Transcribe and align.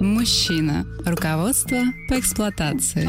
Мужчина. 0.00 0.86
Руководство 1.04 1.78
по 2.08 2.18
эксплуатации. 2.18 3.08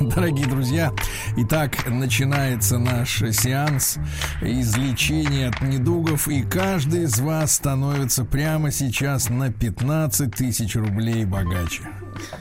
Дорогие 0.00 0.46
друзья, 0.46 0.92
итак, 1.36 1.88
начинается 1.88 2.78
наш 2.78 3.18
сеанс 3.32 3.98
излечения 4.40 5.48
от 5.48 5.62
недугов, 5.62 6.28
и 6.28 6.42
каждый 6.42 7.04
из 7.04 7.18
вас 7.18 7.54
становится 7.54 8.24
прямо 8.24 8.70
сейчас 8.70 9.30
на 9.30 9.50
15 9.50 10.34
тысяч 10.34 10.76
рублей 10.76 11.24
богаче. 11.24 11.82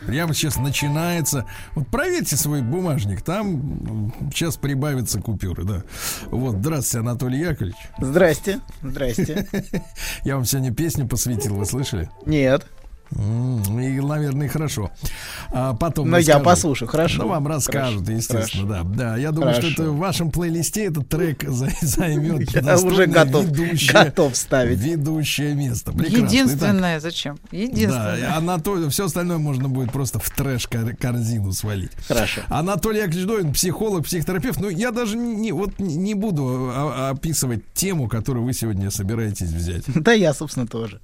Прямо 0.06 0.34
сейчас 0.34 0.58
начинается. 0.58 1.46
Вот 1.76 1.88
проверьте 1.88 2.36
свой 2.36 2.62
бумажник, 2.62 3.22
там 3.22 4.14
сейчас 4.34 4.58
прибавятся 4.58 5.22
купюры, 5.22 5.64
да. 5.64 5.84
Вот, 6.28 6.58
здравствуйте, 6.58 7.00
Анатолий 7.00 7.40
Яковлевич. 7.40 7.78
Здрасте, 8.00 8.60
здрасте. 8.82 9.48
Я 10.24 10.36
вам 10.36 10.46
сегодня 10.46 10.74
песню 10.74 11.08
посвятил, 11.08 11.56
вы 11.56 11.66
слышали? 11.66 12.10
Нет, 12.26 12.66
И, 13.12 14.00
наверное, 14.02 14.48
хорошо. 14.50 14.92
А 15.52 15.74
потом 15.74 16.10
но 16.10 16.18
я 16.18 16.36
расскажу. 16.36 16.44
послушаю, 16.46 16.90
хорошо. 16.90 17.24
Ну, 17.24 17.30
вам 17.30 17.48
расскажут, 17.48 18.00
Хорошо, 18.06 18.12
естественно, 18.12 18.66
хорошо. 18.66 18.66
да. 18.66 18.84
Да, 18.84 19.18
я 19.18 19.32
думаю, 19.32 19.54
что 19.54 19.62
Хорошо. 19.64 19.84
это 19.84 19.92
в 19.92 19.98
вашем 19.98 20.32
плейлисте 20.32 20.86
этот 20.86 21.08
трек 21.10 21.44
за- 21.50 21.70
займет 21.82 22.52
Я 22.52 22.78
уже 22.78 23.06
готов, 23.06 23.46
ведущее, 23.46 23.94
готов 23.94 24.36
ставить. 24.36 24.80
ведущее 24.80 25.54
место. 25.56 25.92
Прекрасно. 25.92 26.26
Единственное, 26.26 27.00
зачем? 27.00 27.36
Итак, 27.52 27.54
Единственное. 27.54 28.20
да, 28.22 28.36
Анатолий, 28.38 28.90
все 28.90 29.06
остальное 29.06 29.38
можно 29.38 29.70
будет 29.70 29.92
просто 29.92 30.20
в 30.20 30.30
трэш-корзину 30.30 31.52
свалить. 31.54 31.92
Хорошо. 32.08 32.42
Анатолий 32.48 33.00
Яковлевич 33.00 33.54
психолог, 33.56 34.06
психотерапевт. 34.06 34.60
Ну, 34.60 34.70
я 34.70 34.92
даже 34.92 35.16
не, 35.18 35.52
вот 35.52 35.80
не- 35.80 36.14
буду 36.16 36.72
описывать 36.76 37.62
тему, 37.74 38.08
которую 38.08 38.46
вы 38.46 38.54
сегодня 38.54 38.90
собираетесь 38.92 39.50
взять. 39.50 39.84
Да 39.96 40.12
я, 40.14 40.34
собственно, 40.34 40.68
тоже. 40.68 41.00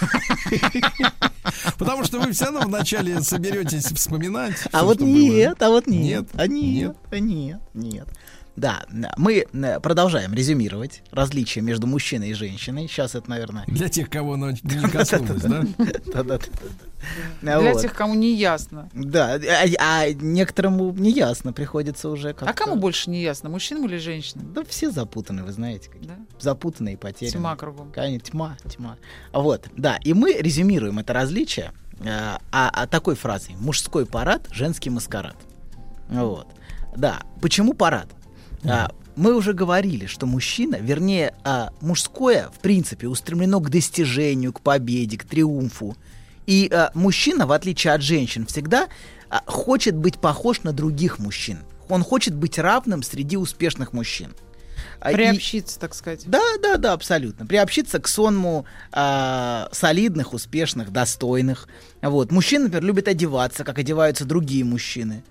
Потому 1.78 2.04
что 2.04 2.18
вы 2.20 2.32
все 2.32 2.46
равно 2.46 2.60
вначале 2.60 3.20
соберетесь 3.22 3.84
вспоминать. 3.84 4.56
А 4.72 4.84
вот 4.84 4.98
было. 4.98 5.06
нет, 5.06 5.62
а 5.62 5.68
вот 5.70 5.86
нет, 5.86 6.00
Нет? 6.02 6.28
а 6.34 6.46
нет, 6.46 6.86
Нет? 6.88 6.96
а 7.10 7.18
нет, 7.20 7.60
нет. 7.74 8.08
Да, 8.56 8.84
мы 9.18 9.46
э, 9.52 9.80
продолжаем 9.80 10.32
резюмировать 10.32 11.02
различия 11.10 11.60
между 11.60 11.86
мужчиной 11.86 12.30
и 12.30 12.34
женщиной. 12.34 12.88
Сейчас 12.88 13.14
это, 13.14 13.28
наверное... 13.28 13.64
Для 13.66 13.88
тех, 13.88 14.08
кого 14.08 14.32
оно 14.34 14.50
не 14.62 14.88
коснулось, 14.88 15.42
да? 15.42 15.62
Для 17.42 17.74
тех, 17.74 17.92
кому 17.92 18.14
не 18.14 18.34
ясно. 18.34 18.88
Да, 18.94 19.34
а, 19.34 19.66
а 19.78 20.12
некоторому 20.12 20.90
неясно 20.92 21.52
приходится 21.52 22.08
уже 22.08 22.32
как 22.32 22.48
А 22.48 22.52
кому 22.54 22.76
больше 22.76 23.10
не 23.10 23.22
ясно, 23.22 23.50
мужчинам 23.50 23.86
или 23.86 23.98
женщинам? 23.98 24.52
Да 24.54 24.64
все 24.64 24.90
запутаны, 24.90 25.44
вы 25.44 25.52
знаете. 25.52 25.90
Запутанные 26.40 26.94
и 26.94 26.96
потеряны. 26.96 27.32
Тьма 27.32 27.56
кругом. 27.56 27.92
Конечно, 27.92 28.30
тьма, 28.30 28.56
тьма. 28.68 28.96
Вот, 29.32 29.66
да, 29.76 29.98
и 30.02 30.14
мы 30.14 30.32
резюмируем 30.32 30.98
это 30.98 31.12
различие 31.12 31.72
э, 32.00 32.06
а, 32.06 32.38
а 32.50 32.86
такой 32.86 33.16
фразой 33.16 33.54
«мужской 33.56 34.06
парад, 34.06 34.48
женский 34.50 34.88
маскарад». 34.88 35.36
Вот, 36.08 36.46
да. 36.96 37.20
Почему 37.40 37.74
парад? 37.74 38.08
А, 38.64 38.90
мы 39.16 39.34
уже 39.34 39.52
говорили, 39.52 40.06
что 40.06 40.26
мужчина, 40.26 40.76
вернее, 40.76 41.34
а, 41.44 41.70
мужское, 41.80 42.48
в 42.54 42.60
принципе, 42.60 43.08
устремлено 43.08 43.60
к 43.60 43.70
достижению, 43.70 44.52
к 44.52 44.60
победе, 44.60 45.16
к 45.18 45.24
триумфу. 45.24 45.96
И 46.46 46.68
а, 46.72 46.90
мужчина, 46.94 47.46
в 47.46 47.52
отличие 47.52 47.92
от 47.92 48.02
женщин, 48.02 48.46
всегда 48.46 48.88
а, 49.30 49.42
хочет 49.46 49.94
быть 49.96 50.18
похож 50.18 50.62
на 50.62 50.72
других 50.72 51.18
мужчин. 51.18 51.58
Он 51.88 52.02
хочет 52.02 52.34
быть 52.34 52.58
равным 52.58 53.02
среди 53.02 53.36
успешных 53.36 53.92
мужчин. 53.92 54.34
А, 55.00 55.12
и- 55.12 55.14
Приобщиться, 55.14 55.78
так 55.78 55.94
сказать. 55.94 56.22
да, 56.26 56.42
да, 56.62 56.76
да, 56.76 56.92
абсолютно. 56.92 57.46
Приобщиться 57.46 57.98
к 57.98 58.08
сонму 58.08 58.66
а, 58.92 59.68
солидных, 59.72 60.32
успешных, 60.34 60.90
достойных. 60.92 61.68
Вот. 62.02 62.30
Мужчины, 62.32 62.64
например, 62.64 62.84
любят 62.84 63.08
одеваться, 63.08 63.64
как 63.64 63.78
одеваются 63.78 64.24
другие 64.24 64.64
мужчины. 64.64 65.22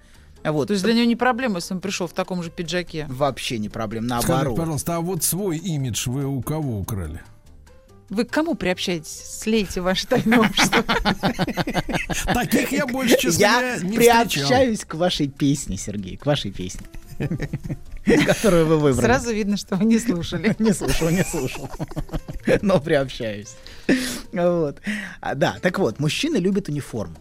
Вот. 0.51 0.67
То 0.67 0.73
есть 0.73 0.83
для 0.83 0.93
него 0.93 1.05
не 1.05 1.15
проблема, 1.15 1.55
если 1.55 1.73
он 1.73 1.81
пришел 1.81 2.07
в 2.07 2.13
таком 2.13 2.43
же 2.43 2.49
пиджаке. 2.51 3.05
Вообще 3.09 3.57
не 3.57 3.69
проблем, 3.69 4.05
Скажите, 4.07 4.27
наоборот. 4.31 4.57
пожалуйста, 4.57 4.95
а 4.97 5.01
вот 5.01 5.23
свой 5.23 5.57
имидж 5.57 6.07
вы 6.09 6.25
у 6.25 6.41
кого 6.41 6.79
украли? 6.79 7.21
Вы 8.09 8.23
к 8.25 8.29
кому 8.29 8.53
приобщаетесь? 8.53 9.39
Слейте 9.41 9.81
ваше 9.81 10.05
тайное 10.05 10.39
общество. 10.39 10.83
Таких 12.33 12.71
я 12.71 12.85
больше, 12.85 13.17
честно 13.17 13.41
Я 13.41 13.79
приобщаюсь 13.79 14.85
к 14.85 14.93
вашей 14.93 15.27
песне, 15.27 15.75
Сергей, 15.77 16.15
к 16.17 16.25
вашей 16.25 16.51
песне. 16.51 16.85
Которую 18.27 18.67
вы 18.67 18.77
выбрали. 18.77 19.05
Сразу 19.05 19.33
видно, 19.33 19.57
что 19.57 19.75
вы 19.75 19.85
не 19.85 19.97
слушали. 19.97 20.55
Не 20.59 20.73
слушал, 20.73 21.09
не 21.09 21.23
слушал. 21.23 21.67
Но 22.61 22.79
приобщаюсь. 22.79 23.55
Вот. 24.31 24.79
А, 25.21 25.33
Да, 25.33 25.57
так 25.61 25.79
вот, 25.79 25.99
мужчины 25.99 26.37
любят 26.37 26.69
униформу. 26.69 27.15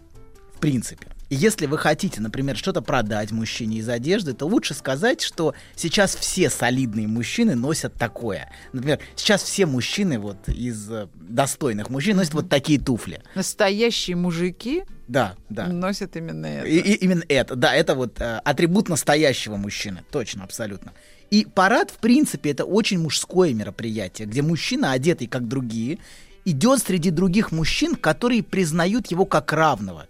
В 0.54 0.58
принципе. 0.58 1.06
И 1.30 1.36
если 1.36 1.66
вы 1.66 1.78
хотите, 1.78 2.20
например, 2.20 2.56
что-то 2.56 2.82
продать 2.82 3.32
мужчине 3.32 3.78
из 3.78 3.88
одежды, 3.88 4.34
то 4.34 4.46
лучше 4.46 4.74
сказать, 4.74 5.22
что 5.22 5.54
сейчас 5.74 6.14
все 6.14 6.50
солидные 6.50 7.08
мужчины 7.08 7.54
носят 7.54 7.94
такое. 7.94 8.50
Например, 8.72 8.98
сейчас 9.16 9.42
все 9.42 9.64
мужчины 9.66 10.18
вот 10.18 10.48
из 10.48 10.90
э, 10.90 11.08
достойных 11.14 11.88
мужчин 11.88 12.16
носят 12.18 12.34
вот 12.34 12.48
такие 12.48 12.78
туфли. 12.78 13.22
Настоящие 13.34 14.16
мужики 14.16 14.84
Да, 15.08 15.34
да. 15.48 15.66
носят 15.68 16.14
именно 16.16 16.46
это. 16.46 16.66
И- 16.68 16.78
и- 16.78 16.94
именно 17.04 17.24
это, 17.28 17.56
да, 17.56 17.74
это 17.74 17.94
вот 17.94 18.20
э, 18.20 18.40
атрибут 18.44 18.88
настоящего 18.88 19.56
мужчины, 19.56 20.04
точно, 20.10 20.44
абсолютно. 20.44 20.92
И 21.30 21.46
парад, 21.46 21.90
в 21.90 21.98
принципе, 21.98 22.50
это 22.50 22.64
очень 22.66 22.98
мужское 22.98 23.54
мероприятие, 23.54 24.28
где 24.28 24.42
мужчина, 24.42 24.92
одетый 24.92 25.26
как 25.26 25.48
другие, 25.48 25.98
идет 26.44 26.80
среди 26.80 27.10
других 27.10 27.50
мужчин, 27.50 27.96
которые 27.96 28.42
признают 28.42 29.10
его 29.10 29.24
как 29.24 29.52
равного. 29.54 30.06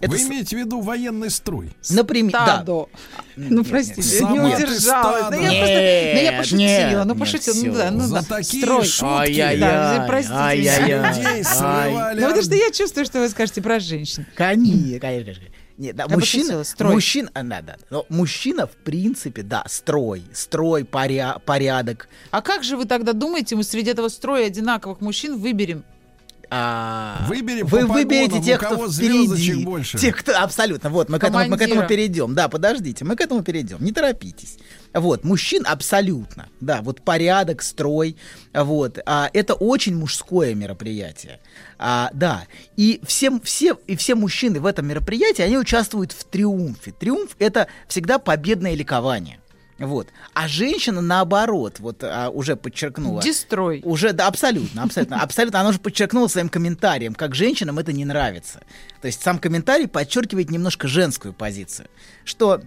Это 0.00 0.12
Вы 0.12 0.18
с- 0.18 0.22
имеете 0.28 0.56
в 0.56 0.58
виду 0.58 0.80
военный 0.80 1.30
строй? 1.30 1.70
Например, 1.90 2.32
да. 2.32 2.44
Стадо. 2.46 2.86
Ну, 3.36 3.58
Нет, 3.58 3.68
простите, 3.68 4.20
нет, 4.24 4.30
не 4.30 4.38
удержалась. 4.40 5.30
Да 5.30 5.36
я 5.36 5.50
просто, 5.50 5.74
да 5.74 5.80
я 5.82 6.22
Нет, 6.22 6.36
пошутила, 6.38 6.58
нет, 6.58 7.04
ну 7.04 7.04
нет, 7.14 7.18
пошутила, 7.18 7.54
ну 7.66 7.74
да, 7.74 7.90
ну 7.90 8.00
За 8.00 8.14
да. 8.14 8.22
такие 8.22 8.62
Строй. 8.64 8.84
шутки 8.86 9.04
Ай-яй-яй, 9.04 9.58
Да, 9.60 10.04
простите 10.08 10.80
людей 10.86 11.44
срывали. 11.44 12.20
Ну 12.20 12.26
потому 12.26 12.42
что 12.42 12.54
я 12.54 12.70
чувствую, 12.70 13.04
что 13.04 13.20
вы 13.20 13.28
скажете 13.28 13.60
про 13.62 13.78
женщин. 13.78 14.26
Конечно, 14.34 15.00
конечно. 15.00 15.42
Нет, 15.76 15.96
да, 15.96 16.04
Я 16.08 16.14
мужчина, 16.14 16.64
строй. 16.64 16.92
мужчина, 16.94 17.30
а, 17.34 17.42
да, 17.42 17.62
да, 17.62 17.76
но 17.90 18.04
мужчина, 18.10 18.66
в 18.66 18.72
принципе, 18.76 19.42
да, 19.42 19.64
строй, 19.66 20.22
строй, 20.34 20.82
поря- 20.84 21.40
порядок. 21.44 22.08
А 22.30 22.42
как 22.42 22.64
же 22.64 22.76
вы 22.76 22.84
тогда 22.84 23.12
думаете, 23.14 23.56
мы 23.56 23.64
среди 23.64 23.90
этого 23.90 24.08
строя 24.08 24.46
одинаковых 24.46 25.00
мужчин 25.00 25.38
выберем? 25.38 25.84
А, 26.52 27.24
Выберем 27.28 27.66
вы 27.66 27.86
по 27.86 27.94
выберете 27.94 28.42
тех, 28.42 28.60
у 28.60 28.64
кого 28.64 28.82
кто 28.84 28.92
впереди. 28.92 29.64
больше. 29.64 29.98
Тех, 29.98 30.16
кто 30.16 30.36
абсолютно. 30.36 30.90
Вот 30.90 31.08
мы 31.08 31.20
к, 31.20 31.24
этому, 31.24 31.48
мы 31.48 31.56
к 31.56 31.62
этому 31.62 31.86
перейдем. 31.86 32.34
Да, 32.34 32.48
подождите, 32.48 33.04
мы 33.04 33.14
к 33.14 33.20
этому 33.20 33.42
перейдем. 33.42 33.78
Не 33.80 33.92
торопитесь. 33.92 34.58
Вот 34.92 35.22
мужчин 35.22 35.64
абсолютно, 35.64 36.48
да, 36.60 36.80
вот 36.82 37.02
порядок, 37.02 37.62
строй, 37.62 38.16
вот. 38.52 38.98
А, 39.06 39.30
это 39.32 39.54
очень 39.54 39.96
мужское 39.96 40.56
мероприятие, 40.56 41.38
а, 41.78 42.10
да. 42.12 42.42
И 42.76 43.00
все, 43.06 43.38
все 43.44 43.78
и 43.86 43.94
все 43.94 44.16
мужчины 44.16 44.58
в 44.58 44.66
этом 44.66 44.88
мероприятии 44.88 45.42
они 45.42 45.56
участвуют 45.56 46.10
в 46.10 46.24
триумфе. 46.24 46.90
Триумф 46.90 47.36
это 47.38 47.68
всегда 47.86 48.18
победное 48.18 48.74
ликование. 48.74 49.38
Вот. 49.80 50.08
А 50.34 50.46
женщина 50.46 51.00
наоборот, 51.00 51.80
вот 51.80 52.04
а, 52.04 52.28
уже 52.28 52.54
подчеркнула. 52.54 53.22
Дестрой. 53.22 53.80
Уже, 53.82 54.12
да, 54.12 54.26
абсолютно, 54.26 54.82
абсолютно, 54.82 55.16
абсолютно. 55.22 55.60
Она 55.60 55.70
уже 55.70 55.78
подчеркнула 55.78 56.28
своим 56.28 56.50
комментарием, 56.50 57.14
как 57.14 57.34
женщинам 57.34 57.78
это 57.78 57.92
не 57.92 58.04
нравится. 58.04 58.60
То 59.00 59.06
есть 59.06 59.22
сам 59.22 59.38
комментарий 59.38 59.88
подчеркивает 59.88 60.50
немножко 60.50 60.86
женскую 60.86 61.32
позицию, 61.32 61.88
что 62.24 62.60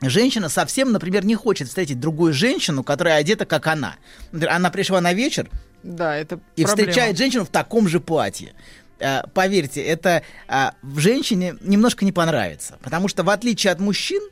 женщина 0.00 0.48
совсем, 0.48 0.92
например, 0.92 1.26
не 1.26 1.34
хочет 1.34 1.68
встретить 1.68 2.00
другую 2.00 2.32
женщину, 2.32 2.82
которая 2.82 3.18
одета 3.18 3.44
как 3.44 3.66
она. 3.66 3.96
Например, 4.32 4.54
она 4.56 4.70
пришла 4.70 5.00
на 5.02 5.12
вечер 5.12 5.48
Да, 5.82 6.16
это 6.16 6.40
и 6.56 6.64
проблема. 6.64 6.88
встречает 6.90 7.18
женщину 7.18 7.44
в 7.44 7.50
таком 7.50 7.86
же 7.86 8.00
платье. 8.00 8.54
Э, 8.98 9.22
Поверьте, 9.34 9.82
это 9.82 10.22
а, 10.48 10.72
женщине 10.96 11.56
немножко 11.60 12.04
не 12.06 12.12
понравится, 12.12 12.78
потому 12.82 13.08
что 13.08 13.24
в 13.24 13.30
отличие 13.30 13.72
от 13.72 13.80
мужчин, 13.80 14.22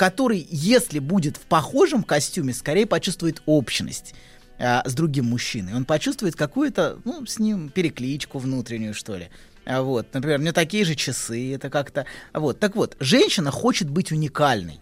который, 0.00 0.46
если 0.50 0.98
будет 0.98 1.36
в 1.36 1.40
похожем 1.40 2.04
костюме, 2.04 2.54
скорее 2.54 2.86
почувствует 2.86 3.42
общность 3.44 4.14
а, 4.58 4.82
с 4.88 4.94
другим 4.94 5.26
мужчиной. 5.26 5.74
Он 5.74 5.84
почувствует 5.84 6.36
какую-то, 6.36 7.00
ну, 7.04 7.26
с 7.26 7.38
ним 7.38 7.68
перекличку 7.68 8.38
внутреннюю, 8.38 8.94
что 8.94 9.18
ли. 9.18 9.28
А 9.66 9.82
Вот, 9.82 10.06
например, 10.14 10.38
у 10.38 10.40
меня 10.40 10.54
такие 10.54 10.86
же 10.86 10.94
часы, 10.94 11.54
это 11.54 11.68
как-то... 11.68 12.06
Вот, 12.32 12.58
так 12.58 12.76
вот, 12.76 12.96
женщина 12.98 13.50
хочет 13.50 13.90
быть 13.90 14.10
уникальной. 14.10 14.80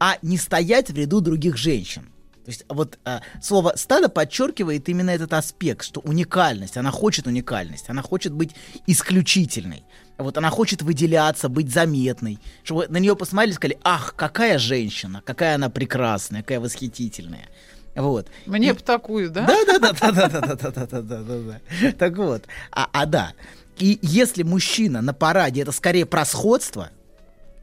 а 0.00 0.18
не 0.20 0.36
стоять 0.36 0.90
в 0.90 0.96
ряду 0.96 1.20
других 1.20 1.56
женщин. 1.56 2.10
То 2.46 2.50
есть 2.50 2.64
вот 2.68 2.96
э, 3.04 3.18
слово 3.42 3.72
стадо 3.74 4.08
подчеркивает 4.08 4.88
именно 4.88 5.10
этот 5.10 5.32
аспект, 5.32 5.84
что 5.84 6.00
уникальность, 6.00 6.76
она 6.76 6.92
хочет 6.92 7.26
уникальность, 7.26 7.90
она 7.90 8.02
хочет 8.02 8.32
быть 8.32 8.54
исключительной. 8.86 9.82
Вот 10.16 10.38
она 10.38 10.48
хочет 10.50 10.80
выделяться, 10.80 11.48
быть 11.48 11.72
заметной, 11.72 12.38
чтобы 12.62 12.86
на 12.86 12.98
нее 12.98 13.16
посмотрели 13.16 13.50
и 13.50 13.54
сказали, 13.54 13.78
ах, 13.82 14.14
какая 14.14 14.58
женщина, 14.58 15.22
какая 15.26 15.56
она 15.56 15.70
прекрасная, 15.70 16.42
какая 16.42 16.60
восхитительная. 16.60 17.48
Вот. 17.96 18.28
Мне 18.46 18.68
И- 18.68 18.72
бы 18.72 18.78
такую, 18.78 19.28
да? 19.28 19.44
да, 19.44 19.64
да, 19.64 19.78
да, 19.80 20.12
да, 20.12 20.12
да, 20.12 20.28
да, 20.28 20.56
да, 20.56 20.70
да, 20.70 21.02
да, 21.02 21.02
да, 21.02 21.38
да. 21.82 21.92
Так 21.98 22.16
вот, 22.16 22.44
а, 22.70 22.88
а 22.92 23.06
да. 23.06 23.32
И 23.76 23.98
если 24.02 24.44
мужчина 24.44 25.02
на 25.02 25.14
параде 25.14 25.62
это 25.62 25.72
скорее 25.72 26.06
про 26.06 26.24
сходство, 26.24 26.90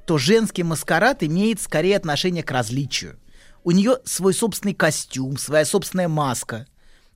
то 0.05 0.17
женский 0.17 0.63
маскарад 0.63 1.23
имеет 1.23 1.61
скорее 1.61 1.95
отношение 1.95 2.43
к 2.43 2.51
различию. 2.51 3.15
У 3.63 3.71
нее 3.71 3.99
свой 4.03 4.33
собственный 4.33 4.73
костюм, 4.73 5.37
своя 5.37 5.65
собственная 5.65 6.09
маска. 6.09 6.67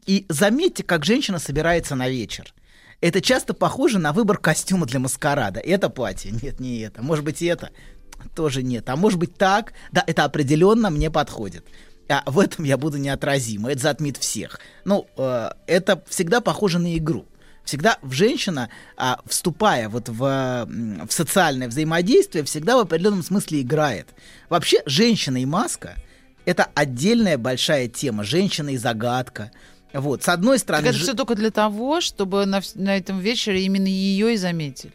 И 0.06 0.26
заметьте, 0.30 0.84
как 0.84 1.04
женщина 1.04 1.40
собирается 1.40 1.96
на 1.96 2.08
вечер. 2.08 2.54
Это 3.02 3.22
часто 3.22 3.54
похоже 3.54 4.00
на 4.00 4.14
выбор 4.14 4.38
костюма 4.38 4.86
для 4.86 5.00
маскарада. 5.00 5.60
Это 5.60 5.90
платье? 5.90 6.32
Нет, 6.42 6.60
не 6.60 6.80
это. 6.80 7.02
Может 7.02 7.26
быть, 7.26 7.42
это? 7.42 7.72
Тоже 8.36 8.64
нет. 8.64 8.90
А 8.90 8.96
может 8.96 9.20
быть, 9.20 9.36
так? 9.36 9.74
Да, 9.92 10.04
это 10.08 10.24
определенно 10.24 10.90
мне 10.90 11.12
подходит. 11.12 11.66
А 12.10 12.24
в 12.26 12.40
этом 12.40 12.64
я 12.64 12.78
буду 12.78 12.98
неотразима. 12.98 13.72
Это 13.72 13.82
затмит 13.82 14.16
всех. 14.16 14.60
Ну, 14.86 15.08
э, 15.18 15.50
это 15.68 16.02
всегда 16.08 16.40
похоже 16.40 16.80
на 16.80 16.98
игру. 16.98 17.26
Всегда 17.66 17.98
в 18.02 18.14
женщина, 18.14 18.70
а, 18.96 19.20
вступая 19.26 19.90
вот 19.90 20.08
в, 20.08 20.66
в 20.70 21.12
социальное 21.12 21.68
взаимодействие, 21.68 22.46
всегда 22.46 22.78
в 22.78 22.80
определенном 22.80 23.24
смысле 23.24 23.60
играет. 23.60 24.08
Вообще, 24.48 24.82
женщина 24.86 25.42
и 25.42 25.46
маска— 25.46 25.96
это 26.48 26.70
отдельная 26.76 27.38
большая 27.38 27.90
тема. 27.90 28.24
Женщина 28.24 28.70
и 28.70 28.78
загадка. 28.78 29.52
Вот, 29.94 30.24
с 30.24 30.30
одной 30.30 30.58
Так 30.58 30.64
стороны... 30.64 30.88
это 30.88 30.98
ж- 30.98 31.02
все 31.02 31.14
только 31.14 31.36
для 31.36 31.52
того, 31.52 32.00
чтобы 32.02 32.46
на, 32.46 32.62
на 32.76 32.96
этом 32.96 33.20
вечере 33.20 33.64
именно 33.64 33.88
ее 33.88 34.34
и 34.34 34.38
заметили. 34.38 34.94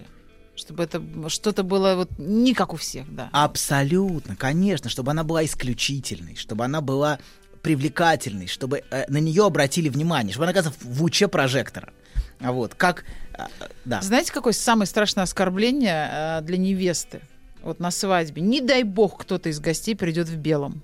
Чтобы 0.55 0.85
это 0.85 1.03
что-то 1.29 1.63
было 1.63 1.95
вот 1.95 2.11
не 2.19 2.55
как 2.55 2.73
у 2.73 2.77
всех, 2.77 3.15
да. 3.15 3.29
Абсолютно, 3.33 4.35
конечно, 4.35 4.89
чтобы 4.89 5.11
она 5.11 5.25
была 5.25 5.45
исключительной, 5.45 6.37
чтобы 6.37 6.65
она 6.65 6.81
была 6.81 7.19
привлекательной, 7.63 8.47
чтобы 8.47 8.83
э, 8.91 9.05
на 9.09 9.19
нее 9.19 9.45
обратили 9.45 9.89
внимание, 9.89 10.33
чтобы 10.33 10.45
она 10.45 10.53
оказалась 10.53 10.79
в 10.81 11.03
луче 11.03 11.29
прожектора. 11.29 11.93
Вот, 12.41 12.75
как... 12.75 13.05
э, 13.35 13.45
да. 13.85 14.01
Знаете, 14.01 14.33
какое 14.33 14.53
самое 14.55 14.87
страшное 14.87 15.25
оскорбление 15.25 16.09
э, 16.11 16.41
для 16.43 16.57
невесты? 16.57 17.21
Вот 17.63 17.79
на 17.79 17.91
свадьбе. 17.91 18.41
Не 18.43 18.61
дай 18.61 18.83
бог 18.85 19.21
кто-то 19.21 19.49
из 19.49 19.61
гостей 19.61 19.95
придет 19.95 20.29
в 20.29 20.37
белом. 20.37 20.83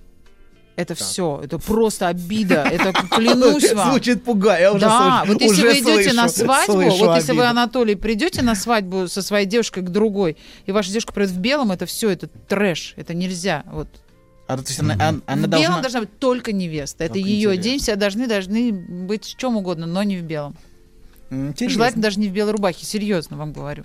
Это 0.78 0.94
все. 0.94 1.40
Это 1.42 1.58
просто 1.58 2.06
обида. 2.06 2.62
Это 2.62 2.92
клянусь 2.92 3.72
вам. 3.74 3.90
Звучит 3.90 4.22
пугая, 4.22 4.60
я 4.60 4.72
уже 4.72 4.80
да, 4.86 5.24
слышу- 5.24 5.32
вот 5.32 5.42
если 5.42 5.54
уже 5.54 5.62
вы 5.66 5.80
идете 5.80 6.12
на 6.12 6.28
слышу- 6.28 6.44
свадьбу, 6.44 6.72
слышу 6.74 6.96
вот 7.04 7.16
если 7.16 7.32
вы, 7.32 7.38
обиду. 7.42 7.50
Анатолий, 7.50 7.94
придете 7.96 8.42
на 8.42 8.54
свадьбу 8.54 9.08
со 9.08 9.20
своей 9.22 9.44
девушкой 9.46 9.82
к 9.82 9.88
другой, 9.88 10.36
и 10.66 10.70
ваша 10.72 10.90
девушка 10.90 11.12
придет 11.12 11.32
в 11.32 11.38
белом, 11.40 11.72
это 11.72 11.84
все, 11.84 12.10
это 12.10 12.28
трэш, 12.28 12.94
это 12.96 13.12
нельзя. 13.12 13.64
Вот. 13.72 13.88
А, 14.46 14.56
то 14.56 14.62
есть 14.68 14.78
она, 14.78 14.94
она- 14.94 15.20
она 15.26 15.46
в 15.46 15.50
должна... 15.50 15.68
белом 15.68 15.82
должна 15.82 16.00
быть 16.00 16.18
только 16.20 16.52
невеста. 16.52 17.02
Это 17.04 17.14
Как 17.14 17.22
ее 17.24 17.48
интересно. 17.56 17.62
день, 17.62 17.78
все 17.80 17.96
должны, 17.96 18.26
должны 18.28 18.72
быть 18.72 19.24
в 19.24 19.36
чем 19.36 19.56
угодно, 19.56 19.86
но 19.86 20.04
не 20.04 20.16
в 20.16 20.22
белом. 20.22 20.56
Интересно. 21.30 21.74
Желательно 21.74 22.02
даже 22.04 22.20
не 22.20 22.28
в 22.28 22.32
белой 22.32 22.52
рубахе, 22.52 22.86
серьезно 22.86 23.36
вам 23.36 23.52
говорю. 23.52 23.82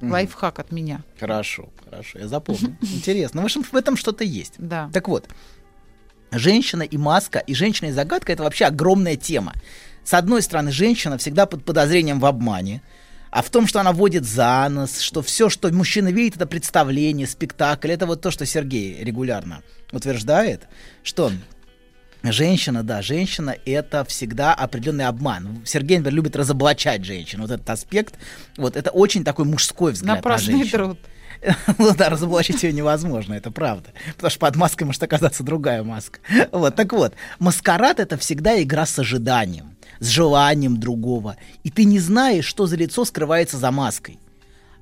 Лайфхак 0.00 0.58
от 0.58 0.72
меня. 0.72 1.02
Хорошо, 1.20 1.68
хорошо, 1.84 2.18
я 2.18 2.26
запомню. 2.26 2.76
Интересно. 2.80 3.42
В 3.42 3.44
общем, 3.44 3.62
в 3.62 3.76
этом 3.76 3.96
что-то 3.96 4.24
есть. 4.24 4.54
Да. 4.58 4.90
Так 4.92 5.06
вот, 5.08 5.28
женщина 6.32 6.82
и 6.82 6.96
маска, 6.96 7.38
и 7.38 7.54
женщина 7.54 7.88
и 7.88 7.92
загадка 7.92 8.32
это 8.32 8.42
вообще 8.42 8.66
огромная 8.66 9.16
тема. 9.16 9.54
С 10.04 10.14
одной 10.14 10.42
стороны, 10.42 10.72
женщина 10.72 11.18
всегда 11.18 11.46
под 11.46 11.64
подозрением 11.64 12.18
в 12.18 12.26
обмане, 12.26 12.82
а 13.30 13.42
в 13.42 13.50
том, 13.50 13.66
что 13.66 13.80
она 13.80 13.92
водит 13.92 14.24
за 14.24 14.68
нос, 14.68 15.00
что 15.00 15.22
все, 15.22 15.48
что 15.48 15.72
мужчина 15.72 16.08
видит, 16.08 16.36
это 16.36 16.46
представление, 16.46 17.26
спектакль, 17.26 17.90
это 17.90 18.06
вот 18.06 18.20
то, 18.20 18.30
что 18.30 18.44
Сергей 18.44 19.02
регулярно 19.02 19.62
утверждает, 19.92 20.68
что 21.02 21.30
Женщина, 22.24 22.84
да, 22.84 23.02
женщина 23.02 23.56
это 23.66 24.04
всегда 24.04 24.54
определенный 24.54 25.06
обман. 25.06 25.62
Сергей, 25.64 25.98
например, 25.98 26.14
любит 26.14 26.36
разоблачать 26.36 27.04
женщин. 27.04 27.40
Вот 27.40 27.50
этот 27.50 27.68
аспект, 27.68 28.14
вот 28.56 28.76
это 28.76 28.90
очень 28.90 29.24
такой 29.24 29.44
мужской 29.44 29.92
взгляд 29.92 30.18
Напрасный 30.18 30.52
на 30.52 30.58
женщину. 30.60 30.84
труд. 30.84 30.98
Ну 31.78 31.94
да, 31.94 32.08
разоблачить 32.08 32.62
ее 32.62 32.72
невозможно, 32.72 33.34
это 33.34 33.50
правда. 33.50 33.90
Потому 34.14 34.30
что 34.30 34.40
под 34.40 34.56
маской 34.56 34.84
может 34.84 35.02
оказаться 35.02 35.42
другая 35.42 35.82
маска. 35.82 36.20
Вот, 36.52 36.76
так 36.76 36.92
вот, 36.92 37.14
маскарад 37.38 38.00
это 38.00 38.16
всегда 38.16 38.60
игра 38.62 38.86
с 38.86 38.98
ожиданием, 38.98 39.76
с 39.98 40.08
желанием 40.08 40.78
другого. 40.78 41.36
И 41.64 41.70
ты 41.70 41.84
не 41.84 41.98
знаешь, 41.98 42.44
что 42.44 42.66
за 42.66 42.76
лицо 42.76 43.04
скрывается 43.04 43.56
за 43.56 43.70
маской. 43.70 44.18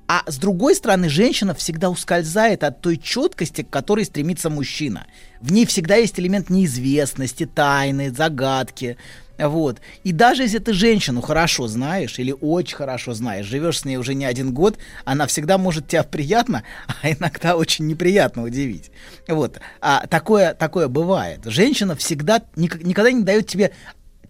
А 0.07 0.23
с 0.29 0.37
другой 0.37 0.75
стороны, 0.75 1.07
женщина 1.07 1.53
всегда 1.53 1.89
ускользает 1.89 2.65
от 2.65 2.81
той 2.81 2.97
четкости, 2.97 3.61
к 3.61 3.69
которой 3.69 4.03
стремится 4.03 4.49
мужчина. 4.49 5.07
В 5.39 5.53
ней 5.53 5.65
всегда 5.65 5.95
есть 5.95 6.19
элемент 6.19 6.49
неизвестности, 6.49 7.45
тайны, 7.45 8.11
загадки. 8.11 8.97
Вот. 9.41 9.81
И 10.03 10.11
даже 10.11 10.43
если 10.43 10.59
ты 10.59 10.73
женщину 10.73 11.21
хорошо 11.21 11.67
знаешь 11.67 12.19
или 12.19 12.33
очень 12.39 12.75
хорошо 12.75 13.13
знаешь, 13.13 13.45
живешь 13.45 13.79
с 13.79 13.85
ней 13.85 13.97
уже 13.97 14.13
не 14.13 14.25
один 14.25 14.53
год, 14.53 14.77
она 15.03 15.25
всегда 15.25 15.57
может 15.57 15.87
тебя 15.87 16.03
приятно, 16.03 16.63
а 17.01 17.11
иногда 17.11 17.57
очень 17.57 17.87
неприятно 17.87 18.43
удивить. 18.43 18.91
Вот. 19.27 19.59
А 19.81 20.05
такое, 20.07 20.53
такое 20.53 20.87
бывает. 20.87 21.41
Женщина 21.45 21.95
всегда 21.95 22.43
ник- 22.55 22.83
никогда 22.83 23.11
не 23.11 23.23
дает 23.23 23.47
тебе 23.47 23.71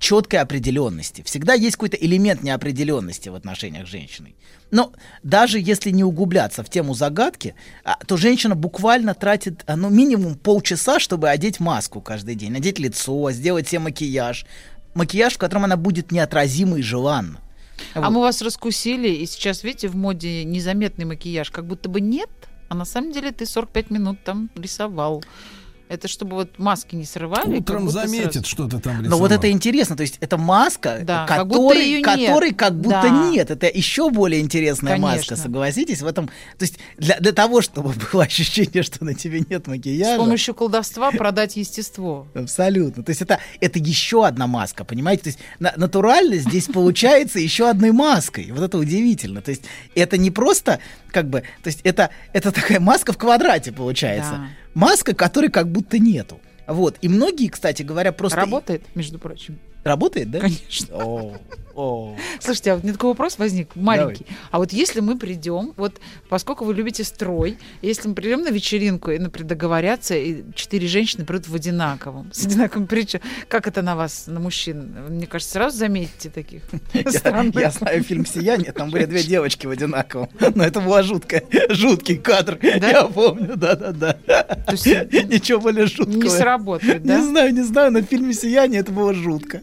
четкой 0.01 0.39
определенности. 0.39 1.21
Всегда 1.21 1.53
есть 1.53 1.75
какой-то 1.75 1.95
элемент 1.95 2.41
неопределенности 2.41 3.29
в 3.29 3.35
отношениях 3.35 3.87
с 3.87 3.91
женщиной. 3.91 4.35
Но 4.71 4.93
даже 5.21 5.59
если 5.59 5.91
не 5.91 6.03
углубляться 6.03 6.63
в 6.63 6.69
тему 6.69 6.95
загадки, 6.95 7.53
а, 7.83 7.97
то 8.07 8.17
женщина 8.17 8.55
буквально 8.55 9.13
тратит 9.13 9.63
а, 9.67 9.75
ну, 9.75 9.89
минимум 9.89 10.35
полчаса, 10.35 10.99
чтобы 10.99 11.29
одеть 11.29 11.59
маску 11.59 12.01
каждый 12.01 12.33
день, 12.33 12.51
надеть 12.51 12.79
лицо, 12.79 13.31
сделать 13.31 13.67
себе 13.67 13.79
макияж. 13.79 14.45
Макияж, 14.93 15.33
в 15.33 15.37
котором 15.37 15.65
она 15.65 15.77
будет 15.77 16.11
неотразима 16.11 16.79
и 16.79 16.81
желанна. 16.81 17.39
А 17.93 18.09
мы 18.09 18.21
вас 18.21 18.41
раскусили, 18.41 19.09
и 19.09 19.25
сейчас, 19.25 19.63
видите, 19.63 19.87
в 19.87 19.95
моде 19.95 20.43
незаметный 20.43 21.05
макияж, 21.05 21.49
как 21.51 21.65
будто 21.65 21.89
бы 21.89 21.99
нет, 21.99 22.29
а 22.69 22.75
на 22.75 22.85
самом 22.85 23.11
деле 23.11 23.31
ты 23.31 23.45
45 23.45 23.89
минут 23.89 24.23
там 24.23 24.49
рисовал. 24.55 25.23
Это 25.91 26.07
чтобы 26.07 26.35
вот 26.37 26.57
маски 26.57 26.95
не 26.95 27.03
срывали. 27.03 27.57
Утром 27.57 27.89
заметит, 27.89 28.31
сразу. 28.33 28.47
что 28.47 28.67
ты 28.69 28.79
там 28.79 28.95
Но 28.97 29.01
рисовал. 29.03 29.19
вот 29.19 29.31
это 29.33 29.51
интересно, 29.51 29.97
то 29.97 30.03
есть 30.03 30.17
это 30.21 30.37
маска, 30.37 30.99
Да, 31.03 31.25
как 31.27 31.47
будто 31.47 31.75
как 32.55 32.75
будто 32.79 33.01
Да. 33.01 33.09
нет. 33.29 33.51
Это 33.51 33.67
еще 33.67 34.09
более 34.09 34.39
интересная 34.39 34.97
маска, 34.97 35.11
Конечно. 35.27 35.35
согласитесь? 35.35 36.01
В 36.01 36.07
этом, 36.07 36.27
то 36.27 36.63
есть 36.63 36.79
для, 36.97 37.19
для 37.19 37.33
того, 37.33 37.61
чтобы 37.61 37.93
было 38.11 38.23
ощущение, 38.23 38.83
что 38.83 39.03
на 39.03 39.13
тебе 39.15 39.41
нет 39.49 39.65
С 39.65 39.67
макияжа. 39.67 40.17
помощью 40.17 40.55
колдовства 40.55 41.11
продать 41.11 41.57
естество. 41.57 42.25
Абсолютно. 42.33 43.03
То 43.03 43.09
есть 43.09 43.21
это, 43.21 43.39
это 43.59 43.77
еще 43.79 44.25
одна 44.25 44.47
маска, 44.47 44.85
понимаете? 44.85 45.23
То 45.23 45.27
есть 45.29 45.39
на- 45.59 45.73
натуральность 45.75 46.47
здесь 46.47 46.67
получается 46.67 47.39
еще 47.39 47.69
одной 47.69 47.91
маской. 47.91 48.49
Вот 48.51 48.61
это 48.63 48.77
удивительно. 48.77 49.41
То 49.41 49.51
есть 49.51 49.63
это 49.95 50.17
не 50.17 50.31
просто 50.31 50.79
как 51.11 51.29
бы, 51.29 51.41
то 51.61 51.67
есть 51.67 51.81
это, 51.83 52.11
это 52.31 52.53
такая 52.53 52.79
маска 52.79 53.11
в 53.11 53.17
квадрате 53.17 53.73
получается. 53.73 54.31
Да. 54.31 54.47
Маска, 54.73 55.13
которой 55.13 55.49
как 55.49 55.71
будто 55.71 55.99
нету. 55.99 56.39
Вот. 56.67 56.97
И 57.01 57.09
многие, 57.09 57.49
кстати 57.49 57.83
говоря, 57.83 58.11
просто... 58.11 58.37
Работает, 58.37 58.83
между 58.95 59.19
прочим. 59.19 59.59
Работает, 59.83 60.29
да? 60.29 60.39
Конечно. 60.39 60.95
О, 60.95 61.37
о. 61.73 62.15
Слушайте, 62.39 62.71
а 62.71 62.75
вот 62.75 62.83
мне 62.83 62.93
такой 62.93 63.09
вопрос 63.09 63.39
возник, 63.39 63.75
маленький. 63.75 64.25
А 64.51 64.59
вот 64.59 64.71
если 64.73 64.99
мы 64.99 65.17
придем, 65.17 65.73
вот 65.77 65.99
поскольку 66.29 66.65
вы 66.65 66.73
любите 66.75 67.03
строй, 67.03 67.57
если 67.81 68.07
мы 68.09 68.13
придем 68.13 68.41
на 68.41 68.49
вечеринку 68.49 69.09
и, 69.11 69.17
например, 69.17 69.47
договорятся, 69.49 70.15
и 70.15 70.43
четыре 70.53 70.87
женщины 70.87 71.25
придут 71.25 71.47
в 71.47 71.55
одинаковом, 71.55 72.29
с 72.33 72.45
одинаковым 72.45 72.87
причем, 72.87 73.21
как 73.47 73.67
это 73.67 73.81
на 73.81 73.95
вас, 73.95 74.25
на 74.27 74.39
мужчин? 74.39 74.93
Мне 75.09 75.25
кажется, 75.25 75.53
сразу 75.53 75.77
заметите 75.77 76.29
таких 76.29 76.61
Я, 76.93 77.11
странных. 77.11 77.55
я 77.55 77.71
знаю 77.71 78.03
фильм 78.03 78.25
«Сияние», 78.25 78.71
там 78.73 78.91
были 78.91 79.05
две 79.05 79.23
девочки 79.23 79.65
в 79.65 79.71
одинаковом. 79.71 80.29
Но 80.53 80.63
это 80.63 80.81
была 80.81 81.01
жуткая, 81.03 81.43
жуткий 81.69 82.17
кадр. 82.17 82.59
Я 82.61 83.05
помню, 83.05 83.55
да-да-да. 83.55 84.17
Ничего 84.69 85.59
более 85.61 85.87
жуткого. 85.87 86.21
не 86.21 86.29
сработает, 86.29 87.01
Не 87.01 87.07
да? 87.07 87.21
знаю, 87.23 87.53
не 87.53 87.63
знаю, 87.63 87.91
но 87.91 87.99
в 87.99 88.03
фильме 88.03 88.33
«Сияние» 88.33 88.81
это 88.81 88.91
было 88.91 89.13
жутко. 89.13 89.61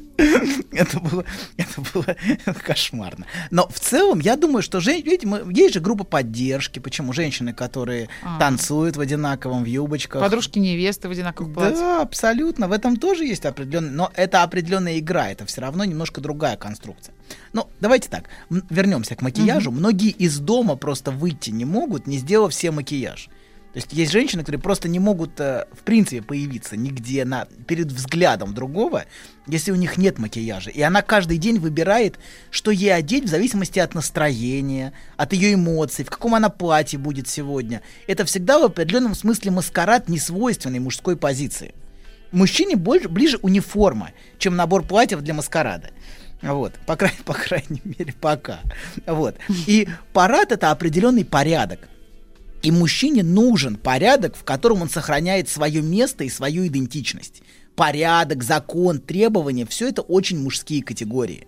Это 0.73 1.01
было, 1.01 1.25
это 1.57 1.81
было 1.95 2.17
кошмарно. 2.65 3.27
Но 3.51 3.69
в 3.69 3.79
целом, 3.79 4.19
я 4.21 4.37
думаю, 4.37 4.63
что, 4.63 4.81
жен- 4.81 5.03
видите, 5.03 5.27
мы, 5.27 5.45
есть 5.53 5.75
же 5.75 5.81
группа 5.81 6.05
поддержки. 6.05 6.79
Почему? 6.81 7.13
Женщины, 7.13 7.53
которые 7.53 8.09
А. 8.25 8.39
танцуют 8.39 8.97
в 8.97 9.01
одинаковом, 9.01 9.63
в 9.63 9.67
юбочках. 9.67 10.21
Подружки 10.21 10.59
невесты 10.59 11.09
в 11.09 11.13
одинаковых 11.13 11.55
платьях. 11.55 11.79
Да, 11.79 12.03
абсолютно. 12.03 12.69
В 12.69 12.73
этом 12.73 12.97
тоже 12.97 13.25
есть 13.25 13.47
определенный, 13.47 13.91
но 13.91 14.11
это 14.15 14.43
определенная 14.43 14.99
игра, 14.99 15.31
это 15.31 15.47
все 15.47 15.61
равно 15.61 15.85
немножко 15.85 16.21
другая 16.21 16.57
конструкция. 16.57 17.15
Ну, 17.53 17.69
давайте 17.81 18.09
так, 18.09 18.25
вернемся 18.51 19.15
к 19.15 19.23
макияжу. 19.23 19.71
Многие 19.71 20.11
из 20.11 20.39
дома 20.39 20.77
просто 20.77 21.11
выйти 21.11 21.51
не 21.51 21.65
могут, 21.65 22.07
не 22.07 22.19
сделав 22.19 22.53
все 22.53 22.71
макияж. 22.71 23.29
Есть 23.79 23.93
есть 23.93 24.11
женщины, 24.11 24.43
которые 24.43 24.61
просто 24.61 24.89
не 24.89 24.99
могут, 24.99 25.39
э, 25.39 25.67
в 25.73 25.85
принципе, 25.85 26.21
появиться 26.21 26.77
нигде 26.77 27.25
на, 27.25 27.45
перед 27.69 27.93
взглядом 27.93 28.53
другого, 28.53 29.05
если 29.47 29.71
у 29.71 29.77
них 29.77 29.97
нет 29.97 30.19
макияжа. 30.19 30.71
И 30.71 30.83
она 30.83 31.01
каждый 31.01 31.39
день 31.39 31.61
выбирает, 31.61 32.19
что 32.51 32.73
ей 32.73 32.93
одеть 32.93 33.27
в 33.27 33.29
зависимости 33.29 33.79
от 33.79 33.95
настроения, 33.95 34.95
от 35.17 35.33
ее 35.33 35.55
эмоций, 35.55 36.05
в 36.05 36.11
каком 36.11 36.35
она 36.35 36.49
платье 36.49 36.99
будет 36.99 37.29
сегодня. 37.29 37.81
Это 38.09 38.25
всегда 38.25 38.59
в 38.59 38.65
определенном 38.65 39.15
смысле 39.15 39.53
маскарад 39.53 40.09
несвойственной 40.09 40.81
мужской 40.81 41.17
позиции. 41.17 41.73
Мужчине 42.33 42.75
больше, 42.75 43.09
ближе 43.09 43.39
униформа, 43.43 44.11
чем 44.39 44.57
набор 44.57 44.83
платьев 44.83 45.21
для 45.21 45.35
маскарада. 45.35 45.91
Вот, 46.43 46.73
по, 46.85 46.97
край, 46.97 47.13
по 47.25 47.35
крайней 47.35 47.83
мере, 47.85 48.13
пока. 48.21 48.59
Вот. 49.07 49.37
И 49.69 49.89
парад 50.13 50.51
это 50.51 50.73
определенный 50.73 51.25
порядок. 51.25 51.89
И 52.63 52.71
мужчине 52.71 53.23
нужен 53.23 53.77
порядок, 53.77 54.37
в 54.37 54.45
котором 54.45 54.83
он 54.83 54.91
сохраняет 54.91 55.49
свое 55.49 55.81
место 55.83 56.25
и 56.25 56.29
свою 56.29 56.67
идентичность. 56.67 57.43
Порядок, 57.77 58.43
закон, 58.43 58.99
требования 58.99 59.65
все 59.67 59.89
это 59.89 60.03
очень 60.03 60.41
мужские 60.41 60.83
категории. 60.83 61.47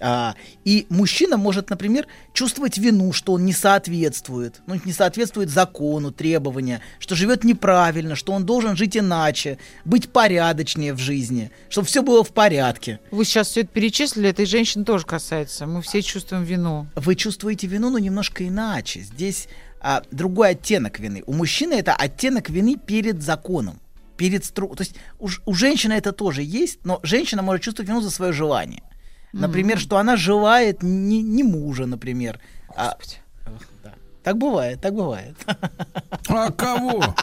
А, 0.00 0.34
и 0.64 0.86
мужчина 0.88 1.36
может, 1.36 1.70
например, 1.70 2.06
чувствовать 2.32 2.78
вину, 2.78 3.12
что 3.12 3.32
он 3.32 3.44
не 3.44 3.52
соответствует, 3.52 4.60
ну, 4.66 4.78
не 4.84 4.92
соответствует 4.92 5.50
закону, 5.50 6.10
требования, 6.10 6.80
что 6.98 7.14
живет 7.14 7.44
неправильно, 7.44 8.16
что 8.16 8.32
он 8.32 8.44
должен 8.44 8.76
жить 8.76 8.96
иначе, 8.96 9.58
быть 9.84 10.10
порядочнее 10.10 10.94
в 10.94 10.98
жизни, 10.98 11.50
чтобы 11.68 11.86
все 11.86 12.02
было 12.02 12.24
в 12.24 12.32
порядке. 12.32 12.98
Вы 13.10 13.24
сейчас 13.24 13.48
все 13.48 13.60
это 13.60 13.70
перечислили, 13.70 14.28
этой 14.28 14.46
женщины 14.46 14.84
тоже 14.84 15.06
касается. 15.06 15.66
Мы 15.66 15.80
все 15.80 16.02
чувствуем 16.02 16.42
вину. 16.42 16.88
Вы 16.96 17.14
чувствуете 17.14 17.66
вину, 17.68 17.90
но 17.90 17.98
немножко 17.98 18.46
иначе. 18.46 19.00
Здесь 19.00 19.48
а, 19.86 20.02
другой 20.10 20.52
оттенок 20.52 20.98
вины. 20.98 21.22
У 21.26 21.34
мужчины 21.34 21.74
это 21.74 21.94
оттенок 21.94 22.48
вины 22.48 22.76
перед 22.76 23.22
законом. 23.22 23.80
Перед 24.16 24.42
стру... 24.46 24.74
То 24.74 24.82
есть 24.82 24.96
у, 25.18 25.28
у 25.44 25.54
женщины 25.54 25.92
это 25.92 26.12
тоже 26.12 26.42
есть, 26.42 26.78
но 26.84 27.00
женщина 27.02 27.42
может 27.42 27.62
чувствовать 27.62 27.90
вину 27.90 28.00
за 28.00 28.10
свое 28.10 28.32
желание. 28.32 28.82
Например, 29.34 29.76
mm-hmm. 29.76 29.80
что 29.80 29.98
она 29.98 30.16
желает 30.16 30.82
не, 30.82 31.20
не 31.20 31.42
мужа, 31.42 31.84
например. 31.84 32.40
А, 32.74 32.96
да. 33.82 33.92
Так 34.22 34.38
бывает, 34.38 34.80
так 34.80 34.94
бывает. 34.94 35.36
А 36.28 36.50
кого? 36.50 37.14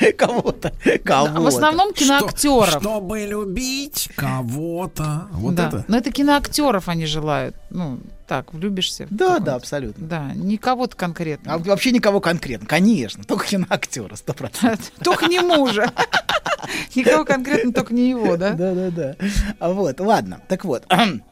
Кого-то. 0.16 0.72
Кого 1.04 1.42
В 1.42 1.46
основном 1.46 1.92
киноактеров. 1.92 2.68
Что, 2.68 2.80
чтобы 2.80 3.20
любить 3.20 4.10
кого-то. 4.16 5.28
Вот 5.32 5.54
да. 5.54 5.68
это? 5.68 5.84
Но 5.88 5.96
это 5.96 6.10
киноактеров 6.10 6.88
они 6.88 7.06
желают. 7.06 7.54
Ну, 7.70 8.00
так, 8.26 8.52
влюбишься. 8.54 9.06
Да, 9.10 9.38
да, 9.38 9.56
абсолютно. 9.56 10.06
Да, 10.06 10.32
не 10.34 10.56
кого-то 10.56 10.96
конкретно. 10.96 11.54
А 11.54 11.58
вообще 11.58 11.90
никого 11.90 12.20
конкретно, 12.20 12.66
конечно. 12.66 13.24
Только 13.24 13.46
киноактера, 13.46 14.14
сто 14.16 14.32
процентов. 14.32 14.90
Только 15.04 15.26
не 15.26 15.40
мужа. 15.40 15.92
Никого 16.94 17.24
конкретно, 17.24 17.72
только 17.72 17.94
не 17.94 18.10
его, 18.10 18.36
да? 18.36 18.50
Да, 18.50 18.74
да, 18.74 18.90
да. 18.90 19.16
Вот, 19.60 19.98
ладно. 19.98 20.42
Так 20.46 20.64
вот, 20.64 20.84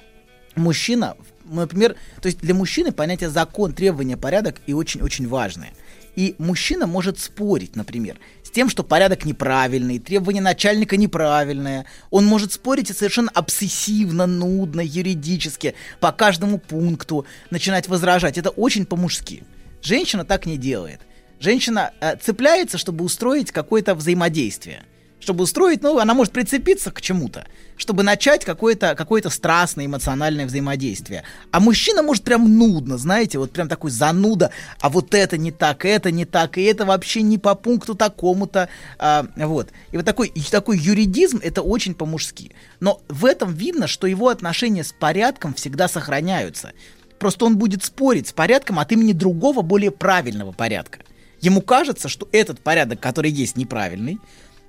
мужчина, 0.56 1.16
например, 1.44 1.96
то 2.20 2.26
есть 2.26 2.40
для 2.40 2.54
мужчины 2.54 2.92
понятие 2.92 3.28
закон, 3.28 3.74
требования, 3.74 4.16
порядок 4.16 4.56
и 4.66 4.72
очень-очень 4.72 5.28
важное. 5.28 5.72
И 6.18 6.34
мужчина 6.38 6.88
может 6.88 7.20
спорить, 7.20 7.76
например, 7.76 8.18
с 8.42 8.50
тем, 8.50 8.68
что 8.68 8.82
порядок 8.82 9.24
неправильный, 9.24 10.00
требования 10.00 10.40
начальника 10.40 10.96
неправильные. 10.96 11.86
Он 12.10 12.26
может 12.26 12.52
спорить 12.52 12.90
и 12.90 12.92
совершенно 12.92 13.30
обсессивно, 13.32 14.26
нудно, 14.26 14.80
юридически, 14.80 15.76
по 16.00 16.10
каждому 16.10 16.58
пункту 16.58 17.24
начинать 17.50 17.86
возражать. 17.86 18.36
Это 18.36 18.50
очень 18.50 18.84
по-мужски. 18.84 19.44
Женщина 19.80 20.24
так 20.24 20.44
не 20.44 20.56
делает. 20.56 21.02
Женщина 21.38 21.92
э, 22.00 22.16
цепляется, 22.16 22.78
чтобы 22.78 23.04
устроить 23.04 23.52
какое-то 23.52 23.94
взаимодействие 23.94 24.86
чтобы 25.20 25.44
устроить, 25.44 25.82
ну, 25.82 25.98
она 25.98 26.14
может 26.14 26.32
прицепиться 26.32 26.90
к 26.90 27.00
чему-то, 27.00 27.46
чтобы 27.76 28.02
начать 28.02 28.44
какое-то 28.44 28.94
какое 28.94 29.22
страстное 29.28 29.86
эмоциональное 29.86 30.46
взаимодействие. 30.46 31.24
А 31.50 31.60
мужчина 31.60 32.02
может 32.02 32.24
прям 32.24 32.56
нудно, 32.56 32.98
знаете, 32.98 33.38
вот 33.38 33.52
прям 33.52 33.68
такой 33.68 33.90
зануда, 33.90 34.50
а 34.80 34.88
вот 34.88 35.14
это 35.14 35.36
не 35.36 35.50
так, 35.50 35.84
это 35.84 36.10
не 36.10 36.24
так, 36.24 36.56
и 36.58 36.62
это 36.62 36.84
вообще 36.86 37.22
не 37.22 37.38
по 37.38 37.54
пункту 37.54 37.94
такому-то, 37.94 38.68
а, 38.98 39.26
вот. 39.36 39.70
И 39.92 39.96
вот 39.96 40.06
такой, 40.06 40.32
такой 40.50 40.78
юридизм, 40.78 41.40
это 41.42 41.62
очень 41.62 41.94
по-мужски. 41.94 42.52
Но 42.80 43.00
в 43.08 43.24
этом 43.24 43.52
видно, 43.54 43.86
что 43.86 44.06
его 44.06 44.28
отношения 44.28 44.84
с 44.84 44.92
порядком 44.92 45.54
всегда 45.54 45.88
сохраняются. 45.88 46.72
Просто 47.18 47.44
он 47.44 47.58
будет 47.58 47.84
спорить 47.84 48.28
с 48.28 48.32
порядком 48.32 48.78
от 48.78 48.92
имени 48.92 49.12
другого, 49.12 49.62
более 49.62 49.90
правильного 49.90 50.52
порядка. 50.52 51.00
Ему 51.40 51.62
кажется, 51.62 52.08
что 52.08 52.28
этот 52.32 52.60
порядок, 52.60 53.00
который 53.00 53.30
есть, 53.30 53.56
неправильный, 53.56 54.18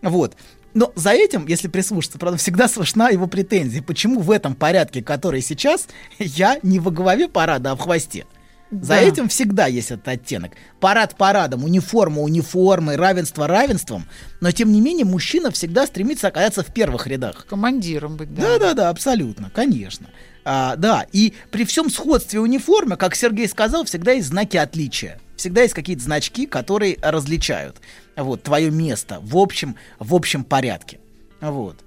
вот. 0.01 0.35
Но 0.73 0.91
за 0.95 1.11
этим, 1.11 1.47
если 1.47 1.67
прислушаться, 1.67 2.19
правда, 2.19 2.37
всегда 2.37 2.67
слышна 2.67 3.09
его 3.09 3.27
претензия. 3.27 3.81
Почему 3.81 4.21
в 4.21 4.31
этом 4.31 4.55
порядке, 4.55 5.01
который 5.01 5.41
сейчас, 5.41 5.87
я 6.19 6.59
не 6.61 6.79
во 6.79 6.91
главе 6.91 7.27
парада, 7.27 7.71
а 7.71 7.75
в 7.75 7.79
хвосте? 7.79 8.25
За 8.71 8.89
да. 8.89 9.01
этим 9.01 9.29
всегда 9.29 9.65
есть 9.65 9.89
этот 9.89 10.07
оттенок. 10.07 10.51
Парад 10.79 11.15
парадом, 11.15 11.63
униформа 11.63 12.21
униформой, 12.21 12.97
равенство 12.97 13.47
равенством. 13.47 14.05
Но 14.41 14.51
тем 14.51 14.71
не 14.71 14.79
менее 14.79 15.05
мужчина 15.05 15.49
всегда 15.49 15.87
стремится 15.87 16.27
оказаться 16.27 16.61
в 16.61 16.71
первых 16.71 17.07
рядах. 17.07 17.47
Командиром 17.47 18.15
быть, 18.15 18.33
да. 18.33 18.41
Да-да-да, 18.43 18.89
абсолютно, 18.89 19.49
конечно. 19.49 20.07
А, 20.45 20.75
да, 20.75 21.07
и 21.11 21.33
при 21.49 21.65
всем 21.65 21.89
сходстве 21.89 22.39
униформы, 22.39 22.95
как 22.95 23.15
Сергей 23.15 23.47
сказал, 23.47 23.85
всегда 23.85 24.11
есть 24.11 24.27
знаки 24.27 24.57
отличия. 24.57 25.19
Всегда 25.39 25.61
есть 25.61 25.73
какие-то 25.73 26.03
значки, 26.03 26.45
которые 26.45 26.97
различают 27.01 27.77
вот, 28.17 28.43
твое 28.43 28.69
место 28.71 29.19
в 29.23 29.37
общем, 29.37 29.77
в 29.97 30.13
общем 30.13 30.43
порядке. 30.43 30.99
Вот. 31.39 31.77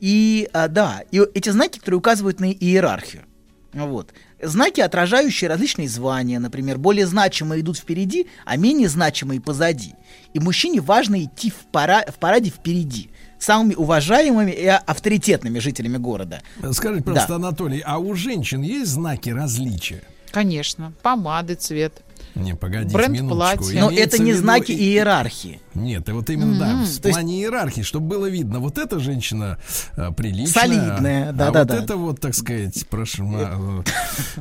И 0.00 0.48
а, 0.54 0.66
да, 0.68 1.02
и 1.10 1.20
эти 1.34 1.50
знаки, 1.50 1.78
которые 1.78 1.98
указывают 1.98 2.40
на 2.40 2.50
иерархию. 2.50 3.24
Вот. 3.74 4.14
Знаки, 4.40 4.80
отражающие 4.80 5.50
различные 5.50 5.90
звания, 5.90 6.38
например, 6.38 6.78
более 6.78 7.06
значимые 7.06 7.60
идут 7.60 7.76
впереди, 7.76 8.28
а 8.46 8.56
менее 8.56 8.88
значимые 8.88 9.42
позади. 9.42 9.92
И 10.32 10.40
мужчине 10.40 10.80
важно 10.80 11.22
идти 11.22 11.50
в, 11.50 11.70
пара, 11.70 12.06
в 12.08 12.18
параде 12.18 12.48
впереди, 12.48 13.10
самыми 13.38 13.74
уважаемыми 13.74 14.52
и 14.52 14.66
авторитетными 14.66 15.58
жителями 15.58 15.98
города. 15.98 16.40
Скажите, 16.72 17.04
просто, 17.04 17.28
да. 17.28 17.34
Анатолий, 17.34 17.82
а 17.84 17.98
у 17.98 18.14
женщин 18.14 18.62
есть 18.62 18.90
знаки 18.90 19.28
различия? 19.28 20.02
Конечно, 20.30 20.94
помады, 21.02 21.56
цвет. 21.56 22.02
Не, 22.34 22.54
погодите, 22.56 22.94
Бренд 22.94 23.14
минуточку. 23.14 23.64
платья. 23.64 23.80
Но 23.80 23.90
это 23.90 24.20
не 24.20 24.32
знаки 24.32 24.72
иерархии. 24.72 25.60
Нет, 25.74 26.08
и 26.08 26.12
вот 26.12 26.30
именно, 26.30 26.58
да, 26.58 26.84
в 26.84 27.00
плане 27.00 27.40
иерархии, 27.40 27.82
чтобы 27.82 28.08
было 28.08 28.26
видно, 28.26 28.58
вот 28.60 28.78
эта 28.78 28.98
женщина 28.98 29.58
а, 29.96 30.12
приличная. 30.12 30.62
Солидная, 30.62 31.32
да, 31.32 31.48
а 31.48 31.50
да, 31.50 31.58
вот 31.60 31.68
да. 31.68 31.76
это 31.82 31.96
вот, 31.96 32.20
так 32.20 32.34
сказать, 32.34 32.86
прошу... 32.88 33.30
а, 33.34 33.82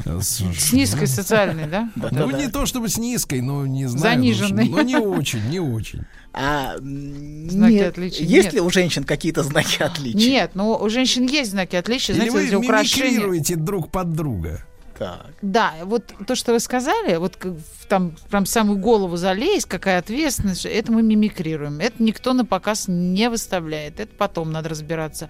а, 0.05 0.19
с- 0.21 0.71
низкой 0.71 1.07
социальной, 1.07 1.67
да? 1.67 1.89
Ну, 1.95 2.31
не 2.31 2.49
то 2.49 2.65
чтобы 2.65 2.89
с 2.89 2.97
низкой, 2.97 3.41
но 3.41 3.65
не 3.65 3.87
знаю. 3.87 4.15
Заниженной. 4.15 4.69
Но 4.69 4.81
не 4.81 4.97
очень, 4.97 5.47
не 5.49 5.59
очень. 5.59 6.03
А, 6.33 6.77
Знаки 6.77 7.73
нет. 7.73 7.89
отличия 7.89 8.25
Есть 8.25 8.45
нет. 8.45 8.53
ли 8.53 8.61
у 8.61 8.69
женщин 8.69 9.03
какие-то 9.03 9.43
знаки 9.43 9.83
отличия? 9.83 10.29
Нет, 10.29 10.51
ну 10.53 10.71
у 10.73 10.89
женщин 10.89 11.25
есть 11.25 11.51
знаки 11.51 11.75
отличия, 11.75 12.15
Или 12.15 12.29
знаете, 12.29 12.57
вы 12.57 12.63
украшения. 12.63 13.57
друг 13.57 13.91
под 13.91 14.13
друга. 14.13 14.65
Так. 15.01 15.33
Да, 15.41 15.73
вот 15.85 16.13
то, 16.27 16.35
что 16.35 16.53
вы 16.53 16.59
сказали, 16.59 17.15
вот 17.15 17.35
там 17.89 18.15
прям 18.29 18.45
самую 18.45 18.77
голову 18.77 19.17
залезть, 19.17 19.65
какая 19.65 19.97
ответственность, 19.97 20.67
это 20.67 20.91
мы 20.91 21.01
мимикрируем. 21.01 21.79
Это 21.79 22.03
никто 22.03 22.33
на 22.33 22.45
показ 22.45 22.85
не 22.87 23.27
выставляет. 23.27 23.99
Это 23.99 24.13
потом 24.15 24.51
надо 24.51 24.69
разбираться. 24.69 25.27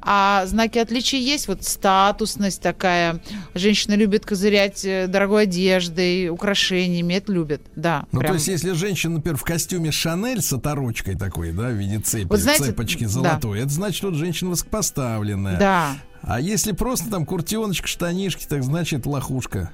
А 0.00 0.46
знаки 0.46 0.78
отличия 0.78 1.20
есть, 1.20 1.48
вот 1.48 1.64
статусность 1.64 2.62
такая. 2.62 3.20
Женщины 3.54 3.92
любят 3.92 4.24
козырять 4.24 4.86
э, 4.86 5.06
дорогой 5.06 5.42
одеждой, 5.42 6.30
украшениями, 6.30 7.12
это 7.12 7.30
любят, 7.30 7.60
да. 7.76 8.06
Ну, 8.12 8.20
прям. 8.20 8.30
то 8.30 8.34
есть, 8.36 8.48
если 8.48 8.72
женщина, 8.72 9.16
например, 9.16 9.36
в 9.36 9.44
костюме 9.44 9.92
Шанель 9.92 10.40
с 10.40 10.50
оторочкой 10.54 11.16
такой, 11.16 11.52
да, 11.52 11.68
в 11.68 11.72
виде 11.72 11.98
цепи, 11.98 12.26
Вот 12.26 12.38
знаете, 12.38 12.64
цепочки 12.64 13.04
да. 13.04 13.10
золотой, 13.10 13.60
это 13.60 13.68
значит, 13.68 14.02
вот 14.02 14.14
женщина 14.14 14.48
высокопоставленная. 14.48 15.58
Да. 15.58 15.96
А 16.22 16.40
если 16.40 16.72
просто 16.72 17.10
там 17.10 17.24
куртеночка, 17.26 17.86
штанишки, 17.88 18.46
так 18.46 18.62
значит 18.62 19.06
лохушка. 19.06 19.70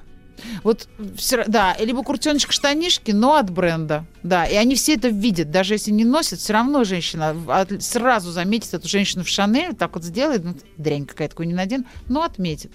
Вот 0.63 0.87
да, 1.47 1.75
либо 1.79 2.03
куртеночка 2.03 2.51
штанишки, 2.51 3.11
но 3.11 3.35
от 3.35 3.49
бренда. 3.49 4.05
Да, 4.23 4.45
и 4.45 4.55
они 4.55 4.75
все 4.75 4.93
это 4.93 5.07
видят. 5.09 5.49
Даже 5.51 5.73
если 5.73 5.91
не 5.91 6.05
носят, 6.05 6.39
все 6.39 6.53
равно 6.53 6.83
женщина 6.83 7.35
от- 7.47 7.81
сразу 7.81 8.31
заметит 8.31 8.73
эту 8.73 8.87
женщину 8.87 9.23
в 9.23 9.27
Шанель, 9.29 9.75
так 9.75 9.95
вот 9.95 10.03
сделает, 10.03 10.43
ну, 10.45 10.55
дрянь 10.77 11.05
какая-то 11.05 11.31
такую 11.31 11.47
не 11.47 11.55
надену, 11.55 11.85
но 12.07 12.21
отметит. 12.23 12.71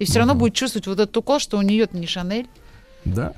И 0.00 0.04
все 0.06 0.18
равно 0.18 0.34
будет 0.34 0.54
чувствовать 0.54 0.88
вот 0.88 0.98
этот 0.98 1.16
укол, 1.16 1.38
что 1.38 1.56
у 1.56 1.62
нее-то 1.62 1.96
не 1.96 2.06
Шанель. 2.08 2.48
Да. 3.04 3.32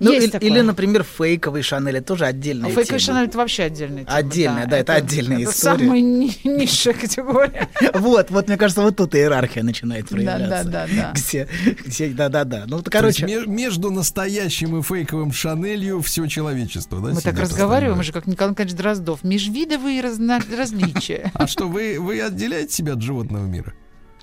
Ну, 0.00 0.12
Есть 0.12 0.24
или, 0.24 0.30
такое. 0.32 0.48
или, 0.48 0.60
например, 0.62 1.04
фейковый 1.04 1.62
Шанель, 1.62 1.98
это 1.98 2.06
тоже 2.06 2.24
отдельная 2.24 2.68
А 2.70 2.72
фейковый 2.72 2.86
тема. 2.86 2.98
Шанель 3.00 3.28
это 3.28 3.38
вообще 3.38 3.62
отдельная 3.64 4.04
тема. 4.04 4.16
Отдельная, 4.16 4.66
да, 4.66 4.78
это 4.78 4.94
отдельная 4.94 5.40
это 5.42 5.50
история. 5.50 5.78
самая 5.84 6.00
ни- 6.00 6.48
низшая 6.48 6.94
категория. 6.94 7.68
Вот, 7.94 8.30
вот, 8.30 8.48
мне 8.48 8.56
кажется, 8.56 8.80
вот 8.82 8.96
тут 8.96 9.14
иерархия 9.14 9.62
начинает 9.62 10.06
Да, 10.06 10.08
проявляться. 10.10 10.68
да, 10.70 10.86
да, 10.86 10.94
да. 10.96 11.12
Где, 11.14 11.48
где, 11.84 12.08
да, 12.08 12.28
да, 12.30 12.44
да. 12.44 12.64
Ну, 12.66 12.82
короче, 12.82 13.26
ме- 13.26 13.44
между 13.46 13.90
настоящим 13.90 14.78
и 14.78 14.82
фейковым 14.82 15.32
Шанелью 15.32 16.00
все 16.00 16.26
человечество, 16.26 16.98
да? 17.00 17.12
Мы 17.12 17.20
так 17.20 17.38
разговариваем 17.38 17.98
уже, 18.00 18.12
как 18.12 18.26
Николай 18.26 18.52
Николаевич 18.52 18.76
Дроздов. 18.76 19.22
Межвидовые 19.22 20.00
различия. 20.00 21.30
А 21.34 21.46
что, 21.46 21.68
вы, 21.68 21.98
вы 22.00 22.20
отделяете 22.22 22.72
себя 22.72 22.94
от 22.94 23.02
животного 23.02 23.44
мира? 23.44 23.74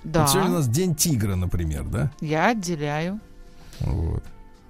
Да, 0.04 0.22
Вот 0.22 0.30
сегодня 0.30 0.50
у 0.50 0.54
нас 0.54 0.68
день 0.68 0.94
тигра, 0.94 1.34
например, 1.36 1.84
да? 1.84 2.10
я 2.20 2.48
отделяю. 2.48 3.20
Вот. 3.80 4.22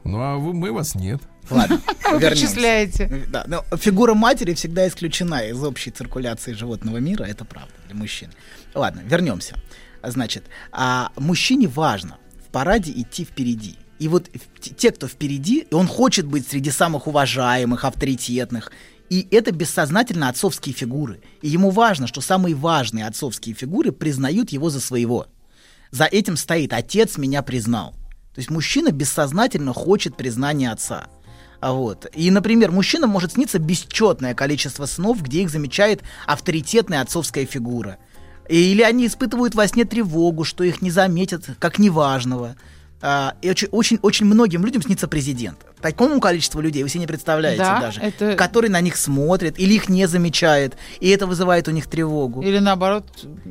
Ну, 0.04 0.18
а 0.20 0.36
вы, 0.36 0.54
мы 0.54 0.72
вас 0.72 0.94
нет. 0.94 1.20
ладно, 1.50 1.80
Вы 2.10 2.20
вернемся. 2.20 2.30
перечисляете. 2.30 3.26
Да, 3.28 3.44
но 3.46 3.64
фигура 3.76 4.14
матери 4.14 4.54
всегда 4.54 4.86
исключена 4.88 5.46
из 5.48 5.62
общей 5.62 5.90
циркуляции 5.90 6.52
животного 6.52 6.98
мира, 6.98 7.24
это 7.24 7.44
правда 7.44 7.72
для 7.86 7.94
мужчин. 7.96 8.30
Ладно, 8.74 9.02
вернемся. 9.04 9.56
Значит, 10.02 10.44
а 10.72 11.10
мужчине 11.16 11.68
важно 11.68 12.18
в 12.46 12.50
параде 12.52 12.92
идти 12.92 13.24
впереди. 13.24 13.76
И 13.98 14.06
вот 14.08 14.30
те, 14.60 14.92
кто 14.92 15.08
впереди, 15.08 15.66
и 15.68 15.74
он 15.74 15.88
хочет 15.88 16.24
быть 16.26 16.46
среди 16.48 16.70
самых 16.70 17.06
уважаемых, 17.08 17.84
авторитетных. 17.84 18.70
И 19.10 19.26
это 19.30 19.50
бессознательно 19.52 20.28
отцовские 20.28 20.74
фигуры. 20.74 21.20
И 21.42 21.48
ему 21.48 21.70
важно, 21.70 22.06
что 22.06 22.20
самые 22.20 22.54
важные 22.54 23.06
отцовские 23.06 23.54
фигуры 23.56 23.90
признают 23.90 24.50
его 24.50 24.70
за 24.70 24.80
своего. 24.80 25.26
За 25.90 26.04
этим 26.04 26.36
стоит 26.36 26.72
«отец 26.72 27.16
меня 27.18 27.42
признал». 27.42 27.94
То 28.38 28.40
есть 28.40 28.52
мужчина 28.52 28.92
бессознательно 28.92 29.72
хочет 29.72 30.14
признания 30.14 30.70
отца. 30.70 31.08
А 31.58 31.72
Вот. 31.72 32.06
И, 32.14 32.30
например, 32.30 32.70
мужчинам 32.70 33.10
может 33.10 33.32
сниться 33.32 33.58
бесчетное 33.58 34.32
количество 34.32 34.86
снов, 34.86 35.20
где 35.22 35.42
их 35.42 35.50
замечает 35.50 36.04
авторитетная 36.24 37.00
отцовская 37.00 37.46
фигура. 37.46 37.98
Или 38.48 38.82
они 38.82 39.08
испытывают 39.08 39.56
во 39.56 39.66
сне 39.66 39.84
тревогу, 39.84 40.44
что 40.44 40.62
их 40.62 40.82
не 40.82 40.92
заметят 40.92 41.46
как 41.58 41.80
неважного. 41.80 42.54
А, 43.02 43.34
и 43.42 43.50
очень, 43.50 43.66
очень, 43.72 43.98
очень 44.02 44.26
многим 44.26 44.64
людям 44.64 44.82
снится 44.82 45.08
президент. 45.08 45.58
Такому 45.80 46.20
количеству 46.20 46.60
людей 46.60 46.82
вы 46.82 46.88
себе 46.88 47.00
не 47.00 47.06
представляете 47.06 47.62
Да, 47.62 47.80
даже. 47.80 48.00
это- 48.00 48.34
Который 48.36 48.70
на 48.70 48.80
них 48.80 48.96
смотрит 48.96 49.58
или 49.58 49.74
их 49.74 49.88
не 49.88 50.06
замечает. 50.06 50.76
И 51.00 51.08
это 51.10 51.26
вызывает 51.26 51.68
у 51.68 51.70
них 51.70 51.86
тревогу. 51.86 52.42
Или 52.42 52.58
наоборот, 52.58 53.04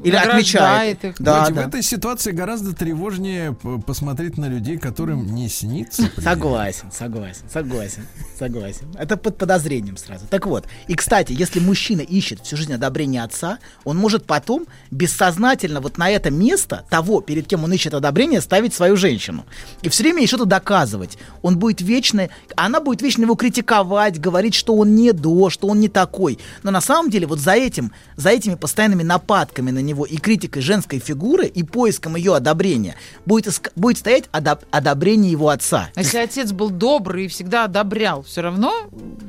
Или 0.04 0.16
отмечает. 0.16 1.04
их. 1.04 1.16
Да, 1.20 1.46
Знаете, 1.46 1.54
да. 1.54 1.62
В 1.64 1.68
этой 1.70 1.82
ситуации 1.84 2.32
гораздо 2.32 2.74
тревожнее 2.76 3.54
посмотреть 3.86 4.38
на 4.38 4.46
людей, 4.48 4.78
которым 4.78 5.34
не 5.34 5.50
снится. 5.50 6.10
Согласен, 6.18 6.92
согласен, 6.92 7.44
согласен, 7.52 8.06
согласен. 8.38 8.88
Это 8.98 9.18
под 9.18 9.38
подозрением 9.38 9.98
сразу. 9.98 10.26
Так 10.30 10.46
вот, 10.46 10.66
и 10.88 10.96
кстати, 10.96 11.34
если 11.38 11.60
мужчина 11.60 12.02
ищет 12.02 12.42
всю 12.42 12.58
жизнь 12.58 12.74
одобрения 12.74 13.24
отца, 13.24 13.60
он 13.84 13.98
может 13.98 14.26
потом 14.26 14.66
бессознательно 14.92 15.80
вот 15.82 15.98
на 15.98 16.10
это 16.10 16.30
место 16.32 16.84
того, 16.90 17.22
перед 17.22 17.48
кем 17.48 17.64
он 17.64 17.72
ищет 17.74 17.94
одобрение, 17.94 18.42
ставить 18.42 18.74
свою 18.74 18.96
женщину. 18.98 19.46
И 19.82 19.90
все 19.90 20.04
время 20.04 20.20
ей 20.22 20.28
что-то 20.28 20.46
доказывать. 20.46 21.18
Он 21.42 21.58
будет 21.58 21.82
вечно, 21.82 22.17
она 22.56 22.80
будет 22.80 23.02
вечно 23.02 23.24
его 23.24 23.36
критиковать, 23.36 24.20
говорить, 24.20 24.54
что 24.54 24.76
он 24.76 24.96
не 24.96 25.12
до, 25.12 25.50
что 25.50 25.68
он 25.68 25.80
не 25.80 25.90
такой. 25.90 26.40
Но 26.64 26.72
на 26.72 26.82
самом 26.82 27.10
деле 27.10 27.28
вот 27.28 27.40
за 27.40 27.54
этим, 27.54 27.92
за 28.16 28.30
этими 28.30 28.56
постоянными 28.56 29.04
нападками 29.04 29.72
на 29.72 29.80
него 29.80 30.06
и 30.06 30.18
критикой 30.18 30.62
женской 30.62 31.00
фигуры 31.00 31.48
и 31.48 31.64
поиском 31.64 32.16
ее 32.16 32.36
одобрения 32.36 32.96
будет, 33.26 33.62
будет 33.76 33.98
стоять 33.98 34.26
одоб- 34.32 34.66
одобрение 34.72 35.32
его 35.32 35.50
отца. 35.50 35.90
А 35.96 36.00
Если 36.00 36.18
отец 36.18 36.52
был 36.52 36.70
добрый 36.70 37.26
и 37.26 37.28
всегда 37.28 37.66
одобрял, 37.66 38.24
все 38.24 38.42
равно 38.42 38.74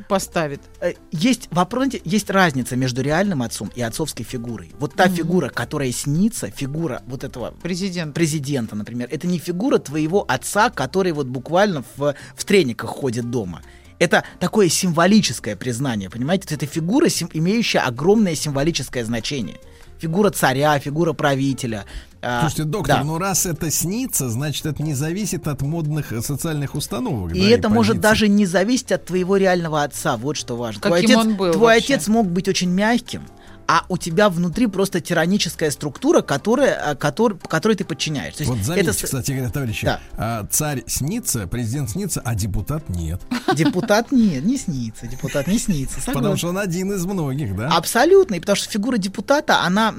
поставит. 0.09 0.61
Э, 0.81 0.93
есть 1.13 1.49
вопрос, 1.51 1.89
есть 2.05 2.31
разница 2.31 2.77
между 2.77 3.03
реальным 3.03 3.43
отцом 3.43 3.71
и 3.75 3.83
отцовской 3.83 4.25
фигурой. 4.25 4.73
Вот 4.79 4.95
та 4.95 5.09
фигура, 5.09 5.49
которая 5.49 5.93
снится, 5.93 6.51
фигура 6.51 7.03
вот 7.07 7.25
этого 7.25 7.55
Президент. 7.63 8.15
президента, 8.15 8.75
например, 8.75 9.09
это 9.11 9.27
не 9.27 9.39
фигура 9.39 9.79
твоего 9.79 10.25
отца, 10.29 10.71
который 10.71 11.13
вот 11.13 11.27
буквально 11.27 11.85
в, 11.97 12.15
в 12.37 12.45
трениках 12.79 12.91
ходит 12.91 13.31
дома. 13.31 13.63
Это 13.99 14.23
такое 14.39 14.69
символическое 14.69 15.57
признание, 15.57 16.09
понимаете? 16.09 16.55
Это 16.55 16.67
фигура, 16.67 17.09
имеющая 17.09 17.81
огромное 17.81 18.37
символическое 18.37 19.05
значение. 19.05 19.57
Фигура 19.99 20.31
царя, 20.31 20.79
фигура 20.79 21.13
правителя. 21.13 21.85
А, 22.23 22.41
Слушайте, 22.43 22.65
доктор, 22.65 22.99
да. 22.99 23.05
ну 23.05 23.19
раз 23.19 23.47
это 23.47 23.71
снится, 23.71 24.29
значит, 24.29 24.67
это 24.67 24.83
не 24.83 24.95
зависит 24.95 25.49
от 25.49 25.63
модных 25.63 26.13
э, 26.13 26.21
социальных 26.21 26.77
установок. 26.77 27.35
И 27.35 27.41
да, 27.41 27.49
это 27.49 27.69
может 27.69 27.97
позиций. 27.97 28.03
даже 28.03 28.29
не 28.29 28.47
зависеть 28.47 28.93
от 28.93 29.07
твоего 29.07 29.37
реального 29.37 29.83
отца. 29.83 30.17
Вот 30.17 30.37
что 30.37 30.57
важно. 30.57 30.81
твой 30.81 31.01
Каким 31.01 31.19
отец, 31.19 31.27
он 31.27 31.37
был 31.37 31.53
твой 31.53 31.75
вообще? 31.75 31.95
отец 31.95 32.09
мог 32.09 32.27
быть 32.29 32.49
очень 32.49 32.71
мягким, 32.71 33.23
а 33.71 33.85
у 33.91 33.99
тебя 33.99 34.31
внутри 34.31 34.67
просто 34.67 35.01
тираническая 35.01 35.71
структура, 35.71 36.23
которая, 36.23 36.75
а, 36.75 36.95
котор- 36.95 37.39
которой 37.47 37.77
ты 37.77 37.85
подчиняешься. 37.85 38.45
Вот 38.45 38.59
заметьте, 38.61 38.91
это 38.93 39.05
кстати 39.05 39.33
говоря, 39.33 39.51
товарищи, 39.51 39.85
Да. 39.85 40.01
а, 40.17 40.47
царь 40.51 40.83
снится, 40.87 41.47
президент 41.47 41.91
снится, 41.91 42.23
а 42.25 42.35
депутат 42.35 42.89
нет. 42.89 43.21
депутат 43.55 44.11
нет, 44.11 44.43
не 44.45 44.57
снится, 44.57 45.07
депутат 45.07 45.47
не 45.47 45.59
снится. 45.59 45.97
Потому 45.99 46.15
согласен. 46.15 46.37
что 46.39 46.49
он 46.49 46.59
один 46.59 46.93
из 46.93 47.05
многих, 47.05 47.55
да? 47.55 47.69
Абсолютно, 47.69 48.37
и 48.37 48.41
потому 48.41 48.57
что 48.57 48.71
фигура 48.71 48.97
депутата, 48.97 49.61
она, 49.61 49.95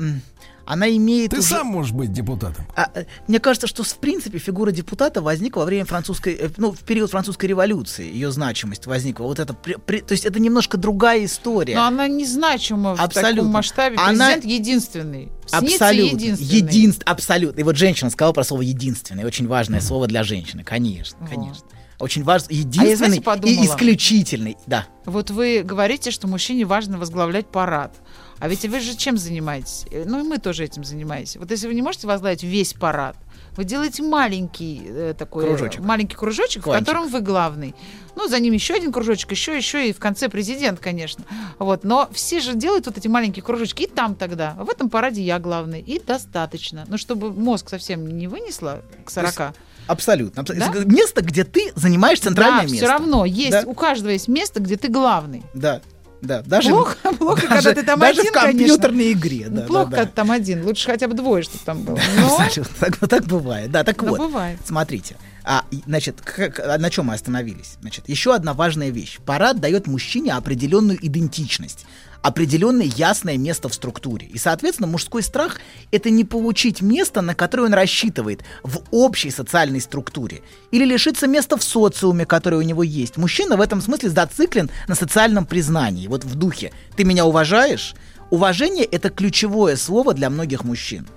она 0.70 0.88
имеет 0.96 1.32
Ты 1.32 1.40
уже- 1.40 1.48
сам 1.48 1.68
можешь 1.68 1.92
быть 1.92 2.14
депутатом. 2.14 2.66
А, 2.76 2.90
э, 2.94 3.06
мне 3.28 3.40
кажется, 3.40 3.66
что 3.68 3.84
в 3.84 3.98
принципе 3.98 4.38
фигура 4.38 4.72
депутата 4.72 5.22
возникла 5.22 5.62
во 5.62 5.66
время 5.66 5.86
французской, 5.86 6.34
э, 6.36 6.50
ну, 6.58 6.72
в 6.72 6.80
период 6.80 7.10
французской 7.10 7.48
революции, 7.48 8.06
ее 8.12 8.32
значимость 8.32 8.86
возникла. 8.86 9.24
Вот 9.26 9.40
это, 9.40 9.54
при- 9.54 9.76
при- 9.76 10.02
то 10.02 10.12
есть 10.14 10.26
это 10.26 10.40
немножко 10.40 10.78
другая 10.78 11.26
история. 11.26 11.76
Но 11.76 11.86
она 11.86 12.08
незначима 12.08 12.96
в 12.96 13.02
Абсолютно. 13.02 13.36
таком 13.38 13.52
масштабе. 13.52 13.98
Она- 13.98 14.30
Президент 14.34 14.46
единственный. 14.46 15.30
Снится 15.48 15.86
Абсолютно. 15.88 16.16
единственный. 16.18 16.48
Единств- 16.62 17.04
абсолютно. 17.06 17.60
И 17.60 17.64
вот 17.64 17.76
женщина 17.76 18.10
сказала 18.12 18.34
про 18.34 18.44
слово 18.44 18.62
единственный. 18.62 19.26
Очень 19.26 19.48
важное 19.48 19.82
слово 19.82 20.06
для 20.08 20.24
женщины. 20.24 20.64
Конечно, 20.64 21.18
Вот. 21.20 21.30
конечно. 21.30 21.66
Очень 22.00 22.24
важно. 22.24 22.48
Единственный 22.52 22.96
знаете, 22.96 23.22
подумала? 23.22 23.62
и 23.62 23.66
исключительный. 23.66 24.56
Да. 24.68 24.86
Вот 25.06 25.32
вы 25.32 25.64
говорите, 25.64 26.12
что 26.12 26.28
мужчине 26.28 26.64
важно 26.66 26.98
возглавлять 26.98 27.48
парад. 27.48 27.94
А 28.40 28.48
ведь 28.48 28.66
вы 28.66 28.80
же 28.80 28.96
чем 28.96 29.18
занимаетесь? 29.18 29.86
Э, 29.92 30.04
Ну 30.08 30.20
и 30.20 30.24
мы 30.24 30.38
тоже 30.38 30.64
этим 30.64 30.84
занимаемся. 30.84 31.40
Вот 31.40 31.52
если 31.52 31.68
вы 31.68 31.74
не 31.74 31.82
можете 31.82 32.08
возглавить 32.08 32.44
весь 32.44 32.74
парад, 32.74 33.18
вы 33.58 33.66
делаете 33.66 34.02
маленький 34.04 34.82
э, 34.86 35.14
такой 35.18 35.46
Кружочек. 35.46 35.82
маленький 35.82 36.16
кружочек, 36.16 36.64
Кланчик. 36.64 36.84
в 36.84 36.86
котором 36.86 37.10
вы 37.10 37.20
главный. 37.22 37.76
Ну, 38.16 38.28
за 38.28 38.40
ним 38.40 38.54
еще 38.54 38.74
один 38.76 38.92
кружочек, 38.94 39.32
еще, 39.32 39.56
еще, 39.58 39.90
и 39.90 39.94
в 39.94 40.00
конце 40.00 40.30
президент, 40.30 40.80
конечно. 40.80 41.26
Вот. 41.58 41.84
Но 41.84 42.10
все 42.14 42.40
же 42.40 42.54
делают 42.54 42.86
вот 42.86 42.98
эти 42.98 43.08
маленькие 43.08 43.44
кружочки, 43.44 43.84
и 43.84 43.88
там 43.88 44.16
тогда. 44.16 44.54
В 44.60 44.70
этом 44.70 44.90
параде 44.90 45.22
я 45.22 45.40
главный. 45.40 45.82
И 45.82 46.00
достаточно. 46.00 46.86
Ну, 46.88 46.98
чтобы 46.98 47.32
мозг 47.34 47.70
совсем 47.70 48.08
не 48.18 48.28
вынесло 48.28 48.82
к 49.06 49.10
40. 49.12 49.54
Абсолютно. 49.88 50.42
абсо- 50.42 50.54
Да? 50.56 50.72
Место, 50.86 51.22
где 51.24 51.44
ты 51.44 51.72
занимаешь 51.76 52.20
центральное 52.20 52.60
да, 52.60 52.64
место. 52.64 52.78
все 52.78 52.88
равно 52.88 53.26
есть, 53.26 53.52
Да. 53.52 53.64
у 53.66 53.74
каждого 53.74 54.12
есть 54.12 54.28
место, 54.28 54.60
где 54.62 54.78
ты 54.78 54.88
главный. 54.88 55.44
Да. 55.54 55.82
Да. 56.22 56.42
Даже, 56.42 56.70
Плохо, 56.70 56.96
плохо, 57.18 57.42
когда 57.42 57.56
даже, 57.56 57.74
ты 57.76 57.84
там 57.84 58.00
даже 58.00 58.22
один, 58.22 58.32
в 58.32 58.36
компьютерной 58.36 59.14
конечно. 59.14 59.20
игре. 59.28 59.46
Да, 59.50 59.62
Ну, 59.62 59.68
Плохо, 59.68 59.86
да, 59.92 59.98
когда 59.98 60.06
ты 60.10 60.16
там 60.16 60.32
один. 60.32 60.66
Лучше 60.66 60.86
хотя 60.86 61.08
бы 61.08 61.14
двое, 61.14 61.44
чтобы 61.44 61.60
там 61.66 61.82
было. 61.84 62.00
Но. 62.18 62.38
Так, 62.80 63.02
ну, 63.02 63.08
так 63.08 63.26
бывает. 63.26 63.72
Да, 63.72 63.84
так 63.84 64.02
но 64.02 64.10
вот. 64.10 64.20
бывает. 64.20 64.60
Смотрите, 64.66 65.16
а, 65.44 65.64
значит, 65.86 66.22
как- 66.22 66.60
а 66.60 66.78
на 66.78 66.90
чем 66.90 67.06
мы 67.06 67.14
остановились? 67.14 67.78
Значит, 67.82 68.08
еще 68.10 68.36
одна 68.36 68.54
важная 68.54 68.90
вещь. 68.90 69.20
Парад 69.26 69.60
дает 69.60 69.88
мужчине 69.88 70.34
определенную 70.34 70.98
идентичность, 71.06 71.86
определенное 72.22 72.86
ясное 72.86 73.38
место 73.38 73.70
в 73.70 73.74
структуре. 73.74 74.28
И, 74.28 74.38
соответственно, 74.38 74.88
мужской 74.88 75.24
страх— 75.24 75.60
это 75.92 76.10
не 76.10 76.24
получить 76.24 76.82
место, 76.82 77.22
на 77.22 77.36
которое 77.36 77.64
он 77.64 77.74
рассчитывает 77.74 78.44
в 78.64 78.82
общей 78.92 79.32
социальной 79.32 79.82
структуре, 79.82 80.42
или 80.72 80.86
лишиться 80.86 81.28
места 81.28 81.58
в 81.58 81.64
социуме, 81.64 82.26
которое 82.26 82.58
у 82.58 82.62
него 82.62 82.84
есть. 82.84 83.18
Мужчина 83.18 83.58
в 83.58 83.62
этом 83.62 83.82
смысле 83.82 84.10
зациклен 84.10 84.70
на 84.88 84.96
социальном 84.96 85.46
признании, 85.46 86.08
вот 86.08 86.24
в 86.24 86.36
духе 86.36 86.72
«ты 86.96 87.04
меня 87.04 87.26
уважаешь?». 87.26 87.94
Уважение— 88.30 88.86
это 88.92 89.10
ключевое 89.10 89.76
слово 89.76 90.14
для 90.14 90.30
многих 90.30 90.64
мужчин. 90.64 91.08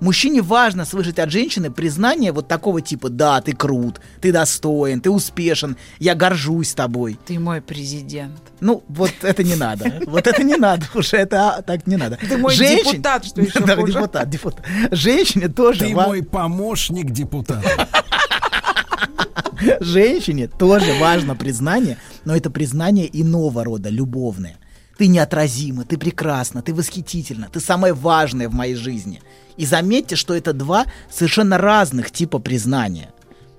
Мужчине 0.00 0.40
важно 0.40 0.84
слышать 0.86 1.18
от 1.18 1.30
женщины 1.30 1.70
признание 1.70 2.32
вот 2.32 2.48
такого 2.48 2.80
типа 2.80 3.10
«да, 3.10 3.40
ты 3.42 3.52
крут, 3.52 4.00
ты 4.20 4.32
достоин, 4.32 5.00
ты 5.00 5.10
успешен, 5.10 5.76
я 5.98 6.14
горжусь 6.14 6.72
тобой». 6.72 7.18
Ты 7.26 7.38
мой 7.38 7.60
президент. 7.60 8.40
Ну, 8.60 8.82
вот 8.88 9.12
это 9.22 9.44
не 9.44 9.56
надо. 9.56 10.00
Вот 10.06 10.26
это 10.26 10.42
не 10.42 10.56
надо 10.56 10.86
уже, 10.94 11.16
это 11.18 11.62
так 11.66 11.86
не 11.86 11.96
надо. 11.96 12.16
Ты 12.16 12.38
мой 12.38 12.56
депутат, 12.56 13.24
что 13.26 13.42
еще 13.42 13.60
Да, 13.60 13.76
депутат, 13.76 14.30
депутат. 14.30 14.64
Женщине 14.90 15.48
тоже 15.48 15.80
Ты 15.80 15.94
ва- 15.94 16.06
мой 16.06 16.22
помощник 16.22 17.10
депутат. 17.10 17.64
Женщине 19.80 20.48
тоже 20.48 20.92
важно 20.98 21.36
признание, 21.36 21.98
но 22.24 22.34
это 22.34 22.50
признание 22.50 23.08
иного 23.12 23.64
рода, 23.64 23.90
любовное. 23.90 24.56
Ты 25.00 25.06
неотразима, 25.06 25.86
ты 25.86 25.96
прекрасна, 25.96 26.60
ты 26.60 26.74
восхитительна, 26.74 27.48
ты 27.50 27.58
самое 27.58 27.94
важное 27.94 28.50
в 28.50 28.52
моей 28.52 28.74
жизни. 28.74 29.22
И 29.56 29.64
заметьте, 29.64 30.14
что 30.14 30.34
это 30.34 30.52
два 30.52 30.84
совершенно 31.10 31.56
разных 31.56 32.10
типа 32.10 32.38
признания. 32.38 33.10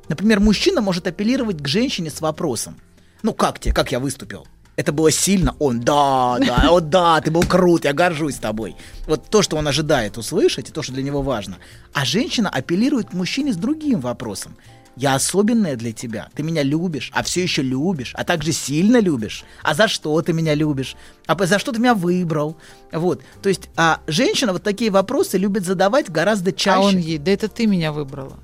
Например, 0.07 0.39
мужчина 0.39 0.81
может 0.81 1.07
апеллировать 1.07 1.57
к 1.57 1.67
женщине 1.67 2.11
с 2.11 2.21
вопросом. 2.21 2.75
Ну 3.23 3.33
как 3.33 3.57
тебе, 3.57 3.73
как 3.73 3.91
я 3.91 3.99
выступил? 3.99 4.45
Это 4.75 4.91
было 4.91 5.09
сильно. 5.09 5.55
Он, 5.57 5.79
да, 5.79 6.37
да, 6.37 6.69
о 6.69 6.79
да, 6.79 7.19
ты 7.21 7.31
был 7.31 7.41
крут, 7.41 7.85
я 7.85 7.93
горжусь 7.93 8.35
тобой. 8.35 8.75
Вот 9.07 9.27
то, 9.31 9.41
что 9.41 9.57
он 9.57 9.67
ожидает 9.67 10.19
услышать, 10.19 10.69
и 10.69 10.71
то, 10.71 10.83
что 10.83 10.93
для 10.93 11.01
него 11.01 11.23
важно. 11.23 11.57
А 11.91 12.05
женщина 12.05 12.51
апеллирует 12.51 13.09
к 13.09 13.13
мужчине 13.13 13.51
с 13.51 13.57
другим 13.57 13.99
вопросом. 13.99 14.55
Я 14.97 15.15
особенная 15.15 15.75
для 15.77 15.93
тебя. 15.93 16.27
Ты 16.35 16.43
меня 16.43 16.63
любишь, 16.63 17.11
а 17.13 17.23
все 17.23 17.41
еще 17.43 17.61
любишь, 17.61 18.13
а 18.15 18.23
также 18.23 18.51
сильно 18.51 18.99
любишь. 18.99 19.45
А 19.63 19.73
за 19.73 19.87
что 19.87 20.21
ты 20.21 20.33
меня 20.33 20.53
любишь? 20.53 20.95
А 21.27 21.45
за 21.45 21.59
что 21.59 21.71
ты 21.71 21.79
меня 21.79 21.95
выбрал? 21.95 22.57
Вот. 22.91 23.21
То 23.41 23.49
есть, 23.49 23.69
а 23.77 24.01
женщина 24.07 24.51
вот 24.53 24.63
такие 24.63 24.91
вопросы 24.91 25.37
любит 25.37 25.65
задавать 25.65 26.09
гораздо 26.11 26.51
чаще. 26.51 26.77
А 26.77 26.81
он 26.81 26.97
ей, 26.97 27.17
да 27.17 27.31
это 27.31 27.47
ты 27.47 27.67
меня 27.67 27.91
выбрала. 27.93 28.37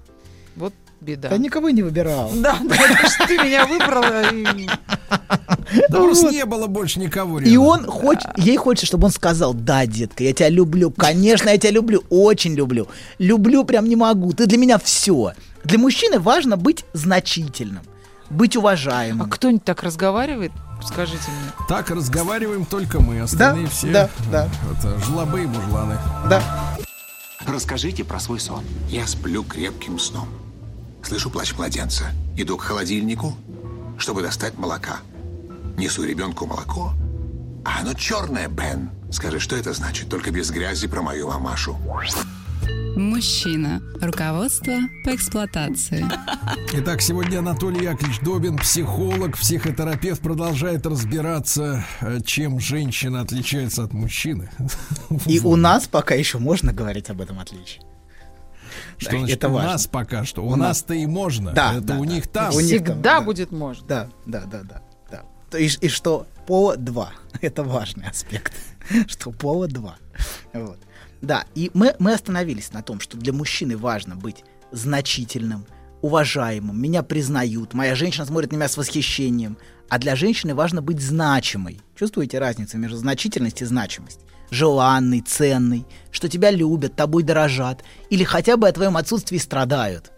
Вот 0.55 0.73
беда. 1.01 1.29
Да 1.29 1.38
никого 1.38 1.69
не 1.69 1.83
выбирал. 1.83 2.31
Да, 2.33 2.57
да, 2.63 3.25
ты 3.27 3.38
меня 3.38 3.65
выбрала. 3.67 4.31
и- 4.33 4.67
Да 5.89 5.99
просто 5.99 6.31
не 6.31 6.45
было 6.45 6.67
больше 6.67 6.99
никого 6.99 7.39
рядом. 7.39 7.53
И 7.53 7.57
он 7.57 7.86
хочет, 7.86 8.25
ей 8.38 8.55
хочется, 8.57 8.86
чтобы 8.88 9.05
он 9.05 9.12
сказал, 9.12 9.53
да, 9.53 9.86
детка, 9.86 10.23
я 10.23 10.33
тебя 10.33 10.49
люблю, 10.49 10.91
конечно, 10.91 11.49
я 11.49 11.57
тебя 11.57 11.71
люблю, 11.71 12.03
очень 12.10 12.53
люблю. 12.55 12.88
Люблю 13.19 13.63
прям 13.65 13.88
не 13.88 13.95
могу, 13.95 14.31
ты 14.33 14.45
для 14.47 14.57
меня 14.57 14.77
все. 14.79 15.33
Для 15.63 15.78
мужчины 15.80 16.20
важно 16.20 16.58
быть 16.58 16.86
значительным, 16.93 17.84
быть 18.30 18.56
А 18.56 18.60
уважаемым. 18.60 19.30
кто-нибудь 19.30 19.63
так 19.65 19.84
разговаривает? 19.84 20.52
Скажите 20.84 21.30
мне. 21.32 21.52
Так 21.67 21.89
разговариваем 21.89 22.65
только 22.65 23.00
мы, 23.00 23.22
остальные 23.22 23.67
все. 23.67 23.91
да, 23.91 24.10
да. 24.32 24.50
Это 24.72 25.00
жлобы 25.00 25.43
и 25.43 25.46
мужланы. 25.48 25.98
Да. 26.30 26.41
Расскажите 27.46 28.04
про 28.04 28.20
свой 28.20 28.39
сон. 28.39 28.63
Я 28.89 29.08
сплю 29.08 29.43
крепким 29.43 29.98
сном. 30.00 30.28
Слышу 31.04 31.30
плач 31.30 31.54
младенца. 31.56 32.06
Иду 32.36 32.58
к 32.58 32.62
холодильнику, 32.62 33.36
чтобы 33.98 34.22
достать 34.22 34.58
молока. 34.58 34.98
Несу 35.78 36.04
ребенку 36.04 36.46
молоко. 36.46 36.93
А 37.65 37.82
оно 37.82 37.93
черное, 37.93 38.48
Бен. 38.48 38.91
Скажи, 39.12 39.39
что 39.39 39.56
это 39.56 39.74
значит? 39.74 40.10
Только 40.10 40.32
без 40.32 40.52
грязи 40.52 40.88
про 40.88 41.02
мою 41.02 41.28
мамашу. 41.30 41.78
Мужчина. 42.95 43.82
Руководство 44.01 44.73
по 45.03 45.15
эксплуатации. 45.15 46.06
Итак, 46.73 47.01
сегодня 47.01 47.39
Анатолий 47.39 47.84
Яковлевич 47.84 48.19
Добин, 48.21 48.58
психолог, 48.58 49.38
психотерапевт, 49.38 50.21
продолжает 50.21 50.86
разбираться, 50.86 51.86
э, 52.01 52.19
чем 52.25 52.60
женщина 52.60 53.21
отличается 53.21 53.84
от 53.84 53.93
мужчины. 53.93 54.49
И 55.27 55.39
у 55.43 55.56
нас 55.56 55.88
пока 55.88 56.15
еще 56.15 56.39
можно 56.39 56.73
говорить 56.73 57.10
об 57.10 57.21
этом 57.21 57.39
отличии. 57.39 57.82
Что 58.97 59.12
Да, 59.12 59.17
значит, 59.19 59.38
это 59.38 59.49
у 59.49 59.53
важно. 59.53 59.71
нас 59.71 59.88
пока 59.88 60.25
что. 60.25 60.43
У, 60.43 60.47
У 60.47 60.49
нас. 60.51 60.60
нас-то 60.69 60.93
и 60.95 61.06
можно. 61.06 61.51
Да, 61.53 61.73
Это 61.73 61.82
да, 61.82 61.97
у 61.97 62.06
да. 62.06 62.13
них 62.13 62.27
там. 62.27 62.56
У 62.56 62.60
них 62.60 62.69
там, 62.69 62.86
Всегда 62.93 63.19
да. 63.19 63.21
будет 63.21 63.51
можно. 63.51 63.88
Да, 63.88 64.10
да, 64.25 64.41
да, 64.45 64.63
да, 64.63 64.82
да. 65.12 65.23
То 65.51 65.58
есть, 65.58 65.84
и 65.84 65.88
что 65.88 66.25
пола 66.47 66.77
2. 66.77 67.12
Это 67.41 67.63
важный 67.63 68.08
аспект. 68.08 68.53
Что 69.08 69.32
пола 69.32 69.67
2. 69.67 69.95
Вот. 70.53 70.80
Да, 71.21 71.45
и 71.56 71.71
мы, 71.73 71.95
мы 71.99 72.13
остановились 72.13 72.71
на 72.73 72.84
том, 72.84 72.99
что 72.99 73.17
для 73.17 73.34
мужчины 73.34 73.77
важно 73.77 74.15
быть 74.15 74.43
значительным, 74.71 75.65
уважаемым, 76.01 76.80
меня 76.80 77.03
признают, 77.03 77.73
моя 77.73 77.95
женщина 77.95 78.25
смотрит 78.25 78.51
на 78.51 78.58
меня 78.58 78.67
с 78.67 78.77
восхищением, 78.77 79.58
а 79.89 79.99
для 79.99 80.15
женщины 80.15 80.53
важно 80.53 80.82
быть 80.82 81.01
значимой. 81.01 81.80
Чувствуете 81.95 82.39
разницу 82.39 82.77
между 82.77 82.97
значительностью 82.97 83.65
и 83.65 83.69
значимость? 83.69 84.19
Желанный, 84.51 85.21
ценный, 85.21 85.86
что 86.12 86.30
тебя 86.30 86.51
любят, 86.51 86.95
тобой 86.95 87.23
дорожат, 87.23 87.84
или 88.10 88.23
хотя 88.23 88.58
бы 88.58 88.67
о 88.67 88.71
твоем 88.71 88.95
отсутствии 88.97 89.38
страдают. 89.38 90.12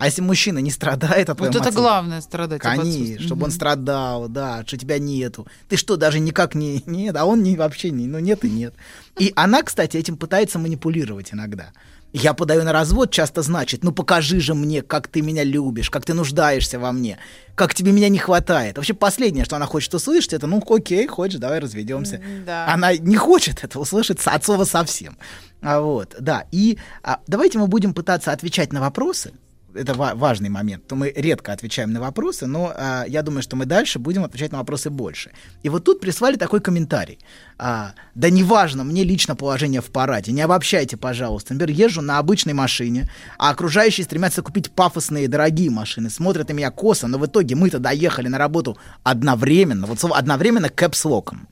А 0.00 0.06
если 0.06 0.22
мужчина 0.22 0.60
не 0.60 0.70
страдает 0.70 1.28
от 1.28 1.38
Вот 1.38 1.54
это 1.54 1.70
главное 1.72 2.22
страдать. 2.22 2.62
Конечно, 2.62 3.22
чтобы 3.22 3.44
он 3.44 3.50
страдал, 3.50 4.30
да, 4.30 4.64
что 4.66 4.78
тебя 4.78 4.98
нету. 4.98 5.46
Ты 5.68 5.76
что, 5.76 5.96
даже 5.96 6.20
никак 6.20 6.54
не... 6.54 6.82
Нет, 6.86 7.14
а 7.16 7.26
он 7.26 7.42
не, 7.42 7.54
вообще 7.54 7.90
не... 7.90 8.06
Ну, 8.06 8.18
нет 8.18 8.42
и 8.46 8.48
нет. 8.48 8.72
И 9.18 9.30
она, 9.36 9.62
кстати, 9.62 9.98
этим 9.98 10.16
пытается 10.16 10.58
манипулировать 10.58 11.34
иногда. 11.34 11.72
Я 12.14 12.32
подаю 12.32 12.64
на 12.64 12.72
развод 12.72 13.10
часто 13.10 13.42
значит, 13.42 13.84
ну 13.84 13.92
покажи 13.92 14.40
же 14.40 14.54
мне, 14.54 14.80
как 14.80 15.06
ты 15.06 15.20
меня 15.20 15.44
любишь, 15.44 15.90
как 15.90 16.06
ты 16.06 16.14
нуждаешься 16.14 16.78
во 16.78 16.92
мне, 16.92 17.18
как 17.54 17.74
тебе 17.74 17.92
меня 17.92 18.08
не 18.08 18.18
хватает. 18.18 18.78
Вообще 18.78 18.94
последнее, 18.94 19.44
что 19.44 19.56
она 19.56 19.66
хочет 19.66 19.92
услышать, 19.92 20.32
это 20.32 20.46
ну 20.46 20.64
окей, 20.66 21.06
хочешь, 21.08 21.38
давай 21.38 21.58
разведемся. 21.58 22.22
да. 22.46 22.66
Она 22.72 22.96
не 22.96 23.16
хочет 23.16 23.62
это 23.62 23.78
услышать 23.78 24.18
от 24.24 24.44
слова 24.44 24.64
совсем. 24.64 25.18
А 25.60 25.80
вот, 25.80 26.16
да. 26.18 26.46
И 26.50 26.78
а, 27.02 27.20
давайте 27.26 27.58
мы 27.58 27.66
будем 27.66 27.92
пытаться 27.92 28.32
отвечать 28.32 28.72
на 28.72 28.80
вопросы. 28.80 29.34
Это 29.74 29.94
ва- 29.94 30.14
важный 30.14 30.48
момент. 30.48 30.86
То 30.86 30.96
мы 30.96 31.12
редко 31.14 31.52
отвечаем 31.52 31.92
на 31.92 32.00
вопросы, 32.00 32.46
но 32.46 32.72
а, 32.74 33.04
я 33.06 33.22
думаю, 33.22 33.42
что 33.42 33.56
мы 33.56 33.66
дальше 33.66 33.98
будем 33.98 34.24
отвечать 34.24 34.52
на 34.52 34.58
вопросы 34.58 34.90
больше. 34.90 35.30
И 35.62 35.68
вот 35.68 35.84
тут 35.84 36.00
прислали 36.00 36.36
такой 36.36 36.60
комментарий. 36.60 37.18
А, 37.58 37.92
да 38.14 38.30
неважно, 38.30 38.84
мне 38.84 39.04
лично 39.04 39.36
положение 39.36 39.80
в 39.80 39.90
параде. 39.90 40.32
Не 40.32 40.40
обобщайте, 40.42 40.96
пожалуйста. 40.96 41.54
Например, 41.54 41.76
езжу 41.86 42.02
на 42.02 42.18
обычной 42.18 42.54
машине, 42.54 43.08
а 43.38 43.50
окружающие 43.50 44.04
стремятся 44.04 44.42
купить 44.42 44.70
пафосные 44.72 45.28
дорогие 45.28 45.70
машины. 45.70 46.10
Смотрят 46.10 46.48
на 46.48 46.52
меня 46.54 46.70
косо, 46.70 47.06
но 47.08 47.18
в 47.18 47.26
итоге 47.26 47.54
мы-то 47.54 47.78
доехали 47.78 48.28
на 48.28 48.38
работу 48.38 48.76
одновременно. 49.04 49.86
Вот 49.86 50.00
слово 50.00 50.16
одновременно 50.16 50.68
кэпслоком. 50.68 51.48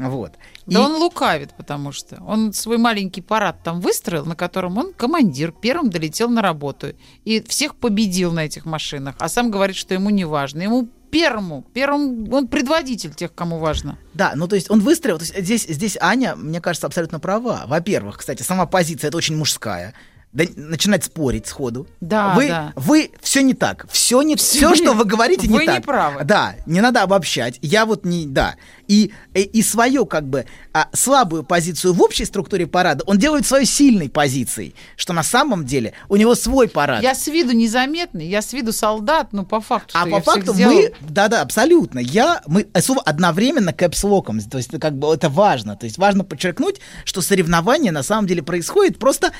Вот. 0.00 0.32
Да 0.66 0.80
И- 0.80 0.82
он 0.82 0.94
лукавит, 0.94 1.50
потому 1.56 1.92
что 1.92 2.16
он 2.26 2.52
свой 2.52 2.78
маленький 2.78 3.20
парад 3.20 3.62
там 3.64 3.80
выстроил, 3.80 4.24
на 4.24 4.36
котором 4.36 4.78
он 4.78 4.92
командир, 4.92 5.52
первым 5.52 5.90
долетел 5.90 6.28
на 6.30 6.40
работу 6.42 6.94
и 7.24 7.40
всех 7.52 7.76
победил 7.76 8.32
на 8.32 8.46
этих 8.46 8.64
машинах, 8.64 9.14
а 9.18 9.28
сам 9.28 9.50
говорит, 9.50 9.76
что 9.76 9.92
ему 9.92 10.08
не 10.10 10.24
важно. 10.24 10.62
Ему 10.62 10.88
первому, 11.10 11.66
первым, 11.74 12.32
он 12.32 12.48
предводитель 12.48 13.14
тех, 13.14 13.34
кому 13.34 13.58
важно. 13.58 13.98
Да, 14.14 14.32
ну 14.34 14.48
то 14.48 14.56
есть 14.56 14.70
он 14.70 14.80
выстроил, 14.80 15.18
то 15.18 15.24
есть 15.24 15.38
здесь, 15.38 15.66
здесь 15.68 15.98
Аня, 16.00 16.34
мне 16.34 16.62
кажется, 16.62 16.86
абсолютно 16.86 17.20
права. 17.20 17.64
Во-первых, 17.66 18.18
кстати, 18.18 18.42
сама 18.42 18.64
позиция 18.64 19.08
это 19.08 19.18
очень 19.18 19.36
мужская. 19.36 19.92
Да, 20.32 20.44
начинать 20.56 21.04
спорить 21.04 21.46
сходу. 21.46 21.86
Да, 22.00 22.34
вы, 22.34 22.48
да. 22.48 22.72
вы 22.74 23.10
все 23.20 23.42
не 23.42 23.52
так. 23.52 23.86
Все 23.92 24.22
не 24.22 24.34
все, 24.34 24.74
что 24.74 24.94
вы 24.94 25.04
говорите, 25.04 25.46
не 25.46 25.58
вы 25.58 25.66
так. 25.66 25.74
не 25.74 25.80
правы. 25.82 26.24
Да, 26.24 26.54
не 26.64 26.80
надо 26.80 27.02
обобщать. 27.02 27.58
Я 27.60 27.84
вот 27.84 28.06
не, 28.06 28.26
да. 28.26 28.54
И, 28.88 29.12
и, 29.34 29.42
и 29.42 29.62
свою 29.62 30.06
как 30.06 30.26
бы 30.26 30.46
а, 30.72 30.88
слабую 30.94 31.42
позицию 31.42 31.92
в 31.92 32.02
общей 32.02 32.24
структуре 32.24 32.66
парада 32.66 33.04
он 33.06 33.18
делает 33.18 33.46
своей 33.46 33.66
сильной 33.66 34.08
позицией, 34.08 34.74
что 34.96 35.12
на 35.12 35.22
самом 35.22 35.66
деле 35.66 35.92
у 36.08 36.16
него 36.16 36.34
свой 36.34 36.66
парад. 36.66 37.02
Я 37.02 37.14
с 37.14 37.26
виду 37.26 37.52
незаметный, 37.52 38.26
я 38.26 38.40
с 38.40 38.54
виду 38.54 38.72
солдат, 38.72 39.32
но 39.32 39.44
по 39.44 39.60
факту, 39.60 39.94
А 39.98 40.06
по 40.06 40.20
факту 40.22 40.54
мы, 40.54 40.94
да-да, 41.00 41.42
абсолютно. 41.42 41.98
Я, 41.98 42.42
мы 42.46 42.66
э, 42.72 42.80
одновременно 43.04 43.74
кэпслоком, 43.74 44.40
то 44.40 44.56
есть 44.56 44.70
как 44.80 44.98
бы 44.98 45.12
это 45.12 45.28
важно. 45.28 45.76
То 45.76 45.84
есть 45.84 45.98
важно 45.98 46.24
подчеркнуть, 46.24 46.80
что 47.04 47.20
соревнование 47.20 47.92
на 47.92 48.02
самом 48.02 48.26
деле 48.26 48.42
происходит 48.42 48.98
просто 48.98 49.32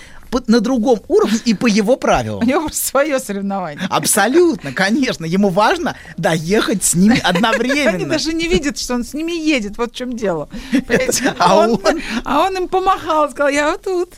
на 0.46 0.61
другом 0.61 0.81
уровне 1.08 1.38
и 1.44 1.54
по 1.54 1.66
его 1.66 1.94
У 1.94 1.96
правилам. 1.96 2.46
него 2.46 2.60
просто 2.62 2.86
свое 2.86 3.18
соревнование. 3.18 3.86
Абсолютно, 3.90 4.72
конечно. 4.72 5.24
Ему 5.24 5.48
важно 5.50 5.96
доехать 6.16 6.82
с 6.84 6.94
ними 6.94 7.14
Они 7.14 7.20
одновременно. 7.22 8.06
даже 8.08 8.32
не 8.32 8.48
видят, 8.48 8.78
что 8.78 8.94
он 8.94 9.04
с 9.04 9.14
ними 9.14 9.32
едет. 9.32 9.78
Вот 9.78 9.92
в 9.92 9.94
чем 9.96 10.16
дело. 10.16 10.48
А 11.38 11.52
А 11.52 11.56
он, 11.58 11.80
а 12.24 12.46
он 12.46 12.56
им 12.56 12.68
помахал, 12.68 13.30
сказал, 13.30 13.48
я 13.50 13.70
вот 13.72 13.82
тут. 13.82 14.10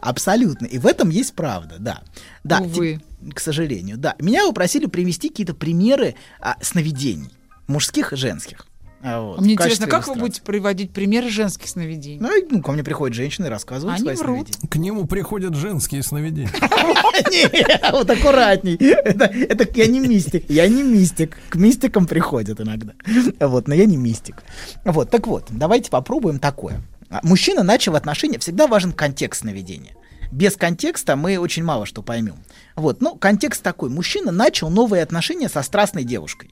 Абсолютно. 0.00 0.66
И 0.66 0.78
в 0.78 0.86
этом 0.86 1.08
есть 1.10 1.34
правда, 1.34 1.76
да. 1.78 2.02
Да, 2.44 2.60
Увы. 2.60 3.00
к 3.34 3.40
сожалению, 3.40 3.96
да. 3.96 4.14
Меня 4.18 4.46
попросили 4.46 4.86
привести 4.86 5.28
какие-то 5.30 5.54
примеры 5.54 6.14
а, 6.40 6.56
сновидений, 6.60 7.30
мужских 7.66 8.12
и 8.12 8.16
женских. 8.16 8.66
А, 9.00 9.20
вот, 9.20 9.38
А 9.38 9.42
Мне 9.42 9.54
интересно, 9.54 9.86
как 9.86 10.08
вы 10.08 10.16
будете 10.16 10.42
приводить 10.42 10.90
примеры 10.90 11.30
женских 11.30 11.68
сновидений? 11.68 12.18
Ну, 12.20 12.30
ну, 12.50 12.62
ко 12.62 12.72
мне 12.72 12.82
приходят 12.82 13.14
женщины 13.14 13.46
и 13.46 13.48
рассказывают 13.48 13.96
Они 13.96 14.04
свои 14.04 14.16
врут. 14.16 14.48
сновидения. 14.48 14.68
К 14.68 14.76
нему 14.76 15.06
приходят 15.06 15.54
женские 15.54 16.02
сновидения. 16.02 16.50
Вот 17.92 18.10
аккуратней. 18.10 18.76
Это, 18.76 19.68
я 19.74 19.86
не 19.86 20.00
мистик. 20.00 20.48
Я 20.48 20.68
не 20.68 20.82
мистик. 20.82 21.38
К 21.48 21.56
мистикам 21.56 22.06
приходят 22.06 22.60
иногда. 22.60 22.92
Вот, 23.40 23.68
но 23.68 23.74
я 23.74 23.86
не 23.86 23.96
мистик. 23.96 24.42
Вот, 24.84 25.10
так 25.10 25.26
вот, 25.26 25.46
давайте 25.50 25.90
попробуем 25.90 26.38
такое. 26.38 26.80
Мужчина 27.22 27.62
начал 27.62 27.96
отношения, 27.96 28.38
всегда 28.38 28.66
важен 28.66 28.92
контекст 28.92 29.42
сновидения. 29.42 29.94
Без 30.30 30.56
контекста 30.56 31.16
мы 31.16 31.38
очень 31.38 31.64
мало 31.64 31.86
что 31.86 32.02
поймем. 32.02 32.36
Вот, 32.76 33.00
ну, 33.00 33.14
контекст 33.16 33.62
такой. 33.62 33.88
Мужчина 33.90 34.30
начал 34.30 34.68
новые 34.70 35.02
отношения 35.02 35.48
со 35.48 35.62
страстной 35.62 36.04
девушкой. 36.04 36.50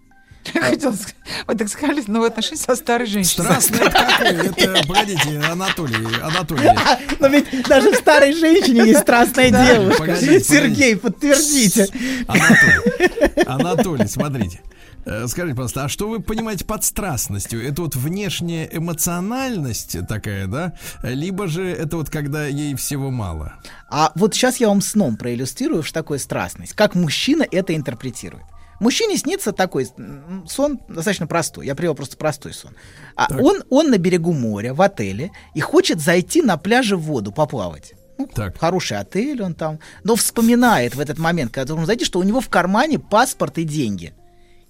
Я 0.55 0.63
хотела 0.63 0.93
сказать, 0.93 1.17
вы 1.47 1.55
так 1.55 1.69
сказали, 1.69 2.03
новые 2.07 2.29
отношения 2.29 2.61
со 2.61 2.77
старой 2.77 3.07
женщиной. 3.07 3.45
Страстный 3.45 3.79
это 3.79 3.91
какой? 3.91 4.47
Это, 4.57 4.87
погодите, 4.87 5.41
Анатолий, 5.51 6.21
Анатолий. 6.23 6.67
А, 6.67 6.99
но 7.21 7.29
ведь 7.29 7.67
даже 7.69 7.93
в 7.93 7.97
старой 7.97 8.33
женщине 8.33 8.87
есть 8.87 9.01
страстная 9.01 9.51
девушка. 9.51 10.17
Сергей, 10.17 10.97
подтвердите. 10.97 11.89
Анатолий, 12.27 13.45
Анатолий, 13.47 14.09
смотрите. 14.09 14.61
Э, 15.07 15.27
Скажите, 15.29 15.55
пожалуйста, 15.55 15.85
а 15.85 15.89
что 15.89 16.09
вы 16.09 16.21
понимаете 16.21 16.65
под 16.65 16.83
страстностью? 16.85 17.65
Это 17.65 17.83
вот 17.83 17.95
внешняя 17.95 18.69
эмоциональность 18.71 19.97
такая, 20.09 20.47
да? 20.49 20.75
Либо 21.03 21.47
же 21.47 21.65
это 21.65 21.97
вот 21.97 22.11
когда 22.11 22.47
ей 22.47 22.75
всего 22.75 23.11
мало? 23.11 23.55
А 23.89 24.11
вот 24.17 24.35
сейчас 24.35 24.57
я 24.57 24.69
вам 24.69 24.81
сном 24.83 25.17
проиллюстрирую, 25.17 25.85
что 25.85 25.95
такое 25.95 26.19
страстность. 26.19 26.73
Как 26.73 26.97
мужчина 26.97 27.47
это 27.49 27.75
интерпретирует. 27.75 28.45
Мужчине 28.81 29.17
снится 29.17 29.53
такой 29.53 29.87
сон 30.47 30.81
достаточно 30.89 31.27
простой. 31.27 31.67
Я 31.67 31.75
привел 31.75 31.95
просто 31.95 32.17
простой 32.17 32.53
сон. 32.53 32.73
А 33.17 33.29
он, 33.39 33.63
он 33.71 33.91
на 33.91 33.99
берегу 33.99 34.33
моря, 34.33 34.75
в 34.75 34.83
отеле, 34.83 35.31
и 35.55 35.61
хочет 35.61 36.01
зайти 36.01 36.43
на 36.43 36.57
пляже 36.57 36.97
в 36.97 37.03
воду, 37.03 37.33
поплавать. 37.33 37.95
Ну, 38.19 38.27
Так. 38.27 38.59
Хороший 38.59 38.99
отель 38.99 39.43
он 39.43 39.55
там. 39.55 39.79
Но 40.05 40.17
вспоминает 40.17 40.95
в 40.95 41.01
этот 41.01 41.19
момент, 41.19 41.53
когда 41.53 41.75
он 41.75 41.87
зайти, 41.87 42.05
что 42.05 42.19
у 42.19 42.23
него 42.23 42.41
в 42.41 42.49
кармане 42.49 42.99
паспорт 42.99 43.59
и 43.59 43.65
деньги. 43.65 44.15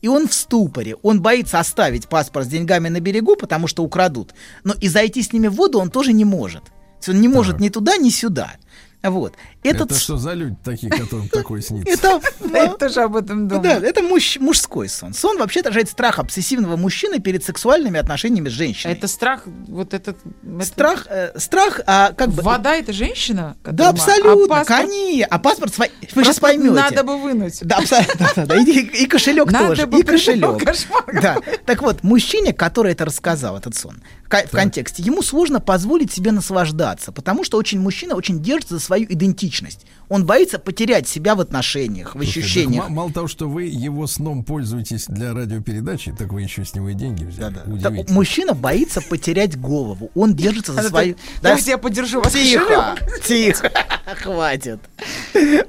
И 0.03 0.09
он 0.09 0.29
в 0.29 0.35
ступоре. 0.35 0.95
Он 1.03 1.21
боится 1.23 1.59
оставить 1.59 2.09
паспорт 2.09 2.47
с 2.47 2.51
деньгами 2.51 2.89
на 2.89 3.01
берегу, 3.01 3.35
потому 3.37 3.67
что 3.67 3.83
украдут. 3.83 4.35
Но 4.63 4.75
и 4.75 4.89
зайти 4.89 5.23
с 5.23 5.33
ними 5.33 5.49
в 5.49 5.55
воду 5.55 5.79
он 5.79 5.91
тоже 5.91 6.13
не 6.13 6.25
может. 6.25 6.63
Он 7.09 7.21
не 7.21 7.29
может 7.29 7.55
Так. 7.55 7.61
ни 7.61 7.69
туда, 7.69 7.97
ни 7.97 8.11
сюда. 8.11 8.55
Вот. 9.03 9.35
Этот 9.63 9.91
Это 9.93 10.01
что 10.01 10.17
за 10.17 10.33
люди 10.33 10.57
такие, 10.65 10.91
которым 10.91 11.29
такое 11.29 11.61
снится? 11.61 11.91
это, 11.91 12.21
Да, 12.41 12.69
тоже 12.75 13.03
об 13.03 13.15
этом 13.17 13.47
да, 13.49 13.57
думаю. 13.59 13.83
это 13.83 14.03
муж- 14.03 14.39
мужской 14.39 14.89
сон. 14.89 15.13
Сон 15.15 15.39
вообще 15.39 15.61
отражает 15.61 15.89
страх 15.89 16.19
обсессивного 16.19 16.77
мужчины 16.77 17.21
перед 17.21 17.45
сексуальными 17.45 17.99
отношениями 18.01 18.49
с 18.49 18.53
женщиной. 18.53 18.93
это 18.93 19.07
страх, 19.07 19.43
вот 19.47 19.95
этот... 19.95 20.17
это- 20.45 20.65
страх, 20.65 21.07
э, 21.09 21.39
страх, 21.39 21.81
а 21.87 22.13
как 22.13 22.31
бы... 22.31 22.43
Вода 22.43 22.75
это 22.77 22.93
женщина? 22.93 23.57
Да, 23.65 23.91
абсолютно, 23.91 24.57
а 24.57 24.65
паспорт- 24.65 24.67
конечно. 24.67 25.27
А 25.31 25.39
паспорт 25.39 25.75
свой, 25.75 25.91
вы 26.15 26.25
сейчас 26.25 26.41
поймете. 26.41 26.71
Надо 26.71 27.05
бы 27.05 27.19
вынуть. 27.19 27.59
Да, 27.63 27.77
абсолютно. 27.79 28.29
да, 28.37 28.47
да. 28.47 28.57
И, 28.61 29.07
кошелек 29.07 29.51
Надо 29.53 29.69
тоже. 29.69 29.87
бы 29.87 30.01
И 30.01 30.03
кошелек. 30.03 30.65
кошмар 30.65 31.05
Да. 31.23 31.37
Так 31.65 31.83
вот, 31.83 32.03
мужчине, 32.03 32.53
который 32.53 32.93
это 32.93 33.05
рассказал, 33.05 33.57
этот 33.57 33.75
сон, 33.77 34.03
в 34.27 34.51
контексте, 34.51 35.03
ему 35.03 35.23
сложно 35.23 35.61
позволить 35.61 36.13
себе 36.13 36.33
наслаждаться, 36.33 37.13
потому 37.13 37.45
что 37.45 37.59
очень 37.59 37.79
мужчина 37.81 38.15
очень 38.17 38.43
держится 38.43 38.75
за 38.75 38.81
свою 38.87 39.07
идентичность. 39.13 39.85
Он 40.09 40.25
боится 40.25 40.59
потерять 40.59 41.09
себя 41.09 41.35
в 41.35 41.41
отношениях, 41.41 42.11
в 42.11 42.13
Слушайте, 42.13 42.41
ощущениях. 42.41 42.83
так 42.85 42.91
ма- 42.91 42.97
мало 42.97 43.13
того, 43.13 43.29
что 43.29 43.49
вы 43.49 43.65
его 43.65 44.07
сном 44.07 44.45
пользуетесь 44.45 45.07
для 45.09 45.35
радиопередачи, 45.35 46.13
так 46.17 46.33
вы 46.33 46.43
еще 46.43 46.65
с 46.65 46.75
него 46.75 46.89
и 46.91 46.95
деньги 46.95 47.25
взяли. 47.25 47.55
Да, 47.55 47.63
да. 47.67 47.91
Так, 47.91 48.09
мужчина 48.11 48.55
боится 48.55 49.01
потерять 49.03 49.59
голову. 49.61 50.11
Он 50.15 50.35
держится 50.35 50.73
за 50.73 50.89
свою. 50.89 51.17
Да? 51.43 51.57
Я 51.59 51.79
подержу 51.79 52.21
вас 52.23 52.33
Тихо, 52.33 52.97
тихо, 53.27 53.71
хватит. 54.23 54.79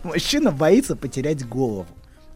Мужчина 0.03 0.51
боится 0.51 0.95
потерять 0.95 1.47
голову. 1.47 1.88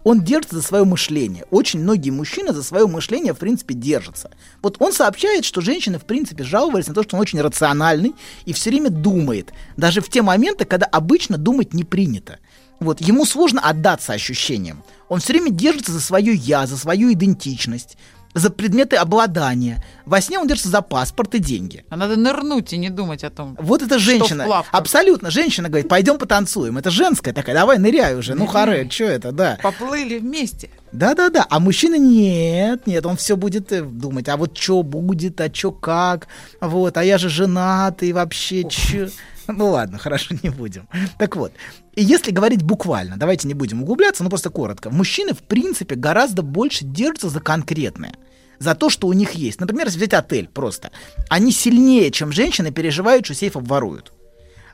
Он 0.03 0.21
держится 0.21 0.55
за 0.55 0.61
свое 0.61 0.83
мышление. 0.83 1.45
Очень 1.51 1.81
многие 1.81 2.09
мужчины 2.09 2.53
за 2.53 2.63
свое 2.63 2.87
мышление, 2.87 3.33
в 3.33 3.37
принципе, 3.37 3.73
держатся. 3.73 4.31
Вот 4.61 4.77
он 4.79 4.93
сообщает, 4.93 5.45
что 5.45 5.61
женщины, 5.61 5.99
в 5.99 6.05
принципе, 6.05 6.43
жаловались 6.43 6.87
на 6.87 6.93
то, 6.93 7.03
что 7.03 7.15
он 7.15 7.21
очень 7.21 7.41
рациональный 7.41 8.15
и 8.45 8.53
все 8.53 8.69
время 8.69 8.89
думает. 8.89 9.53
Даже 9.77 10.01
в 10.01 10.09
те 10.09 10.21
моменты, 10.21 10.65
когда 10.65 10.85
обычно 10.87 11.37
думать 11.37 11.73
не 11.73 11.83
принято. 11.83 12.39
Вот, 12.79 12.99
ему 12.99 13.25
сложно 13.25 13.61
отдаться 13.61 14.13
ощущениям. 14.13 14.83
Он 15.07 15.19
все 15.19 15.33
время 15.33 15.51
держится 15.51 15.91
за 15.91 16.01
свое 16.01 16.33
я, 16.33 16.65
за 16.65 16.77
свою 16.77 17.13
идентичность, 17.13 17.95
за 18.33 18.49
предметы 18.49 18.95
обладания. 18.95 19.83
Во 20.05 20.21
сне 20.21 20.39
он 20.39 20.47
держится 20.47 20.69
за 20.69 20.81
паспорт 20.81 21.35
и 21.35 21.39
деньги. 21.39 21.85
А 21.89 21.97
надо 21.97 22.15
нырнуть 22.15 22.73
и 22.73 22.77
не 22.77 22.89
думать 22.89 23.23
о 23.23 23.29
том. 23.29 23.55
Вот 23.59 23.81
это 23.81 23.99
женщина. 23.99 24.43
в 24.43 24.47
плавках. 24.47 24.79
Абсолютно. 24.79 25.31
Женщина 25.31 25.69
говорит, 25.69 25.87
пойдем 25.87 26.17
потанцуем. 26.17 26.77
Это 26.77 26.89
женская 26.89 27.33
такая, 27.33 27.55
давай 27.55 27.77
ныряй 27.77 28.15
уже. 28.17 28.35
Ну, 28.35 28.45
харе, 28.45 28.89
что 28.89 29.05
это, 29.05 29.31
да. 29.31 29.57
Поплыли 29.61 30.19
вместе. 30.19 30.69
Да-да-да. 30.91 31.45
А 31.49 31.59
мужчина 31.59 31.95
нет, 31.95 32.85
нет, 32.85 33.05
он 33.05 33.15
все 33.15 33.37
будет 33.37 33.71
э, 33.71 33.81
думать, 33.81 34.27
а 34.27 34.35
вот 34.35 34.57
что 34.57 34.83
будет, 34.83 35.39
а 35.39 35.53
что 35.53 35.71
как, 35.71 36.27
вот, 36.59 36.97
а 36.97 37.03
я 37.03 37.17
же 37.17 37.29
женат, 37.29 38.03
и 38.03 38.11
вообще 38.11 38.69
что. 38.69 39.09
Ну 39.57 39.69
ладно, 39.69 39.97
хорошо, 39.97 40.35
не 40.43 40.49
будем. 40.49 40.87
Так 41.17 41.35
вот, 41.35 41.51
и 41.95 42.03
если 42.03 42.31
говорить 42.31 42.63
буквально, 42.63 43.17
давайте 43.17 43.47
не 43.47 43.53
будем 43.53 43.83
углубляться, 43.83 44.23
но 44.23 44.29
просто 44.29 44.49
коротко. 44.49 44.89
Мужчины, 44.89 45.33
в 45.33 45.43
принципе, 45.43 45.95
гораздо 45.95 46.41
больше 46.41 46.85
держатся 46.85 47.29
за 47.29 47.39
конкретное. 47.39 48.15
За 48.59 48.75
то, 48.75 48.89
что 48.89 49.07
у 49.07 49.13
них 49.13 49.31
есть. 49.31 49.59
Например, 49.59 49.87
взять 49.87 50.13
отель 50.13 50.47
просто. 50.47 50.91
Они 51.29 51.51
сильнее, 51.51 52.11
чем 52.11 52.31
женщины, 52.31 52.71
переживают, 52.71 53.25
что 53.25 53.33
сейф 53.33 53.57
обворуют. 53.57 54.13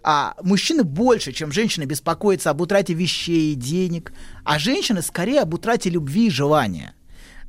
А 0.04 0.36
мужчины 0.42 0.84
больше, 0.84 1.32
чем 1.32 1.52
женщины, 1.52 1.86
беспокоятся 1.86 2.50
об 2.50 2.62
утрате 2.62 2.94
вещей 2.94 3.54
и 3.54 3.56
денег, 3.56 4.14
а 4.44 4.60
женщины 4.60 5.02
скорее 5.02 5.42
об 5.42 5.54
утрате 5.54 5.90
любви 5.90 6.28
и 6.28 6.32
желания. 6.32 6.94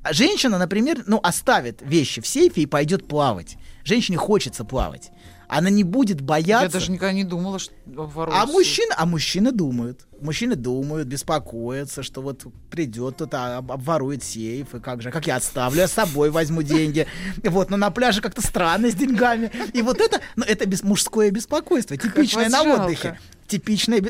А 0.03 0.13
Женщина, 0.13 0.59
например, 0.59 1.03
ну, 1.07 1.21
оставит 1.23 1.83
вещи 1.83 2.21
в 2.21 2.27
сейфе 2.27 2.63
и 2.63 2.67
пойдет 2.67 3.07
плавать. 3.09 3.57
Женщине 3.85 4.17
хочется 4.17 4.65
плавать. 4.65 5.11
Она 5.49 5.71
не 5.71 5.83
будет 5.83 6.21
бояться. 6.21 6.67
Я 6.67 6.81
даже 6.81 6.93
никогда 6.93 7.13
не 7.13 7.25
думала, 7.25 7.59
что 7.59 7.73
воруют 7.87 8.39
А 8.39 8.47
мужчины, 8.47 8.93
а 8.97 9.07
мужчины 9.07 9.51
думают. 9.51 10.07
Мужчины 10.21 10.57
думают, 10.57 11.09
беспокоятся, 11.09 12.03
что 12.03 12.21
вот 12.21 12.45
придет 12.71 13.15
кто-то, 13.15 13.57
об- 13.59 13.73
обворует 13.73 14.23
сейф, 14.23 14.75
и 14.75 14.81
как 14.81 15.01
же, 15.01 15.11
как 15.11 15.27
я 15.27 15.37
отставлю, 15.37 15.79
я 15.79 15.89
с 15.89 15.93
собой 15.93 16.31
возьму 16.31 16.63
деньги. 16.63 17.07
Вот, 17.45 17.71
но 17.71 17.77
на 17.79 17.91
пляже 17.91 18.21
как-то 18.21 18.43
странно 18.43 18.91
с 18.91 18.95
деньгами. 18.95 19.51
И 19.73 19.81
вот 19.81 20.01
это, 20.01 20.21
ну, 20.37 20.45
это 20.45 20.67
без, 20.67 20.83
мужское 20.83 21.31
беспокойство, 21.31 21.97
типичное 21.97 22.49
на 22.51 22.63
отдыхе. 22.63 23.19
Типичное, 23.47 24.03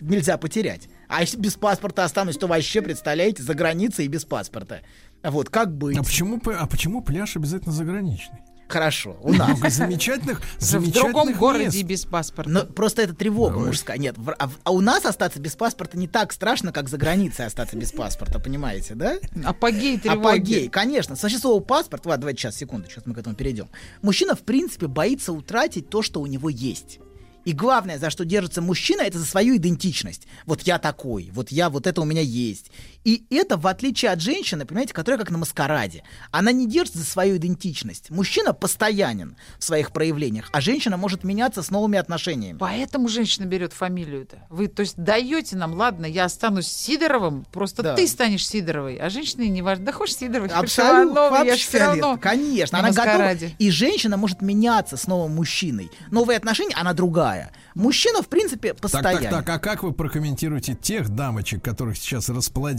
нельзя 0.00 0.38
потерять. 0.38 0.88
А 1.08 1.20
если 1.20 1.36
без 1.36 1.54
паспорта 1.56 2.04
останусь, 2.04 2.38
то 2.38 2.46
вообще, 2.46 2.80
представляете, 2.80 3.42
за 3.42 3.52
границей 3.52 4.06
и 4.06 4.08
без 4.08 4.24
паспорта. 4.24 4.80
Вот, 5.22 5.50
как 5.50 5.76
быть? 5.76 5.98
А 5.98 6.02
почему, 6.02 6.40
а 6.46 6.66
почему 6.66 7.02
пляж 7.02 7.36
обязательно 7.36 7.72
заграничный? 7.74 8.38
Хорошо, 8.68 9.16
у 9.22 9.32
нас. 9.32 9.48
Много 9.48 9.70
замечательных, 9.70 10.42
в 10.58 10.62
замечательных 10.62 11.12
другом 11.12 11.32
городе 11.34 11.82
без 11.82 12.04
паспорта. 12.04 12.50
Но 12.50 12.64
просто 12.66 13.02
это 13.02 13.14
тревога 13.14 13.58
мужская. 13.58 13.96
Нет, 13.96 14.16
а, 14.38 14.50
а 14.62 14.70
у 14.70 14.80
нас 14.80 15.06
остаться 15.06 15.40
без 15.40 15.56
паспорта 15.56 15.96
не 15.96 16.06
так 16.06 16.32
страшно, 16.32 16.70
как 16.70 16.88
за 16.88 16.98
границей 16.98 17.46
остаться 17.46 17.76
без 17.76 17.92
паспорта, 17.92 18.38
понимаете, 18.38 18.94
да? 18.94 19.16
Апогей 19.44 19.98
тревоги. 19.98 20.26
Апогей, 20.26 20.68
конечно. 20.68 21.16
Значит, 21.16 21.40
слово 21.40 21.60
паспорт, 21.60 22.04
ладно, 22.04 22.22
давайте 22.22 22.42
сейчас, 22.42 22.56
секунду, 22.56 22.88
сейчас 22.90 23.06
мы 23.06 23.14
к 23.14 23.18
этому 23.18 23.34
перейдем. 23.34 23.68
Мужчина, 24.02 24.34
в 24.34 24.40
принципе, 24.40 24.86
боится 24.86 25.32
утратить 25.32 25.88
то, 25.88 26.02
что 26.02 26.20
у 26.20 26.26
него 26.26 26.50
есть. 26.50 27.00
И 27.48 27.54
главное, 27.54 27.98
за 27.98 28.10
что 28.10 28.26
держится 28.26 28.60
мужчина, 28.60 29.00
это 29.00 29.18
за 29.18 29.24
свою 29.24 29.56
идентичность. 29.56 30.26
Вот 30.44 30.60
я 30.62 30.78
такой, 30.78 31.30
вот 31.32 31.50
я, 31.50 31.70
вот 31.70 31.86
это 31.86 32.02
у 32.02 32.04
меня 32.04 32.20
есть. 32.20 32.70
И 33.04 33.24
это, 33.30 33.56
в 33.56 33.66
отличие 33.66 34.10
от 34.10 34.20
женщины, 34.20 34.66
понимаете, 34.66 34.92
которая 34.92 35.18
как 35.18 35.30
на 35.30 35.38
маскараде. 35.38 36.02
Она 36.30 36.52
не 36.52 36.66
держится 36.66 36.98
за 36.98 37.04
свою 37.06 37.36
идентичность. 37.36 38.10
Мужчина 38.10 38.52
постоянен 38.52 39.36
в 39.58 39.64
своих 39.64 39.92
проявлениях, 39.92 40.48
а 40.52 40.60
женщина 40.60 40.96
может 40.96 41.24
меняться 41.24 41.62
с 41.62 41.70
новыми 41.70 41.98
отношениями. 41.98 42.58
Поэтому 42.58 43.08
женщина 43.08 43.46
берет 43.46 43.72
фамилию-то. 43.72 44.46
Вы, 44.50 44.68
то 44.68 44.80
есть, 44.80 44.96
даете 44.96 45.56
нам, 45.56 45.72
ладно, 45.74 46.06
я 46.06 46.24
останусь 46.24 46.66
Сидоровым, 46.68 47.46
просто 47.52 47.82
Да. 47.82 47.94
ты 47.94 48.06
станешь 48.06 48.46
Сидоровой, 48.46 48.96
а 48.96 49.08
женщине 49.10 49.48
не 49.48 49.62
важно. 49.62 49.86
Да 49.86 49.92
хочешь 49.92 50.16
Сидоровой, 50.16 50.48
Абсолютно, 50.50 51.18
я 51.20 51.30
вообще 51.30 51.56
все 51.56 51.78
равно. 51.78 52.18
Конечно, 52.20 52.78
на 52.78 52.84
она 52.84 52.88
готова. 52.92 53.06
маскараде. 53.06 53.54
И 53.58 53.70
женщина 53.70 54.16
может 54.16 54.42
меняться 54.42 54.96
с 54.96 55.06
новым 55.06 55.34
мужчиной. 55.36 55.90
Новые 56.10 56.36
отношения, 56.36 56.74
она 56.74 56.92
другая. 56.92 57.52
Мужчина, 57.74 58.22
в 58.22 58.28
принципе, 58.28 58.72
Так, 58.72 58.80
постоянно. 58.80 59.30
так, 59.30 59.46
так, 59.46 59.48
а 59.48 59.58
как 59.58 59.82
вы 59.82 59.92
прокомментируете 59.92 60.74
тех 60.74 61.08
дамочек, 61.10 61.62
которых 61.62 61.96
сейчас 61.96 62.28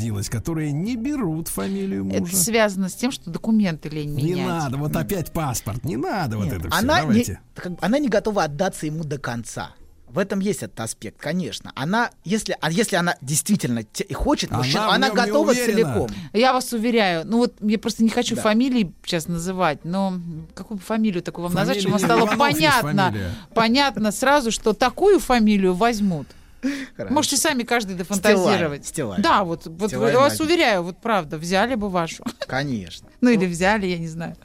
расплодилось, 0.09 0.29
которые 0.29 0.71
не 0.71 0.95
берут 0.95 1.47
фамилию 1.47 2.05
мужа? 2.05 2.17
Это 2.23 2.35
связано 2.35 2.89
с 2.89 2.93
тем, 2.95 3.11
что 3.11 3.29
документы 3.29 3.89
лень 3.89 4.13
Не 4.15 4.23
менять. 4.33 4.47
надо, 4.47 4.77
вот 4.77 4.95
опять 4.95 5.31
паспорт, 5.31 5.83
не 5.83 5.97
надо 5.97 6.37
вот 6.37 6.45
Нет, 6.45 6.59
это 6.59 6.69
все. 6.69 6.79
она, 6.79 6.95
не, 7.01 7.07
Давайте. 7.07 7.39
как 7.55 7.71
бы, 7.73 7.77
она 7.81 7.99
не 7.99 8.09
готова 8.09 8.43
отдаться 8.43 8.85
ему 8.85 9.03
до 9.03 9.17
конца. 9.17 9.71
В 10.07 10.17
этом 10.17 10.39
есть 10.39 10.63
этот 10.63 10.79
аспект, 10.79 11.19
конечно. 11.21 11.71
Она, 11.75 12.09
если, 12.23 12.57
а 12.61 12.71
если 12.71 12.95
она 12.95 13.15
действительно 13.21 13.83
те- 13.83 14.03
и 14.05 14.13
хочет 14.15 14.49
Она 14.49 14.57
мужчину, 14.59 14.89
она, 14.89 15.09
не 15.09 15.15
готова 15.15 15.53
целиком. 15.53 16.09
Я 16.33 16.51
вас 16.51 16.73
уверяю, 16.73 17.27
ну 17.27 17.37
вот 17.37 17.53
я 17.61 17.77
просто 17.77 18.03
не 18.03 18.09
хочу 18.09 18.35
Да. 18.35 18.41
фамилии 18.41 18.91
сейчас 19.05 19.27
называть, 19.27 19.85
но 19.85 20.15
какую 20.55 20.79
фамилию 20.79 21.21
такую 21.21 21.43
вам 21.45 21.53
назвать, 21.53 21.77
Фамилия 21.83 21.99
чтобы 21.99 22.09
вам 22.09 22.25
стало 22.25 22.35
Иванов 22.35 22.39
понятно, 22.39 23.13
понятно 23.53 24.11
сразу, 24.11 24.49
что 24.49 24.73
такую 24.73 25.19
фамилию 25.19 25.75
возьмут. 25.75 26.25
Хорошо. 26.95 27.13
Можете 27.13 27.37
сами 27.37 27.63
каждый 27.63 27.95
дофантазировать. 27.95 28.85
Стилавин. 28.85 29.21
Да, 29.21 29.43
вот, 29.43 29.65
вот 29.65 29.89
Стилавин 29.89 30.13
я 30.13 30.19
вас 30.19 30.39
уверяю, 30.39 30.83
вот 30.83 30.99
правда, 31.01 31.37
взяли 31.37 31.75
бы 31.75 31.89
вашу. 31.89 32.23
Конечно. 32.47 33.07
Ну 33.21 33.29
или 33.29 33.45
взяли, 33.45 33.85
я 33.85 33.97
не 33.97 34.07
знаю. 34.07 34.35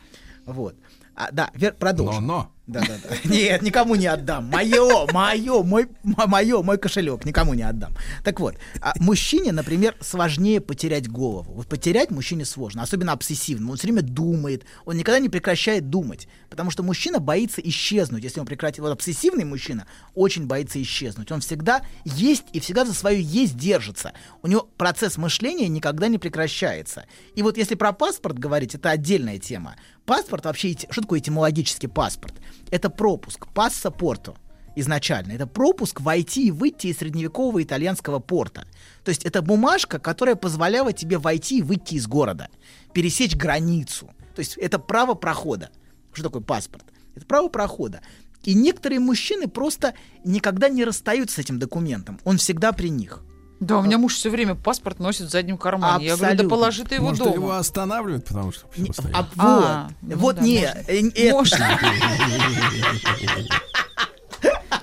Вот. 0.47 0.75
А, 1.15 1.31
да, 1.31 1.51
Вер, 1.55 1.75
продолжим. 1.75 2.27
Но, 2.27 2.37
но. 2.37 2.51
Да, 2.67 2.81
да, 2.81 2.97
да. 3.03 3.29
Нет, 3.29 3.61
никому 3.61 3.95
не 3.95 4.07
отдам. 4.07 4.47
Мое, 4.47 5.07
мое, 5.13 5.63
мой, 5.63 5.87
мое, 6.03 6.63
мой 6.63 6.79
кошелек, 6.79 7.27
никому 7.27 7.53
не 7.53 7.63
отдам. 7.63 7.95
Так 8.25 8.41
вот, 8.41 8.55
а 8.81 8.95
мужчине, 8.99 9.53
например, 9.53 9.95
сложнее 10.01 10.63
потерять 10.63 11.07
голову. 11.07 11.53
Вот 11.53 11.67
потерять 11.67 12.11
мужчине 12.11 12.47
сложно, 12.47 12.83
особенно 12.83 13.13
обсессивно. 13.13 13.71
Он 13.71 13.77
все 13.77 13.89
время 13.89 14.01
думает, 14.01 14.65
он 14.87 14.97
никогда 14.97 15.19
не 15.19 15.29
прекращает 15.29 15.91
думать, 15.91 16.27
потому 16.49 16.71
что 16.71 16.83
мужчина 16.83 17.19
боится 17.19 17.61
исчезнуть. 17.61 18.25
Если 18.25 18.41
он 18.41 18.47
прекратит, 18.47 18.79
вот 18.79 18.93
обсессивный 18.93 19.45
мужчина 19.45 19.87
очень 20.15 20.47
боится 20.47 20.81
исчезнуть. 20.81 21.31
Он 21.33 21.41
всегда 21.41 21.83
есть 22.07 22.45
и 22.55 22.61
всегда 22.61 22.87
за 22.87 22.95
свое 22.95 23.21
есть 23.21 23.59
держится. 23.59 24.15
У 24.43 24.47
него 24.47 24.71
процесс 24.79 25.19
мышления 25.19 25.69
никогда 25.69 26.09
не 26.09 26.17
прекращается. 26.17 27.05
И 27.35 27.43
вот 27.43 27.59
если 27.59 27.75
про 27.75 27.93
паспорт 27.93 28.39
говорить, 28.39 28.75
это 28.75 28.89
отдельная 28.89 29.39
тема. 29.39 29.77
Паспорт 30.07 30.45
вообще, 30.45 30.77
что 30.91 31.01
такое 31.01 31.21
этимологический 31.21 31.89
паспорт? 31.89 32.35
Это 32.71 32.91
пропуск, 32.91 33.47
пассапорту. 33.49 34.37
изначально. 34.77 35.33
Это 35.33 35.47
пропуск 35.47 36.01
войти 36.01 36.49
и 36.49 36.51
выйти 36.51 36.89
из 36.89 36.99
средневекового 36.99 37.63
итальянского 37.63 38.19
порта. 38.19 38.67
То 39.05 39.11
есть 39.11 39.25
это 39.25 39.41
бумажка, 39.41 39.99
которая 39.99 40.35
позволяла 40.35 40.93
тебе 40.93 41.19
войти 41.19 41.59
и 41.59 41.63
выйти 41.63 41.95
из 41.95 42.07
города, 42.07 42.49
пересечь 42.93 43.37
границу. 43.37 44.11
То 44.35 44.41
есть 44.41 44.57
это 44.57 44.79
право 44.79 45.15
прохода. 45.15 45.71
Что 46.13 46.25
такое 46.25 46.43
паспорт? 46.43 46.85
Это 47.15 47.25
право 47.25 47.49
прохода. 47.49 48.01
И 48.43 48.55
некоторые 48.55 48.99
мужчины 48.99 49.49
просто 49.49 49.95
никогда 50.25 50.69
не 50.69 50.85
расстаются 50.85 51.37
с 51.37 51.39
этим 51.39 51.59
документом. 51.59 52.19
Он 52.25 52.37
всегда 52.39 52.73
при 52.73 52.89
них. 52.89 53.23
Да, 53.65 53.79
у 53.79 53.83
меня 53.83 53.99
муж 53.99 54.15
все 54.15 54.31
время 54.31 54.55
паспорт 54.55 54.99
носит 54.99 55.29
в 55.29 55.31
заднем 55.31 55.57
кармане. 55.59 56.05
Я 56.05 56.17
говорю, 56.17 56.21
да 56.21 56.29
Абсолютно. 56.33 56.49
положи 56.57 56.85
ты 56.85 56.95
его 56.97 57.09
Может, 57.09 57.25
дома. 57.25 57.35
его 57.35 57.53
останавливают, 57.55 58.25
потому 58.27 58.53
что 58.53 58.67
Не- 58.77 58.93
стоит. 58.93 59.15
а, 59.15 59.23
вот, 59.23 59.31
А, 59.39 59.89
ну 60.03 60.17
вот 60.17 60.37
да, 60.37 60.43
не, 60.43 61.33
можно. 61.33 61.65
э. 61.65 63.43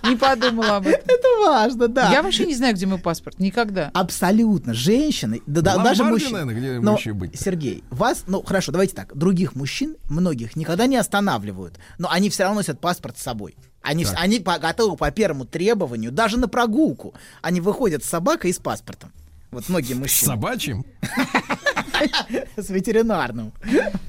Не 0.04 0.16
подумала 0.16 0.78
об 0.78 0.88
этом. 0.88 1.02
это 1.08 1.28
важно, 1.46 1.88
да. 1.88 2.12
Я 2.12 2.24
вообще 2.24 2.46
не 2.48 2.56
знаю, 2.56 2.74
где 2.74 2.88
мой 2.88 2.98
паспорт. 2.98 3.38
Никогда. 3.40 3.92
Абсолютно. 3.94 4.74
Женщины, 4.74 5.42
да, 5.46 5.62
да, 5.62 5.78
даже 5.78 6.04
мужчины. 6.04 6.32
наверное, 6.44 6.56
где 6.56 6.80
Но, 6.80 6.92
вообще 6.94 7.14
быть-то? 7.14 7.38
Сергей, 7.38 7.84
вас, 7.92 8.24
ну 8.26 8.42
хорошо, 8.42 8.72
давайте 8.72 8.96
так. 8.96 9.16
Других 9.16 9.54
мужчин, 9.56 9.96
многих, 10.10 10.56
никогда 10.56 10.88
не 10.88 10.98
останавливают, 10.98 11.78
но 12.00 12.10
они 12.10 12.32
все 12.32 12.44
равно 12.44 12.60
носят 12.62 12.80
паспорт 12.82 13.20
с 13.20 13.22
собой. 13.22 13.56
Они, 13.82 14.04
вс- 14.04 14.14
они 14.16 14.40
по- 14.40 14.60
готовы 14.60 14.96
по 14.98 15.10
первому 15.12 15.46
требованию, 15.46 16.12
даже 16.12 16.38
на 16.38 16.48
прогулку. 16.48 17.14
Они 17.42 17.62
выходят 17.62 18.04
с 18.04 18.08
собакой 18.10 18.52
и 18.52 18.54
с 18.54 18.60
паспортом. 18.60 19.12
Вот 19.52 19.68
многие 19.70 19.94
С 19.94 19.98
мужчины. 19.98 20.28
собачьим? 20.32 20.86
С 22.58 22.70
ветеринарным. 22.70 23.52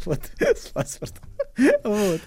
Вот, 0.04 0.20
с 0.38 0.68
паспортом. 0.68 1.24
Вот. 1.84 2.20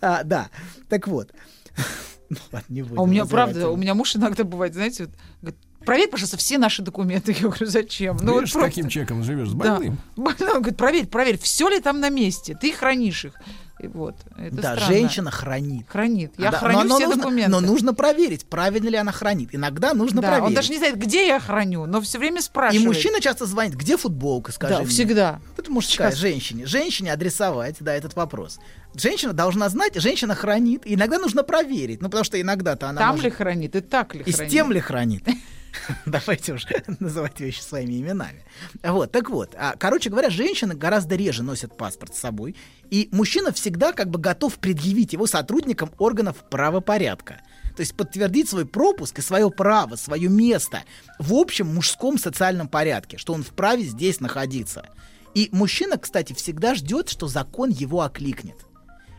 А, 0.00 0.22
да. 0.24 0.48
Так 0.88 1.06
вот. 1.08 1.32
Ну, 2.30 2.36
ладно, 2.52 2.66
не 2.74 2.82
будем 2.82 2.98
А 3.00 3.02
у 3.04 3.06
меня, 3.06 3.24
правда, 3.24 3.60
его. 3.60 3.72
у 3.72 3.76
меня 3.78 3.94
муж 3.94 4.14
иногда 4.14 4.44
бывает, 4.44 4.74
знаете, 4.74 5.04
вот, 5.06 5.14
говорит, 5.40 5.58
проверь, 5.86 6.10
пожалуйста, 6.10 6.36
все 6.36 6.58
наши 6.58 6.82
документы. 6.82 7.32
Я 7.40 7.40
говорю, 7.48 7.64
зачем? 7.64 8.18
Ну, 8.20 8.32
вот 8.34 8.40
Видишь, 8.40 8.50
с 8.50 8.52
просто- 8.52 8.68
каким 8.68 8.88
человеком 8.90 9.22
живешь? 9.24 9.48
С 9.48 9.52
Да. 9.54 9.76
больным? 9.76 9.98
Больной. 10.14 10.48
Он 10.50 10.56
говорит, 10.60 10.76
проверь, 10.76 11.06
проверь, 11.06 11.38
все 11.38 11.70
ли 11.70 11.80
там 11.80 12.00
на 12.00 12.10
месте. 12.10 12.54
Ты 12.60 12.70
хранишь 12.74 13.24
их. 13.24 13.32
И 13.80 13.86
вот. 13.86 14.16
Это 14.36 14.56
Да, 14.56 14.74
странно. 14.76 14.86
женщина 14.86 15.30
хранит. 15.30 15.86
Хранит. 15.88 16.32
Я 16.36 16.48
А, 16.48 16.52
да, 16.52 16.58
храню 16.58 16.78
но- 16.80 16.84
но 16.84 16.96
все 16.96 17.06
нужно- 17.06 17.22
документы. 17.22 17.50
Но 17.50 17.60
нужно 17.60 17.94
проверить, 17.94 18.44
правильно 18.46 18.88
ли 18.88 18.96
она 18.96 19.12
хранит. 19.12 19.50
Иногда 19.52 19.94
нужно 19.94 20.20
да, 20.20 20.28
проверить. 20.28 20.48
он 20.48 20.54
даже 20.54 20.70
не 20.70 20.78
знает, 20.78 20.96
где 20.98 21.26
я 21.28 21.38
храню, 21.38 21.86
но 21.86 22.00
все 22.00 22.18
время 22.18 22.38
И 22.40 22.42
спрашивает. 22.42 22.86
мужчина 22.86 23.20
часто 23.20 23.46
звонит, 23.46 23.74
где 23.74 23.96
футболка, 23.96 24.50
скажи 24.52 24.74
Да, 24.74 24.80
мне. 24.80 24.88
всегда. 24.88 25.40
Это 25.56 25.70
мужская, 25.70 26.08
Часто. 26.10 26.20
женщине. 26.20 26.66
Женщине 26.66 27.12
адресовать, 27.12 27.76
да, 27.80 27.94
этот 27.94 28.14
вопрос. 28.16 28.58
Женщина 28.94 29.32
должна 29.32 29.68
знать, 29.68 29.94
женщина 30.00 30.34
хранит. 30.34 30.84
И 30.84 30.94
иногда 30.94 31.18
нужно 31.18 31.42
проверить. 31.44 32.02
Ну, 32.02 32.08
потому 32.08 32.24
что 32.24 32.40
иногда-то 32.40 32.88
она 32.88 32.98
Там 33.00 33.10
может... 33.10 33.24
ли 33.26 33.30
хранит 33.30 33.76
и 33.76 33.80
так 33.80 34.14
ли 34.14 34.22
И 34.26 34.32
с 34.32 34.36
хранит. 34.36 34.52
тем 34.52 34.72
ли 34.72 34.80
хранит? 34.80 35.24
Давайте 36.06 36.54
уже 36.54 36.68
называть 37.00 37.40
вещи 37.40 37.60
своими 37.60 38.00
именами. 38.00 38.44
Вот, 38.82 39.12
так 39.12 39.30
вот. 39.30 39.54
а, 39.58 39.74
Короче 39.78 40.10
говоря, 40.10 40.30
женщины 40.30 40.74
гораздо 40.74 41.16
реже 41.16 41.42
носят 41.42 41.76
паспорт 41.76 42.14
с 42.14 42.20
собой, 42.20 42.56
и 42.90 43.08
мужчина 43.12 43.52
всегда 43.52 43.92
как 43.92 44.10
бы 44.10 44.18
готов 44.18 44.58
предъявить 44.58 45.12
его 45.12 45.26
сотрудникам 45.26 45.90
органов 45.98 46.44
правопорядка. 46.50 47.40
То 47.76 47.80
есть 47.80 47.94
подтвердить 47.94 48.48
свой 48.48 48.66
пропуск 48.66 49.18
и 49.18 49.22
свое 49.22 49.50
право, 49.50 49.94
свое 49.96 50.28
место 50.28 50.82
в 51.18 51.32
общем 51.34 51.72
мужском 51.72 52.18
социальном 52.18 52.68
порядке, 52.68 53.18
что 53.18 53.32
он 53.32 53.44
вправе 53.44 53.84
здесь 53.84 54.20
находиться. 54.20 54.88
И 55.34 55.48
мужчина, 55.52 55.96
кстати, 55.98 56.32
всегда 56.32 56.74
ждет, 56.74 57.08
что 57.08 57.28
закон 57.28 57.70
его 57.70 58.00
окликнет. 58.00 58.66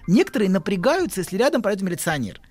Некоторые 0.08 0.50
напрягаются, 0.50 1.22
если 1.22 1.38
рядом 1.38 1.62
пройдет 1.62 1.84
милиционер. 1.84 2.42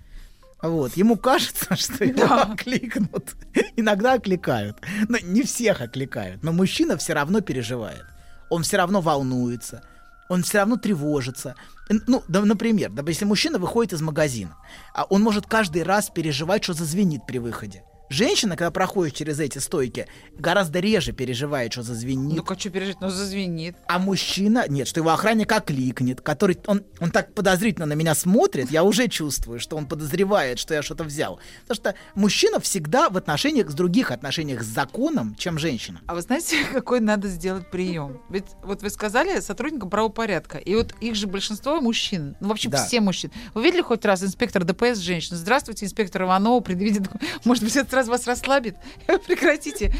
Вот, 0.62 0.97
ему 0.97 1.16
кажется, 1.16 1.77
что 1.77 2.05
его 2.05 2.35
окликнут. 2.35 3.37
Иногда 3.77 4.14
окликают. 4.14 4.79
Но 5.09 5.18
не 5.18 5.42
всех 5.42 5.81
окликают. 5.81 6.42
Но 6.42 6.53
мужчина 6.53 6.97
все 6.97 7.12
равно 7.12 7.40
переживает. 7.40 8.05
Он 8.51 8.62
все 8.62 8.77
равно 8.79 9.01
волнуется. 9.01 9.83
Он 10.29 10.42
все 10.42 10.59
равно 10.59 10.77
тревожится. 10.77 11.55
Ну, 11.88 12.23
да, 12.29 12.42
например, 12.42 12.90
да, 12.90 13.03
если 13.07 13.25
мужчина 13.25 13.59
выходит 13.59 13.94
из 13.94 14.03
магазина, 14.03 14.57
а 14.94 15.05
он 15.05 15.23
может 15.23 15.47
каждый 15.47 15.83
раз 15.85 16.11
переживать, 16.11 16.64
что 16.64 16.75
зазвенит 16.75 17.25
при 17.27 17.38
выходе. 17.38 17.83
Женщина, 18.11 18.57
когда 18.57 18.71
проходит 18.71 19.14
через 19.14 19.38
эти 19.38 19.59
стойки, 19.59 20.07
гораздо 20.38 20.81
реже 20.81 21.12
переживает, 21.12 21.73
что 21.73 21.83
зазвенит. 21.83 22.37
Ну, 22.37 22.44
хочу 22.44 22.71
пережить, 22.71 23.01
но 23.01 23.11
зазвенит. 23.11 23.77
А 23.87 23.99
мужчина, 23.99 24.64
нет, 24.68 24.88
что 24.88 25.01
его 25.01 25.11
охранник 25.11 25.53
окликнет, 25.53 26.21
который, 26.23 26.59
он, 26.66 26.85
он 27.01 27.11
так 27.11 27.35
подозрительно 27.35 27.87
на 27.87 27.92
меня 27.92 28.14
смотрит, 28.14 28.71
я 28.71 28.83
уже 28.85 29.09
чувствую, 29.09 29.61
что 29.61 29.77
он 29.77 29.87
подозревает, 29.87 30.59
что 30.59 30.75
я 30.75 30.83
что-то 30.83 31.05
взял. 31.05 31.38
Потому 31.66 31.75
что 31.77 31.94
мужчина 32.14 32.61
всегда 32.61 33.11
в 33.11 33.16
отношениях 33.16 33.71
с 33.71 33.75
других 33.75 34.11
отношениях 34.11 34.62
с 34.62 34.66
законом, 34.66 35.35
чем 35.38 35.59
женщина. 35.59 36.01
А 36.07 36.14
вы 36.14 36.23
знаете, 36.23 36.57
какой 36.73 37.01
надо 37.01 37.29
сделать 37.29 37.71
прием? 37.71 38.23
Ведь 38.31 38.47
вот 38.62 38.83
вы 38.83 38.90
сказали 38.90 39.40
сотрудникам 39.40 39.90
правопорядка, 39.90 40.59
и 40.59 40.75
вот 40.75 40.94
их 41.01 41.14
же 41.14 41.27
большинство 41.27 41.81
мужчин, 41.81 42.37
ну 42.40 42.49
вообще 42.49 42.68
Да. 42.71 42.85
все 42.87 43.01
мужчины. 43.01 43.33
Вы 43.55 43.64
видели 43.64 43.83
хоть 43.83 44.05
раз 44.05 44.23
инспектор 44.23 44.64
ДПС 44.64 44.99
женщина? 44.99 45.37
Здравствуйте, 45.37 45.85
инспектор 45.85 46.23
Иванова, 46.23 46.61
предъявите... 46.61 47.01
доку- 47.01 47.18
Может 47.44 47.64
быть, 47.64 47.77
это 47.77 47.97
сразу 47.98 48.11
вас 48.12 48.26
расслабит? 48.26 48.76
Прекратите. 49.26 49.92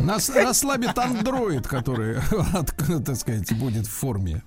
Нас 0.00 0.28
расслабит 0.30 0.96
андроид, 0.98 1.66
который, 1.66 2.18
от- 2.52 2.74
так 3.04 3.16
сказать, 3.16 3.52
будет 3.58 3.86
в 3.86 3.90
форме. 3.90 4.42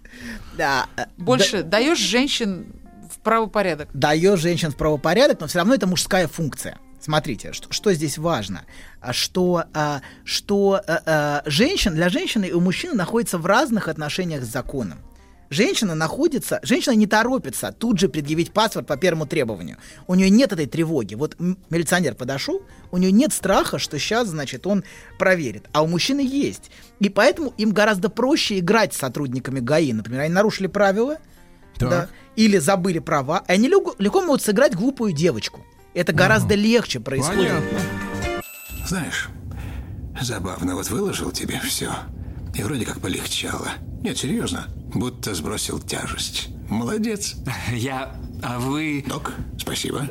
Да, 0.57 0.87
э, 0.95 1.05
Больше 1.17 1.63
даешь 1.63 1.99
женщин 1.99 2.67
в 3.13 3.19
правопорядок. 3.19 3.89
даешь 3.93 4.39
женщин 4.39 4.71
в 4.71 4.75
правопорядок, 4.77 5.41
но 5.41 5.47
все 5.47 5.59
равно 5.59 5.73
это 5.73 5.85
мужская 5.87 6.27
функция. 6.27 6.77
Смотрите, 7.01 7.51
что, 7.51 7.71
что 7.73 7.91
здесь 7.93 8.17
важно, 8.19 8.61
А 9.01 9.11
что, 9.11 9.63
а, 9.73 10.01
что 10.23 10.79
а, 10.87 11.01
а, 11.05 11.41
женщин, 11.49 11.95
для 11.95 12.09
женщины 12.09 12.45
и 12.45 12.51
у 12.53 12.61
мужчины 12.61 12.93
находится 12.93 13.37
в 13.39 13.45
разных 13.47 13.87
отношениях 13.87 14.43
с 14.43 14.47
законом. 14.47 14.99
Женщина 15.51 15.95
находится, 15.95 16.61
женщина 16.63 16.93
не 16.93 17.07
торопится 17.07 17.73
тут 17.73 17.99
же 17.99 18.07
предъявить 18.07 18.53
паспорт 18.53 18.87
по 18.87 18.95
первому 18.95 19.25
требованию. 19.25 19.77
У 20.07 20.15
нее 20.15 20.29
нет 20.29 20.53
этой 20.53 20.65
тревоги. 20.65 21.15
Вот 21.15 21.35
милиционер 21.69 22.15
подошел, 22.15 22.63
у 22.89 22.97
нее 22.97 23.11
нет 23.11 23.33
страха, 23.33 23.77
что 23.77 23.99
сейчас, 23.99 24.29
значит, 24.29 24.65
он 24.65 24.85
проверит. 25.19 25.65
А 25.73 25.83
у 25.83 25.87
мужчины 25.87 26.21
есть. 26.21 26.71
И 27.01 27.09
поэтому 27.09 27.53
им 27.57 27.71
гораздо 27.71 28.07
проще 28.07 28.59
играть 28.59 28.93
с 28.93 28.97
сотрудниками 28.97 29.59
ГАИ. 29.59 29.91
Например, 29.91 30.21
они 30.21 30.33
нарушили 30.33 30.67
правила, 30.67 31.17
Так. 31.77 31.89
да, 31.89 32.09
или 32.37 32.57
забыли 32.57 32.99
права, 32.99 33.43
и 33.45 33.51
они 33.51 33.67
легко, 33.67 33.93
легко 33.99 34.21
могут 34.21 34.41
сыграть 34.41 34.73
глупую 34.73 35.11
девочку. 35.11 35.65
Это 35.93 36.13
гораздо 36.13 36.55
легче 36.55 37.01
происходит. 37.01 37.49
Понятно. 37.49 37.79
Знаешь, 38.87 39.27
забавно, 40.21 40.75
вот 40.75 40.89
выложил 40.89 41.31
тебе 41.31 41.59
все, 41.59 41.91
и 42.55 42.63
вроде 42.63 42.85
как 42.85 43.01
полегчало. 43.01 43.67
Нет, 44.03 44.17
серьезно, 44.17 44.67
будто 44.93 45.35
сбросил 45.35 45.79
тяжесть. 45.79 46.49
Молодец. 46.69 47.35
Я... 47.71 48.15
А 48.43 48.57
вы... 48.59 49.03
Док, 49.07 49.33
спасибо. 49.59 50.07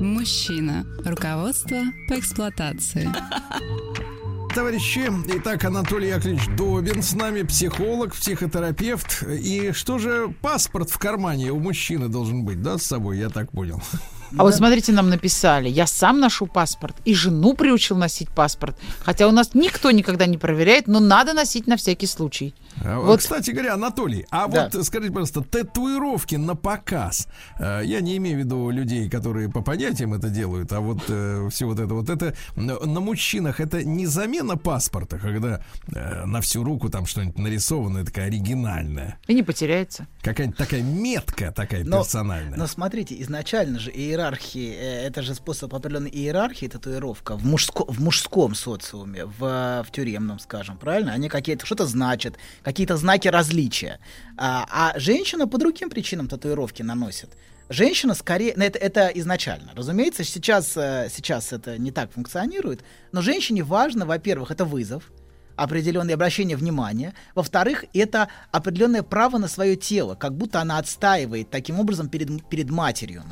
Мужчина. 0.00 0.84
Руководство 1.04 1.82
по 2.08 2.18
эксплуатации. 2.18 3.08
Товарищи, 4.54 5.10
итак, 5.28 5.64
Анатолий 5.64 6.08
Яковлевич 6.08 6.48
Добин 6.58 7.02
с 7.02 7.14
нами, 7.14 7.42
психолог, 7.42 8.14
психотерапевт. 8.14 9.22
И 9.22 9.72
что 9.72 9.98
же 9.98 10.34
паспорт 10.42 10.90
в 10.90 10.98
кармане 10.98 11.52
у 11.52 11.58
мужчины 11.58 12.08
должен 12.08 12.44
быть, 12.44 12.60
да, 12.60 12.76
с 12.76 12.82
собой, 12.82 13.18
я 13.18 13.30
так 13.30 13.50
понял. 13.50 13.80
А 14.38 14.42
вот 14.44 14.54
смотрите, 14.54 14.92
нам 14.92 15.10
написали, 15.10 15.68
я 15.68 15.86
сам 15.86 16.20
ношу 16.20 16.46
паспорт 16.46 16.96
и 17.04 17.14
жену 17.14 17.54
приучил 17.54 17.96
носить 17.96 18.30
паспорт. 18.30 18.78
Хотя 19.00 19.28
у 19.28 19.30
нас 19.30 19.54
никто 19.54 19.90
никогда 19.90 20.26
не 20.26 20.38
проверяет, 20.38 20.86
но 20.88 21.00
надо 21.00 21.32
носить 21.34 21.66
на 21.66 21.76
всякий 21.76 22.06
случай. 22.06 22.54
А, 22.84 22.98
Вот. 23.00 23.20
Кстати 23.20 23.50
говоря, 23.50 23.74
Анатолий, 23.74 24.26
а 24.30 24.48
Да. 24.48 24.70
вот 24.72 24.84
скажите, 24.86 25.12
пожалуйста, 25.12 25.42
татуировки 25.42 26.36
на 26.36 26.54
показ. 26.56 27.28
Э, 27.58 27.82
Я 27.84 28.00
не 28.00 28.16
имею 28.16 28.36
в 28.36 28.40
виду 28.40 28.70
людей, 28.70 29.10
которые 29.10 29.50
по 29.50 29.60
понятиям 29.62 30.14
это 30.14 30.28
делают, 30.30 30.72
а 30.72 30.80
вот 30.80 31.00
э, 31.08 31.48
все 31.50 31.66
вот 31.66 31.78
это 31.78 31.92
вот 31.94 32.08
это 32.08 32.34
на 32.56 32.78
на 32.80 33.00
мужчинах 33.00 33.60
это 33.60 33.84
не 33.84 34.06
замена 34.06 34.56
паспорта, 34.56 35.18
когда 35.18 35.60
э, 35.94 36.24
на 36.24 36.40
всю 36.40 36.64
руку 36.64 36.88
там 36.88 37.06
что-нибудь 37.06 37.38
нарисовано, 37.38 38.04
такая 38.04 38.26
оригинальная. 38.26 39.18
И 39.26 39.34
не 39.34 39.42
потеряется. 39.42 40.06
Какая-нибудь 40.22 40.56
такая 40.58 40.82
метка 40.82 41.52
такая 41.52 41.84
Но- 41.84 41.98
персональная. 41.98 42.56
Но 42.58 42.66
смотрите, 42.66 43.20
изначально 43.22 43.78
же 43.78 43.90
иерархии, 44.22 44.74
э, 44.74 45.06
это 45.06 45.22
же 45.22 45.34
способ 45.34 45.74
определенной 45.74 46.10
иерархии, 46.10 46.66
татуировка 46.66 47.36
в, 47.36 47.44
мужско, 47.44 47.84
в 47.86 48.00
мужском 48.00 48.54
социуме, 48.54 49.24
в, 49.24 49.84
в 49.86 49.86
тюремном, 49.90 50.38
скажем, 50.38 50.76
правильно? 50.76 51.12
Они 51.12 51.28
какие-то 51.28 51.66
что-то 51.66 51.86
значат, 51.86 52.36
какие-то 52.62 52.96
знаки 52.96 53.28
различия. 53.28 53.98
А, 54.36 54.66
а 54.70 54.98
женщина 54.98 55.48
по 55.48 55.58
другим 55.58 55.90
причинам 55.90 56.28
татуировки 56.28 56.82
наносит. 56.82 57.30
Женщина 57.68 58.14
скорее, 58.14 58.54
ну, 58.56 58.64
это, 58.64 58.78
это 58.78 59.06
изначально. 59.14 59.72
Разумеется, 59.74 60.24
сейчас, 60.24 60.76
э, 60.76 61.08
сейчас 61.10 61.52
это 61.52 61.78
не 61.78 61.90
так 61.90 62.12
функционирует, 62.12 62.84
но 63.12 63.22
женщине 63.22 63.62
важно, 63.62 64.06
во-первых, 64.06 64.50
это 64.50 64.64
вызов, 64.64 65.10
определенное 65.56 66.14
обращение 66.14 66.56
внимания. 66.56 67.14
Во-вторых, 67.34 67.84
это 67.94 68.28
определенное 68.50 69.02
право 69.02 69.38
на 69.38 69.48
свое 69.48 69.76
тело, 69.76 70.14
как 70.14 70.36
будто 70.36 70.60
она 70.60 70.78
отстаивает 70.78 71.50
таким 71.50 71.80
образом 71.80 72.08
перед, 72.08 72.46
перед 72.48 72.70
матерью. 72.70 73.22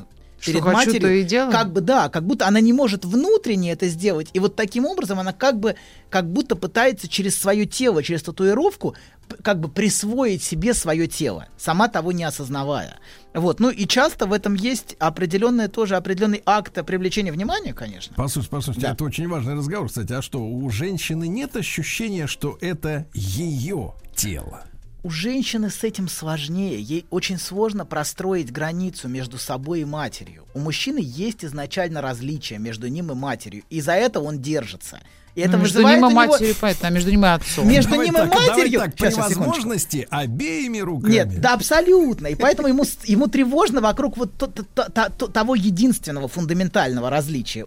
Ну, 0.46 0.52
перед 0.52 0.62
хочу, 0.62 0.76
матерью. 0.76 1.00
то 1.00 1.08
и 1.08 1.22
делаю? 1.22 1.52
Как 1.52 1.72
бы 1.72 1.80
да, 1.80 2.08
как 2.08 2.24
будто 2.26 2.46
она 2.46 2.60
не 2.60 2.72
может 2.72 3.04
внутренне 3.04 3.72
это 3.72 3.88
сделать. 3.88 4.28
И 4.32 4.38
вот 4.40 4.56
таким 4.56 4.86
образом 4.86 5.18
она 5.20 5.32
как 5.32 5.58
бы 5.60 5.76
как 6.08 6.30
будто 6.30 6.56
пытается 6.56 7.08
через 7.08 7.38
свое 7.38 7.66
тело, 7.66 8.02
через 8.02 8.22
татуировку 8.22 8.94
как 9.42 9.60
бы 9.60 9.68
присвоить 9.68 10.42
себе 10.42 10.74
свое 10.74 11.06
тело, 11.06 11.46
сама 11.56 11.86
того 11.86 12.10
не 12.10 12.24
осознавая. 12.24 12.96
Вот. 13.32 13.60
Ну 13.60 13.70
и 13.70 13.86
часто 13.86 14.26
в 14.26 14.32
этом 14.32 14.54
есть 14.54 14.96
определенный 14.98 15.68
тоже 15.68 15.94
определенный 15.96 16.42
акт 16.46 16.84
привлечения 16.84 17.30
внимания, 17.30 17.72
конечно. 17.72 18.12
Послушайте, 18.16 18.50
послушайте, 18.50 18.86
Да. 18.88 18.92
это 18.94 19.04
очень 19.04 19.28
важный 19.28 19.54
разговор, 19.54 19.86
кстати. 19.88 20.12
А 20.14 20.20
что, 20.22 20.40
у 20.44 20.68
женщины 20.70 21.28
нет 21.28 21.54
ощущения, 21.54 22.26
что 22.26 22.58
это 22.60 23.06
ее 23.14 23.94
тело? 24.16 24.64
У 25.02 25.08
женщины 25.08 25.70
с 25.70 25.82
этим 25.82 26.08
сложнее. 26.08 26.78
Ей 26.78 27.06
очень 27.08 27.38
сложно 27.38 27.86
простроить 27.86 28.52
границу 28.52 29.08
между 29.08 29.38
собой 29.38 29.80
и 29.80 29.84
матерью. 29.86 30.44
У 30.52 30.58
мужчины 30.58 30.98
есть 31.02 31.42
изначально 31.42 32.02
различия 32.02 32.58
между 32.58 32.86
ним 32.88 33.10
и 33.10 33.14
матерью. 33.14 33.62
И 33.70 33.80
за 33.80 33.92
это 33.92 34.20
он 34.20 34.40
держится. 34.40 35.00
И 35.36 35.40
это 35.42 35.56
Ну, 35.56 35.62
между 35.62 35.78
ним 35.80 35.88
и 35.90 35.96
него- 35.96 36.10
матерью, 36.10 36.54
понятно, 36.60 36.88
а 36.88 36.90
между 36.90 37.10
ним 37.10 37.24
и 37.24 37.28
отцом. 37.28 37.68
Между 37.68 37.90
Давай 37.92 38.06
ним 38.06 38.14
так, 38.14 38.26
и 38.26 38.30
давай 38.30 38.48
матерью. 38.48 38.80
так, 38.80 38.90
Сейчас, 38.98 39.14
секундочку. 39.14 39.40
возможности 39.44 40.08
обеими 40.10 40.78
руками. 40.80 41.12
Нет, 41.12 41.40
да, 41.40 41.54
абсолютно. 41.54 42.26
И 42.26 42.34
поэтому 42.34 42.68
ему, 42.68 42.84
ему 43.04 43.26
тревожно 43.28 43.80
вокруг 43.80 44.16
вот 44.16 44.36
то- 44.36 44.48
то- 44.48 44.64
то- 44.64 44.90
то- 44.90 45.10
то- 45.16 45.26
того 45.28 45.54
единственного 45.54 46.26
фундаментального 46.28 47.10
различия, 47.10 47.66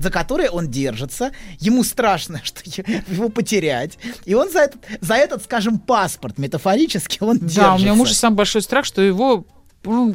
за 0.00 0.10
которое 0.10 0.48
он 0.50 0.68
держится. 0.70 1.32
Ему 1.60 1.84
страшно, 1.84 2.40
что 2.44 2.62
его 3.08 3.28
потерять. 3.28 3.98
И 4.24 4.34
он 4.34 4.50
за 4.50 4.60
этот, 4.60 4.80
за 5.00 5.14
этот, 5.14 5.42
скажем, 5.44 5.78
паспорт 5.78 6.38
метафорически 6.38 7.18
он 7.20 7.38
держится. 7.38 7.60
Да, 7.60 7.74
у 7.74 7.78
меня 7.78 7.94
муж 7.94 8.10
самый 8.12 8.36
большой 8.36 8.62
страх, 8.62 8.84
что 8.86 9.02
его 9.02 9.44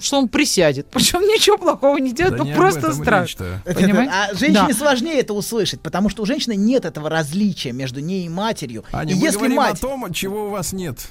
что 0.02 0.18
он 0.20 0.28
присядет. 0.30 0.88
Причем 0.92 1.22
ничего 1.22 1.58
плохого 1.58 1.98
не 1.98 2.12
делает, 2.14 2.38
Да 2.38 2.44
об 2.44 2.56
просто 2.56 2.88
речь-то. 3.22 3.62
Понимаете? 3.66 4.12
А 4.14 4.34
женщине 4.34 4.68
Да. 4.70 4.74
сложнее 4.74 5.20
это 5.20 5.34
услышать, 5.34 5.82
потому 5.82 6.10
что 6.10 6.24
у 6.24 6.26
женщины 6.26 6.56
нет 6.56 6.86
этого 6.86 7.10
различия 7.10 7.72
между 7.72 8.00
ней 8.00 8.26
и 8.26 8.30
матерью. 8.30 8.84
Аня, 8.92 9.12
и 9.12 9.16
мы 9.16 9.22
если 9.22 9.38
говорим 9.38 9.58
мать 9.58 9.78
о 9.78 9.82
том, 9.82 10.14
чего 10.14 10.48
у 10.48 10.50
вас 10.50 10.74
нет. 10.74 11.08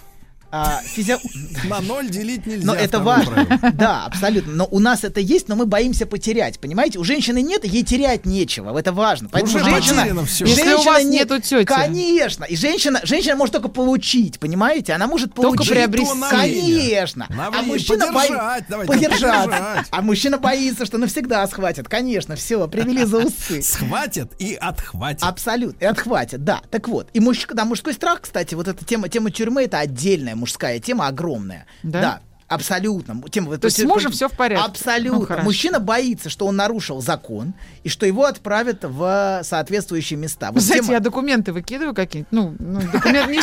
А, 0.51 0.81
физио- 0.85 1.19
На 1.69 1.81
ноль 1.81 2.09
делить 2.09 2.47
нельзя. 2.47 2.67
Но 2.67 2.75
это 2.75 2.99
важно. 3.01 3.45
правило. 3.45 3.73
Да, 3.75 4.05
абсолютно. 4.07 4.53
Но 4.55 4.69
у 4.71 4.79
нас 4.79 5.05
это 5.05 5.21
есть, 5.21 5.49
но 5.49 5.57
мы 5.57 5.67
боимся 5.67 6.07
потерять. 6.07 6.59
Понимаете, 6.61 6.99
у 6.99 7.05
женщины 7.05 7.43
нет, 7.43 7.65
ей 7.65 7.83
терять 7.83 8.25
нечего. 8.27 8.77
Это 8.79 8.93
важно. 8.93 9.29
Поэтому 9.31 9.57
Уже 9.57 9.65
женщина, 9.65 10.25
всё. 10.25 10.45
Если 10.47 10.73
у 10.73 10.83
вас 10.83 11.03
не- 11.05 11.11
нету 11.19 11.41
тети. 11.41 11.65
Конечно. 11.65 12.45
И 12.45 12.57
женщина, 12.57 13.01
женщина 13.03 13.37
может 13.37 13.53
только 13.55 13.69
получить, 13.69 14.39
понимаете? 14.39 14.93
Она 14.93 15.07
может 15.07 15.35
Только 15.35 15.57
получить. 15.57 15.73
приобрести. 15.73 16.09
То 16.09 16.15
на 16.15 16.29
время. 16.29 16.61
Конечно. 16.63 17.27
На 17.31 17.49
а 17.49 17.63
мужчина 17.63 18.07
Подержать, 18.07 18.13
боится. 18.31 18.67
давайте, 18.69 18.93
Подержать. 18.93 19.87
А 19.91 20.03
мужчина 20.03 20.39
боится, 20.39 20.87
что 20.87 20.99
навсегда 20.99 21.47
схватят. 21.47 21.89
Конечно, 21.89 22.37
все, 22.37 22.67
привели 22.69 23.05
за 23.05 23.19
усы. 23.19 23.63
Схватят 23.63 24.33
и 24.39 24.55
отхватят. 24.55 25.23
Абсолютно. 25.23 25.85
И 25.85 25.87
отхватит, 25.87 26.45
да. 26.45 26.61
Так 26.71 26.89
вот. 26.89 27.09
И 27.15 27.21
муж, 27.21 27.47
да, 27.53 27.65
мужской 27.65 27.93
страх, 27.95 28.21
кстати, 28.23 28.55
вот 28.55 28.69
эта 28.69 28.85
тема, 28.85 29.09
тема 29.09 29.31
тюрьмы, 29.31 29.65
это 29.65 29.79
отдельная 29.79 30.36
мужская 30.37 30.79
тема, 30.79 31.09
огромная. 31.09 31.67
Да? 31.83 32.21
Абсолютно. 32.49 33.21
Тема, 33.29 33.59
То 33.59 33.67
есть 33.67 33.81
с 33.81 33.85
мужем 33.85 34.13
всё 34.13 34.29
в 34.29 34.33
порядке? 34.33 34.65
Абсолютно. 34.65 35.39
Ну. 35.39 35.43
Мужчина 35.43 35.81
боится, 35.81 36.31
что 36.31 36.47
он 36.47 36.55
нарушил 36.55 37.03
закон 37.03 37.55
и 37.83 37.89
что 37.89 38.07
его 38.07 38.25
отправят 38.25 38.85
в 38.85 39.41
соответствующие 39.43 40.17
места. 40.17 40.53
Вот 40.53 40.63
Знаете, 40.63 40.85
тема- 40.85 40.95
я 40.95 41.01
документы 41.01 41.53
выкидываю 41.53 41.93
какие-нибудь. 41.95 42.31
Ну, 42.33 42.55
ну, 42.59 42.81
документ 42.93 43.29
не 43.29 43.41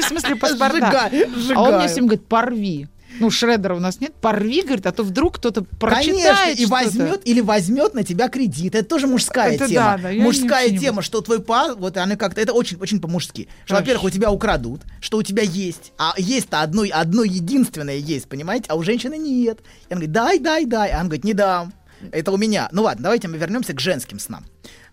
в 0.00 0.04
смысле, 0.06 0.36
паспорта. 0.40 1.10
А 1.54 1.62
он 1.62 1.76
мне 1.76 1.88
всем 1.88 2.06
говорит, 2.06 2.26
порви. 2.26 2.88
Ну, 3.20 3.30
шредера 3.30 3.74
у 3.74 3.80
нас 3.80 4.00
нет. 4.00 4.14
Порви, 4.14 4.62
говорит, 4.62 4.86
а 4.86 4.92
то 4.92 5.02
вдруг 5.02 5.36
кто-то 5.36 5.64
Конечно, 5.64 5.78
прочитает 5.78 6.58
и 6.60 6.66
что-то. 6.66 6.84
возьмет 6.84 7.20
или 7.26 7.40
возьмет 7.40 7.94
на 7.94 8.04
тебя 8.04 8.28
кредит. 8.28 8.74
Это 8.74 8.88
тоже 8.88 9.06
мужская 9.06 9.52
Это 9.54 9.66
тема. 9.68 9.98
да, 10.02 10.10
да, 10.10 10.22
мужская 10.22 10.76
тема, 10.78 11.02
что 11.02 11.20
твой 11.20 11.40
пас, 11.40 11.74
вот 11.76 11.96
она 11.96 12.16
как-то, 12.16 12.40
это 12.40 12.52
очень, 12.52 12.76
очень 12.78 13.00
по-мужски. 13.00 13.48
Что, 13.64 13.74
во-первых, 13.76 14.04
у 14.04 14.10
тебя 14.10 14.30
украдут, 14.30 14.82
что 15.00 15.18
у 15.18 15.22
тебя 15.22 15.42
есть, 15.42 15.92
а 15.98 16.14
есть-то 16.16 16.60
одно, 16.62 16.84
одно 16.92 17.24
единственное 17.24 17.96
есть, 17.96 18.28
понимаете, 18.28 18.66
а 18.68 18.74
у 18.76 18.82
женщины 18.82 19.16
нет. 19.18 19.60
И 19.88 19.92
она 19.94 20.00
говорит, 20.00 20.12
дай, 20.12 20.38
дай, 20.38 20.64
дай. 20.66 20.90
А 20.92 20.98
он 21.00 21.04
говорит, 21.06 21.24
не 21.24 21.32
дам. 21.34 21.72
Это 22.12 22.30
у 22.30 22.36
меня. 22.36 22.68
Ну 22.70 22.82
ладно, 22.82 23.02
давайте 23.04 23.26
мы 23.26 23.38
вернемся 23.38 23.72
к 23.72 23.80
женским 23.80 24.20
снам. 24.20 24.44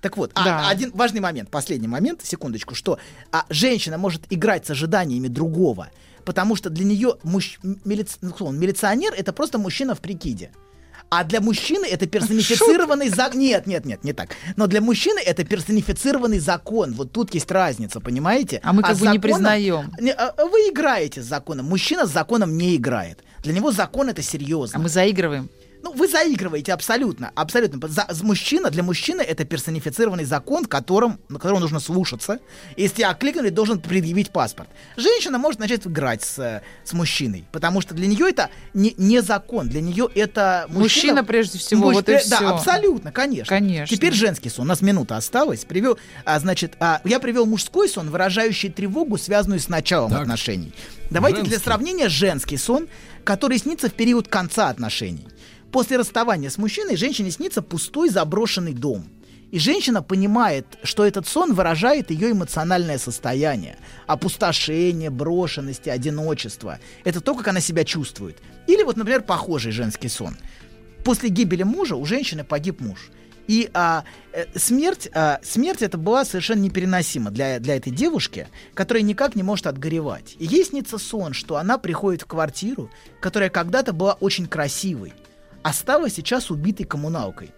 Так 0.02 0.18
вот, 0.18 0.32
а, 0.34 0.44
Да. 0.44 0.70
один 0.70 0.92
важный 0.96 1.20
момент, 1.20 1.50
последний 1.52 1.88
момент, 1.88 2.22
секундочку, 2.24 2.74
что 2.76 2.98
а, 3.32 3.46
женщина 3.50 3.98
может 4.00 4.24
играть 4.32 4.66
с 4.66 4.72
ожиданиями 4.72 5.28
другого, 5.28 5.90
потому 6.26 6.56
что 6.56 6.70
для 6.70 6.84
нее 6.86 7.18
мужч- 7.24 7.60
милиц- 7.86 8.18
ну, 8.22 8.34
он, 8.40 8.60
милиционер 8.60 9.14
это 9.16 9.32
просто 9.34 9.58
мужчина 9.58 9.96
в 9.96 10.00
прикиде. 10.00 10.52
А 11.12 11.24
для 11.24 11.40
мужчины 11.40 11.86
это 11.86 12.08
персонифицированный 12.08 13.10
закон. 13.10 13.40
Нет, 13.40 13.68
нет, 13.68 13.86
нет, 13.86 14.04
не 14.04 14.12
так. 14.14 14.30
Но 14.56 14.66
для 14.68 14.82
мужчины 14.82 15.20
это 15.20 15.44
персонифицированный 15.44 16.40
закон. 16.40 16.94
Вот 16.94 17.12
тут 17.12 17.34
есть 17.36 17.52
разница, 17.52 18.00
понимаете? 18.00 18.60
А 18.64 18.74
мы 18.74 18.82
как 18.82 18.96
с 18.96 19.00
бы 19.00 19.06
не 19.08 19.14
законом- 19.14 19.22
признаем. 19.22 19.92
Не, 20.00 20.12
а- 20.12 20.34
а 20.36 20.46
Вы 20.46 20.70
играете 20.72 21.22
с 21.22 21.26
законом. 21.26 21.66
Мужчина 21.68 22.08
с 22.08 22.12
законом 22.12 22.58
не 22.58 22.76
играет. 22.76 23.24
Для 23.44 23.54
него 23.54 23.72
закон 23.72 24.10
это 24.10 24.24
серьезно. 24.24 24.80
А 24.80 24.82
мы 24.82 24.90
заигрываем. 24.90 25.50
Ну, 25.86 25.94
вы 25.94 26.08
заигрываете 26.08 26.74
абсолютно, 26.74 27.32
абсолютно. 27.36 27.88
За, 27.88 28.08
за- 28.10 28.26
мужчина, 28.26 28.72
для 28.72 28.82
мужчины 28.82 29.22
это 29.22 29.46
персонифицированный 29.46 30.26
закон, 30.26 30.66
которым, 30.66 31.20
на 31.30 31.38
котором 31.38 31.60
нужно 31.60 31.80
слушаться. 31.80 32.40
Если 32.76 32.98
тебя 32.98 33.12
окликнули, 33.12 33.50
должен 33.50 33.80
предъявить 33.80 34.32
паспорт. 34.32 34.68
Женщина 34.98 35.38
может 35.38 35.60
начать 35.60 35.86
играть 35.86 36.24
с, 36.24 36.40
э, 36.40 36.62
с 36.84 36.94
мужчиной, 36.94 37.46
потому 37.52 37.82
что 37.82 37.94
для 37.94 38.08
нее 38.08 38.28
это 38.28 38.50
не, 38.74 38.96
не 38.98 39.22
закон, 39.22 39.70
для 39.70 39.80
нее 39.80 40.10
это 40.16 40.66
Мужчина 40.70 41.24
прежде 41.24 41.60
всего, 41.60 41.92
вот 41.92 42.10
и 42.10 42.18
всё. 42.18 42.40
Да, 42.40 42.50
абсолютно, 42.56 43.12
конечно. 43.12 43.46
Конечно. 43.56 43.96
Теперь 43.96 44.14
женский 44.14 44.50
сон. 44.50 44.66
У 44.66 44.68
нас 44.70 44.82
минута 44.82 45.18
осталась. 45.18 45.66
Привел, 45.66 46.00
а, 46.26 46.40
значит, 46.40 46.74
а, 46.80 47.00
я 47.06 47.20
привел 47.20 47.46
мужской 47.46 47.88
сон, 47.88 48.10
выражающий 48.10 48.72
тревогу, 48.72 49.20
связанную 49.20 49.60
с 49.60 49.70
началом 49.70 50.10
Так. 50.10 50.22
отношений. 50.22 50.74
Давайте 51.12 51.42
для 51.42 51.52
Женский. 51.52 51.64
сравнения 51.64 52.10
женский 52.10 52.58
сон, 52.58 52.88
который 53.24 53.60
снится 53.60 53.88
в 53.90 53.94
период 53.94 54.28
конца 54.28 54.70
отношений. 54.70 55.28
После 55.76 55.98
расставания 55.98 56.50
с 56.50 56.58
мужчиной 56.58 56.96
женщине 56.96 57.32
снится 57.32 57.62
пустой 57.62 58.08
заброшенный 58.08 58.72
дом. 58.72 59.04
И 59.52 59.60
женщина 59.60 60.02
понимает, 60.02 60.66
что 60.84 61.06
этот 61.06 61.28
сон 61.28 61.54
выражает 61.54 62.12
ее 62.12 62.32
эмоциональное 62.32 62.98
состояние. 62.98 63.76
Опустошение, 64.08 65.10
брошенности, 65.10 65.90
одиночество. 65.90 66.80
Это 67.04 67.20
то, 67.20 67.36
как 67.36 67.50
она 67.50 67.60
себя 67.60 67.84
чувствует. 67.84 68.38
Или 68.68 68.84
вот, 68.84 68.96
например, 68.96 69.24
похожий 69.24 69.74
женский 69.74 70.08
сон. 70.08 70.38
После 71.04 71.28
гибели 71.28 71.64
мужа 71.64 71.98
у 71.98 72.06
женщины 72.06 72.46
погиб 72.46 72.80
муж. 72.80 73.12
И 73.50 73.70
а, 73.74 74.06
э, 74.32 74.46
смерть, 74.56 75.10
а, 75.14 75.42
смерть 75.44 75.82
это 75.82 75.98
была 75.98 76.24
совершенно 76.24 76.62
непереносима 76.62 77.32
для, 77.32 77.60
для 77.60 77.76
этой 77.76 77.92
девушки, 77.92 78.48
которая 78.76 79.04
никак 79.04 79.36
не 79.36 79.44
может 79.44 79.68
отгоревать. 79.68 80.38
И 80.40 80.46
ей 80.46 80.64
снится 80.64 80.98
сон, 80.98 81.34
что 81.34 81.58
она 81.58 81.78
приходит 81.78 82.22
в 82.22 82.28
квартиру, 82.28 82.90
которая 83.20 83.50
когда-то 83.50 83.92
была 83.92 84.14
очень 84.14 84.48
красивой, 84.48 85.14
а 85.66 85.74
стала 85.74 86.12
сейчас 86.12 86.52
убитой 86.52 86.86
коммуналкой. 86.86 87.52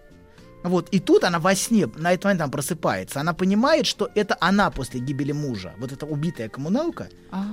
Вот, 0.63 0.87
и 0.91 0.99
тут 1.01 1.25
она 1.25 1.39
во 1.39 1.55
сне, 1.55 1.87
на 1.97 2.13
этот 2.13 2.23
момент 2.23 2.41
она 2.41 2.49
просыпается, 2.49 3.19
она 3.19 3.33
понимает, 3.33 3.85
что 3.85 4.09
это 4.15 4.37
она 4.39 4.71
после 4.71 5.01
гибели 5.01 5.33
мужа, 5.33 5.73
вот 5.77 5.91
эта 5.91 6.05
убитая 6.05 6.47
коммуналка, 6.47 7.09
А, 7.31 7.43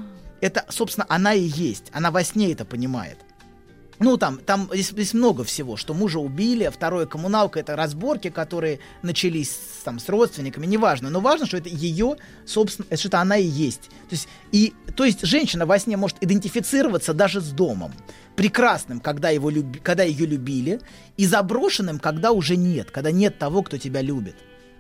это, 0.40 0.64
собственно, 0.68 1.06
она 1.08 1.34
и 1.34 1.42
есть. 1.42 1.90
Она 1.92 2.12
во 2.12 2.22
сне 2.22 2.52
это 2.52 2.64
понимает. 2.64 3.18
Ну, 3.98 4.16
там, 4.16 4.38
там 4.38 4.68
здесь, 4.72 4.90
здесь 4.90 5.14
много 5.14 5.44
всего, 5.44 5.76
что 5.76 5.94
мужа 5.94 6.18
убили, 6.18 6.64
а 6.64 6.70
второе 6.70 7.06
коммуналка 7.06 7.60
это 7.60 7.76
разборки, 7.76 8.30
которые 8.30 8.80
начались 9.02 9.56
там, 9.84 9.98
с 9.98 10.08
родственниками, 10.08 10.66
неважно. 10.66 11.10
Но 11.10 11.20
важно, 11.20 11.46
что 11.46 11.56
это 11.56 11.68
ее, 11.68 12.16
собственно, 12.44 12.86
это 12.90 12.98
что 12.98 13.08
это 13.08 13.20
она 13.20 13.36
и 13.36 13.46
есть. 13.46 13.82
То 14.08 14.12
есть, 14.12 14.28
и, 14.50 14.74
то 14.96 15.04
есть 15.04 15.22
женщина 15.22 15.66
во 15.66 15.78
сне 15.78 15.96
может 15.96 16.16
идентифицироваться 16.20 17.14
даже 17.14 17.40
с 17.40 17.50
домом. 17.50 17.92
Прекрасным, 18.36 18.98
когда, 18.98 19.30
его 19.30 19.48
люби, 19.48 19.78
когда 19.78 20.02
ее 20.02 20.26
любили, 20.26 20.80
и 21.16 21.24
заброшенным, 21.24 22.00
когда 22.00 22.32
уже 22.32 22.56
нет, 22.56 22.90
когда 22.90 23.12
нет 23.12 23.38
того, 23.38 23.62
кто 23.62 23.78
тебя 23.78 24.00
любит. 24.00 24.34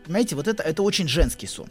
Понимаете, 0.04 0.34
вот 0.34 0.48
это, 0.48 0.62
это 0.62 0.82
очень 0.82 1.06
женский 1.06 1.46
сон. 1.46 1.68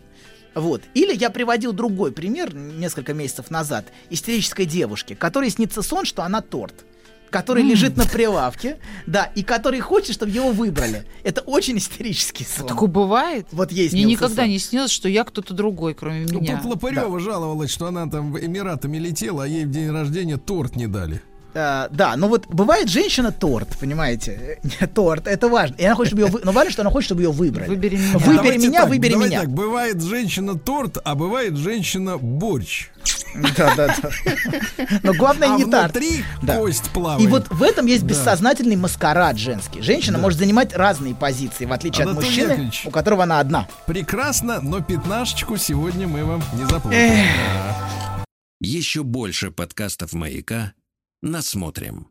Вот. 0.56 0.84
Или 0.94 1.14
я 1.14 1.30
приводил 1.30 1.74
другой 1.74 2.12
пример 2.12 2.56
несколько 2.56 3.14
месяцев 3.14 3.52
назад 3.52 3.86
истерической 4.10 4.66
девушки, 4.66 5.14
которой 5.14 5.50
снится 5.50 5.82
сон, 5.82 6.06
что 6.06 6.24
она 6.24 6.42
торт 6.42 6.86
который 7.34 7.64
лежит 7.64 7.98
на 7.98 8.06
прилавке, 8.06 8.78
да, 9.08 9.26
и 9.36 9.42
который 9.44 9.80
хочет, 9.80 10.14
чтобы 10.16 10.32
его 10.32 10.52
выбрали. 10.52 11.04
Это 11.24 11.42
очень 11.42 11.78
истерический 11.78 12.46
сон. 12.46 12.68
такое 12.68 12.88
бывает? 12.88 13.48
Вот 13.52 13.72
есть 13.72 13.94
Мне 13.94 14.04
никогда 14.04 14.46
не 14.48 14.60
снилось, 14.60 14.92
что 14.92 15.10
я 15.10 15.24
кто-то 15.24 15.54
другой, 15.54 15.96
кроме 15.96 16.26
Ну, 16.30 16.40
меня. 16.40 16.58
тут 16.58 16.72
Лопарева 16.72 17.20
жаловалась, 17.20 17.72
что 17.72 17.88
она 17.88 18.08
там 18.08 18.32
в 18.32 18.40
Эмиратами 18.40 18.98
летела, 18.98 19.46
а 19.46 19.48
ей 19.48 19.66
в 19.66 19.72
день 19.72 19.90
рождения 19.90 20.38
торт 20.38 20.76
не 20.76 20.88
дали. 20.88 21.22
А, 21.56 21.88
да, 21.92 22.16
но 22.16 22.28
вот 22.28 22.48
бывает 22.48 22.90
женщина 22.90 23.32
торт, 23.32 23.78
понимаете? 23.80 24.60
торт, 24.94 25.28
это 25.28 25.48
важно. 25.50 25.76
И 25.76 25.86
она 25.86 25.96
хочет, 25.96 26.10
чтобы 26.14 26.24
ее 26.24 26.28
вы... 26.28 26.42
Но 26.44 26.52
важно, 26.52 26.72
что 26.72 26.82
она 26.82 26.92
хочет, 26.92 27.06
чтобы 27.06 27.22
ее 27.24 27.32
выбрали. 27.32 27.70
Выбери 27.70 27.96
меня. 27.96 28.18
Выбери 28.18 28.38
Давайте 28.38 28.68
меня, 28.68 28.80
так, 28.82 28.90
выбери 28.90 29.12
давайте 29.14 29.36
меня. 29.36 29.42
так, 29.42 29.52
бывает 29.52 30.02
женщина 30.02 30.58
торт, 30.58 30.98
а 31.04 31.16
бывает 31.16 31.58
женщина 31.58 32.18
борщ. 32.18 32.90
Да, 33.58 33.76
да, 33.76 33.96
да. 34.02 34.10
Но 35.04 35.14
главное 35.14 35.54
а 35.54 35.58
не 35.58 35.66
так. 35.66 35.92
внутри 35.92 36.24
Да. 36.42 36.58
кость 36.58 36.90
плавает. 36.92 37.22
И 37.22 37.28
вот 37.28 37.50
в 37.50 37.64
этом 37.64 37.86
есть 37.86 38.04
Да. 38.04 38.10
бессознательный 38.10 38.76
маскарад 38.76 39.38
женский. 39.38 39.82
Женщина 39.82 40.18
может 40.18 40.40
занимать 40.40 40.74
разные 40.76 41.16
позиции, 41.16 41.66
в 41.66 41.74
отличие 41.74 42.04
от 42.04 42.12
Анатолий 42.12 42.28
мужчины, 42.30 42.50
Яковлевич. 42.52 42.84
у 42.86 42.92
которого 42.92 43.24
она 43.24 43.40
одна. 43.40 43.68
Прекрасно, 43.88 44.62
но 44.62 44.82
пятнашечку 44.82 45.58
сегодня 45.58 46.08
мы 46.08 46.24
вам 46.26 46.44
не 46.54 46.66
заплатим. 46.66 46.92
Да. 46.92 48.24
Еще 48.62 49.04
больше 49.04 49.52
подкастов 49.52 50.14
«Маяка» 50.14 50.74
насмотрим. 51.22 52.08